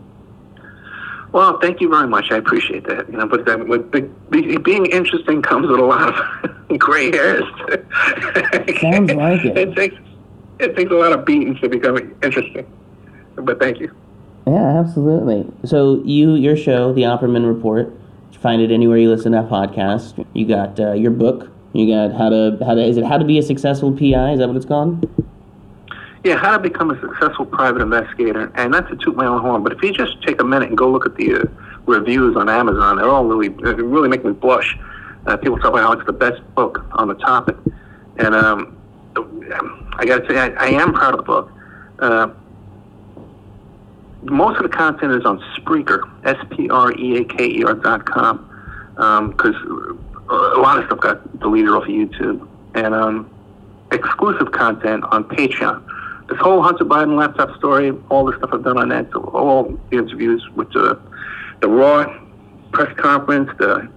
Well, 1.33 1.59
thank 1.59 1.81
you 1.81 1.89
very 1.89 2.07
much. 2.07 2.31
I 2.31 2.37
appreciate 2.37 2.85
that. 2.87 3.09
You 3.11 3.17
know, 3.17 3.27
but 3.27 3.45
that, 3.45 4.29
be, 4.29 4.57
being 4.57 4.85
interesting 4.85 5.41
comes 5.41 5.67
with 5.67 5.79
a 5.79 5.83
lot 5.83 6.13
of 6.13 6.77
gray 6.79 7.11
hairs. 7.11 7.43
Sounds 8.79 9.11
like 9.13 9.43
it. 9.43 9.57
It 9.57 9.75
takes 9.75 9.95
it 10.59 10.75
takes 10.75 10.91
a 10.91 10.95
lot 10.95 11.11
of 11.11 11.25
beatings 11.25 11.59
to 11.61 11.69
become 11.69 12.15
interesting. 12.21 12.65
But 13.35 13.59
thank 13.59 13.79
you. 13.79 13.93
Yeah, 14.45 14.79
absolutely. 14.79 15.51
So 15.65 16.01
you, 16.05 16.35
your 16.35 16.55
show, 16.55 16.93
The 16.93 17.01
Opperman 17.03 17.47
Report, 17.47 17.91
you 18.31 18.39
find 18.39 18.61
it 18.61 18.71
anywhere 18.71 18.97
you 18.97 19.09
listen 19.09 19.31
to 19.31 19.41
that 19.41 19.49
podcast. 19.49 20.25
You 20.33 20.45
got 20.45 20.79
uh, 20.79 20.93
your 20.93 21.11
book. 21.11 21.49
You 21.73 21.87
got 21.87 22.15
how 22.15 22.29
to 22.29 22.57
how 22.65 22.75
to 22.75 22.83
is 22.83 22.97
it 22.97 23.03
how 23.03 23.17
to 23.17 23.25
be 23.25 23.39
a 23.39 23.43
successful 23.43 23.91
PI? 23.91 24.33
Is 24.33 24.39
that 24.39 24.47
what 24.47 24.55
it's 24.55 24.65
called? 24.65 25.09
Yeah, 26.23 26.37
how 26.37 26.51
to 26.51 26.59
become 26.59 26.91
a 26.91 27.01
successful 27.01 27.45
private 27.45 27.81
investigator, 27.81 28.51
and 28.55 28.71
not 28.71 28.87
to 28.89 28.95
toot 28.95 29.15
my 29.15 29.25
own 29.25 29.41
horn, 29.41 29.61
but 29.61 29.73
if 29.73 29.83
you 29.83 29.91
just 29.91 30.21
take 30.23 30.39
a 30.39 30.43
minute 30.43 30.69
and 30.69 30.77
go 30.77 30.89
look 30.89 31.05
at 31.05 31.15
the 31.15 31.35
uh, 31.35 31.43
reviews 31.85 32.37
on 32.37 32.47
Amazon, 32.47 32.95
they're 32.95 33.09
all 33.09 33.25
really, 33.25 33.49
they 33.49 33.73
really 33.73 34.07
make 34.07 34.23
me 34.23 34.31
blush. 34.31 34.77
Uh, 35.25 35.35
people 35.35 35.57
talk 35.57 35.71
about 35.73 35.81
how 35.81 35.91
it's 35.91 36.05
the 36.05 36.13
best 36.13 36.41
book 36.55 36.85
on 36.93 37.09
the 37.09 37.15
topic, 37.15 37.57
and 38.19 38.33
um, 38.35 38.77
I 39.95 40.05
got 40.05 40.19
to 40.19 40.29
say, 40.29 40.37
I, 40.37 40.47
I 40.51 40.67
am 40.67 40.93
proud 40.93 41.13
of 41.13 41.17
the 41.17 41.23
book. 41.23 41.51
Uh, 41.99 42.29
most 44.21 44.55
of 44.57 44.63
the 44.63 44.69
content 44.69 45.11
is 45.11 45.25
on 45.25 45.39
Spreaker, 45.57 46.09
S 46.23 46.37
P 46.51 46.69
R 46.69 46.93
E 46.93 47.17
A 47.17 47.23
K 47.25 47.47
E 47.47 47.63
R 47.65 47.73
dot 47.73 48.05
com, 48.05 49.31
because 49.31 49.55
a 50.33 50.59
lot 50.61 50.79
of 50.79 50.85
stuff 50.85 50.99
got 50.99 51.39
deleted 51.39 51.69
off 51.69 51.83
of 51.83 51.89
YouTube, 51.89 52.47
and 52.75 52.93
um, 52.93 53.29
exclusive 53.91 54.51
content 54.51 55.03
on 55.05 55.23
Patreon. 55.25 55.83
This 56.29 56.37
whole 56.39 56.61
Hunter 56.61 56.85
Biden 56.85 57.17
laptop 57.17 57.55
story, 57.57 57.91
all 58.09 58.25
the 58.25 58.37
stuff 58.37 58.51
I've 58.53 58.63
done 58.63 58.77
on 58.77 58.89
that, 58.89 59.13
all 59.13 59.77
the 59.89 59.97
interviews 59.97 60.47
with 60.55 60.71
the 60.71 60.99
the 61.61 61.67
Raw 61.69 62.05
press 62.71 62.93
conference, 62.97 63.49
the 63.59 63.89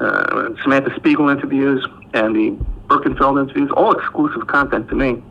uh, 0.00 0.48
Samantha 0.62 0.94
Spiegel 0.96 1.28
interviews, 1.28 1.86
and 2.14 2.34
the 2.34 2.56
Birkenfeld 2.88 3.42
interviews, 3.42 3.70
all 3.76 3.92
exclusive 3.92 4.46
content 4.46 4.88
to 4.88 4.94
me. 4.94 5.22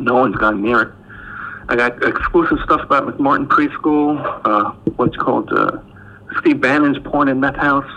No 0.00 0.14
one's 0.14 0.36
gone 0.36 0.60
near 0.62 0.82
it. 0.82 0.92
I 1.68 1.76
got 1.76 2.02
exclusive 2.02 2.58
stuff 2.64 2.82
about 2.82 3.06
McMartin 3.06 3.46
Preschool, 3.46 4.18
uh, 4.44 4.72
what's 4.96 5.16
called 5.16 5.50
uh, 5.52 5.78
Steve 6.40 6.60
Bannon's 6.60 6.98
porn 6.98 7.28
in 7.28 7.40
meth 7.40 7.56
house, 7.56 7.90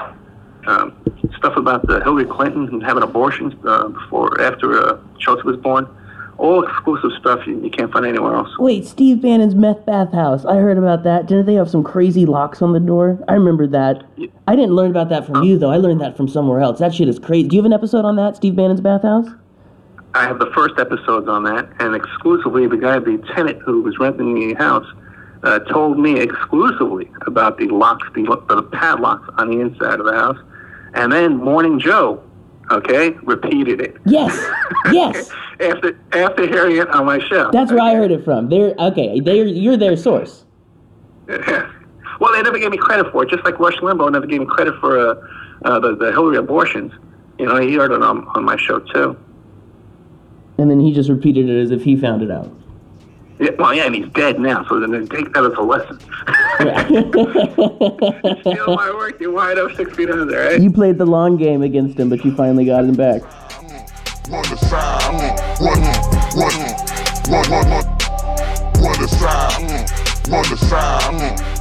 um, 0.67 0.95
stuff 1.37 1.57
about 1.57 1.87
the 1.87 2.01
Hillary 2.03 2.25
Clinton 2.25 2.67
and 2.67 2.83
having 2.83 3.03
abortions 3.03 3.53
uh, 3.65 3.87
before, 3.87 4.41
after 4.41 4.77
uh, 4.79 4.99
Chelsea 5.19 5.43
was 5.43 5.57
born. 5.57 5.87
All 6.37 6.63
exclusive 6.63 7.09
stuff 7.19 7.47
you, 7.47 7.59
you 7.63 7.71
can't 7.71 7.91
find 7.91 8.05
anywhere 8.05 8.35
else. 8.35 8.49
Wait, 8.59 8.85
Steve 8.85 9.21
Bannon's 9.21 9.55
meth 9.55 9.83
bathhouse. 9.87 10.45
I 10.45 10.57
heard 10.57 10.77
about 10.77 11.03
that. 11.03 11.25
Didn't 11.25 11.47
they 11.47 11.55
have 11.55 11.67
some 11.67 11.83
crazy 11.83 12.27
locks 12.27 12.61
on 12.61 12.73
the 12.73 12.79
door? 12.79 13.17
I 13.27 13.33
remember 13.33 13.65
that. 13.67 14.03
I 14.47 14.55
didn't 14.55 14.75
learn 14.75 14.91
about 14.91 15.09
that 15.09 15.25
from 15.25 15.41
you 15.41 15.57
though. 15.57 15.71
I 15.71 15.77
learned 15.77 15.99
that 16.01 16.15
from 16.15 16.27
somewhere 16.27 16.59
else. 16.59 16.77
That 16.77 16.93
shit 16.93 17.09
is 17.09 17.17
crazy. 17.17 17.47
Do 17.47 17.55
you 17.55 17.61
have 17.63 17.65
an 17.65 17.73
episode 17.73 18.05
on 18.05 18.17
that, 18.17 18.35
Steve 18.35 18.55
Bannon's 18.55 18.81
bathhouse? 18.81 19.27
I 20.13 20.23
have 20.23 20.39
the 20.39 20.51
first 20.55 20.79
episodes 20.79 21.27
on 21.27 21.43
that, 21.43 21.69
and 21.79 21.95
exclusively 21.95 22.67
the 22.67 22.77
guy, 22.77 22.99
the 22.99 23.17
tenant 23.35 23.61
who 23.61 23.81
was 23.81 23.97
renting 23.99 24.33
the 24.35 24.53
house, 24.55 24.85
uh, 25.43 25.59
told 25.59 25.99
me 25.99 26.19
exclusively 26.19 27.11
about 27.25 27.57
the 27.57 27.67
locks, 27.67 28.07
the, 28.15 28.23
the 28.47 28.63
padlocks 28.63 29.27
on 29.37 29.49
the 29.49 29.59
inside 29.59 29.99
of 29.99 30.05
the 30.05 30.13
house, 30.13 30.37
and 30.93 31.11
then 31.11 31.37
Morning 31.37 31.79
Joe, 31.79 32.23
okay, 32.71 33.11
repeated 33.23 33.81
it. 33.81 33.97
Yes. 34.05 34.37
Yes. 34.91 35.29
after 35.59 35.99
after 36.13 36.47
hearing 36.47 36.77
it 36.77 36.87
on 36.89 37.05
my 37.05 37.19
show. 37.19 37.51
That's 37.51 37.71
where 37.71 37.81
I 37.81 37.93
heard 37.95 38.11
it 38.11 38.23
from. 38.23 38.47
They're 38.47 38.73
okay. 38.79 39.19
They're 39.19 39.45
you're 39.45 39.75
their 39.75 39.97
source. 39.97 40.45
well, 41.27 42.31
they 42.31 42.41
never 42.41 42.57
gave 42.57 42.71
me 42.71 42.77
credit 42.77 43.11
for 43.11 43.23
it. 43.23 43.29
Just 43.29 43.43
like 43.43 43.59
Rush 43.59 43.75
Limbaugh 43.77 44.11
never 44.11 44.25
gave 44.25 44.39
me 44.39 44.45
credit 44.45 44.75
for 44.79 44.97
uh, 44.97 45.15
uh, 45.65 45.79
the 45.79 45.95
the 45.95 46.11
Hillary 46.11 46.37
abortions. 46.37 46.93
You 47.37 47.47
know, 47.47 47.57
he 47.57 47.73
heard 47.75 47.91
it 47.91 48.01
on 48.01 48.25
on 48.29 48.45
my 48.45 48.55
show 48.55 48.79
too. 48.79 49.17
And 50.57 50.71
then 50.71 50.79
he 50.79 50.93
just 50.93 51.09
repeated 51.09 51.49
it 51.49 51.61
as 51.61 51.71
if 51.71 51.83
he 51.83 51.97
found 51.97 52.21
it 52.23 52.31
out. 52.31 52.49
Yeah, 53.39 53.51
well, 53.59 53.71
yeah, 53.73 53.85
and 53.85 53.93
he's 53.93 54.09
dead 54.09 54.39
now, 54.39 54.65
so 54.67 54.79
then 54.79 55.07
take 55.07 55.31
that 55.33 55.45
as 55.45 55.53
a 55.53 55.61
lesson. 55.61 55.99
Steal 58.41 58.75
my 58.75 58.91
work, 58.95 59.19
you 59.21 59.31
wind 59.31 59.59
up 59.59 59.71
six 59.75 59.95
feet 59.95 60.09
under, 60.09 60.39
right? 60.39 60.59
You 60.59 60.71
played 60.71 60.97
the 60.97 61.05
long 61.05 61.37
game 61.37 61.61
against 61.61 61.99
him, 61.99 62.09
but 62.09 62.25
you 62.25 62.35
finally 62.35 62.65
got 62.65 62.83
him 62.83 62.95
back. 62.95 63.21
One 64.29 64.43
aside, 64.45 65.13
one, 65.61 65.81
one, 66.35 66.53
one, 67.29 67.49
one, 67.51 67.69
one, 67.69 67.85
one 68.81 69.03
aside, 69.03 69.87
one 70.29 70.53
aside. 70.53 71.57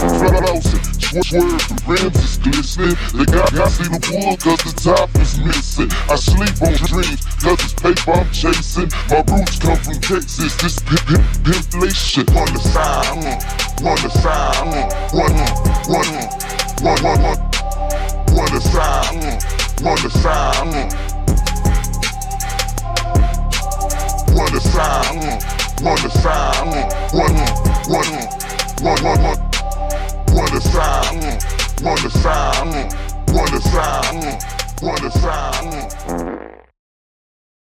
Frozen, 0.00 0.89
swerve, 1.10 1.58
the 1.68 1.76
rims 1.86 2.16
is 2.22 2.38
glistening. 2.38 2.96
The 3.12 3.26
guy, 3.26 3.42
I 3.50 3.68
see 3.68 3.90
the 3.90 3.98
wood 3.98 4.38
cause 4.38 4.62
the 4.62 4.74
top 4.78 5.10
is 5.18 5.38
missing. 5.42 5.90
I 6.06 6.14
sleep 6.14 6.56
on 6.62 6.74
dreams 6.86 7.22
cause 7.42 7.58
it's 7.58 7.74
paper 7.74 8.12
I'm 8.14 8.30
chasing. 8.30 8.90
My 9.10 9.20
roots 9.26 9.58
come 9.58 9.78
from 9.82 9.98
Texas, 9.98 10.54
this 10.62 10.78
pimp, 10.80 11.04
pimp, 11.06 11.24
pimpflation. 11.42 12.26
One 12.34 12.54
aside, 12.54 13.42
one 13.82 13.98
aside, 14.06 14.70
one, 15.12 15.34
one, 15.90 16.14
one, 16.84 17.02
one, 17.02 17.22
one, 17.22 17.38
one 18.30 18.52
aside 18.56 19.60
one 19.82 19.96
aside, 20.04 20.92
one 24.34 24.54
aside, 24.54 25.42
one 25.80 25.98
aside, 26.04 27.00
one, 27.12 27.34
one, 27.88 28.12
one, 28.82 29.02
one, 29.02 29.22
one, 29.22 29.49
one 30.32 30.56
aside, 30.56 31.42
one 31.82 32.06
aside, 32.06 32.92
one 33.30 33.54
aside, 33.54 34.42
one 34.80 35.04
aside. 35.04 36.49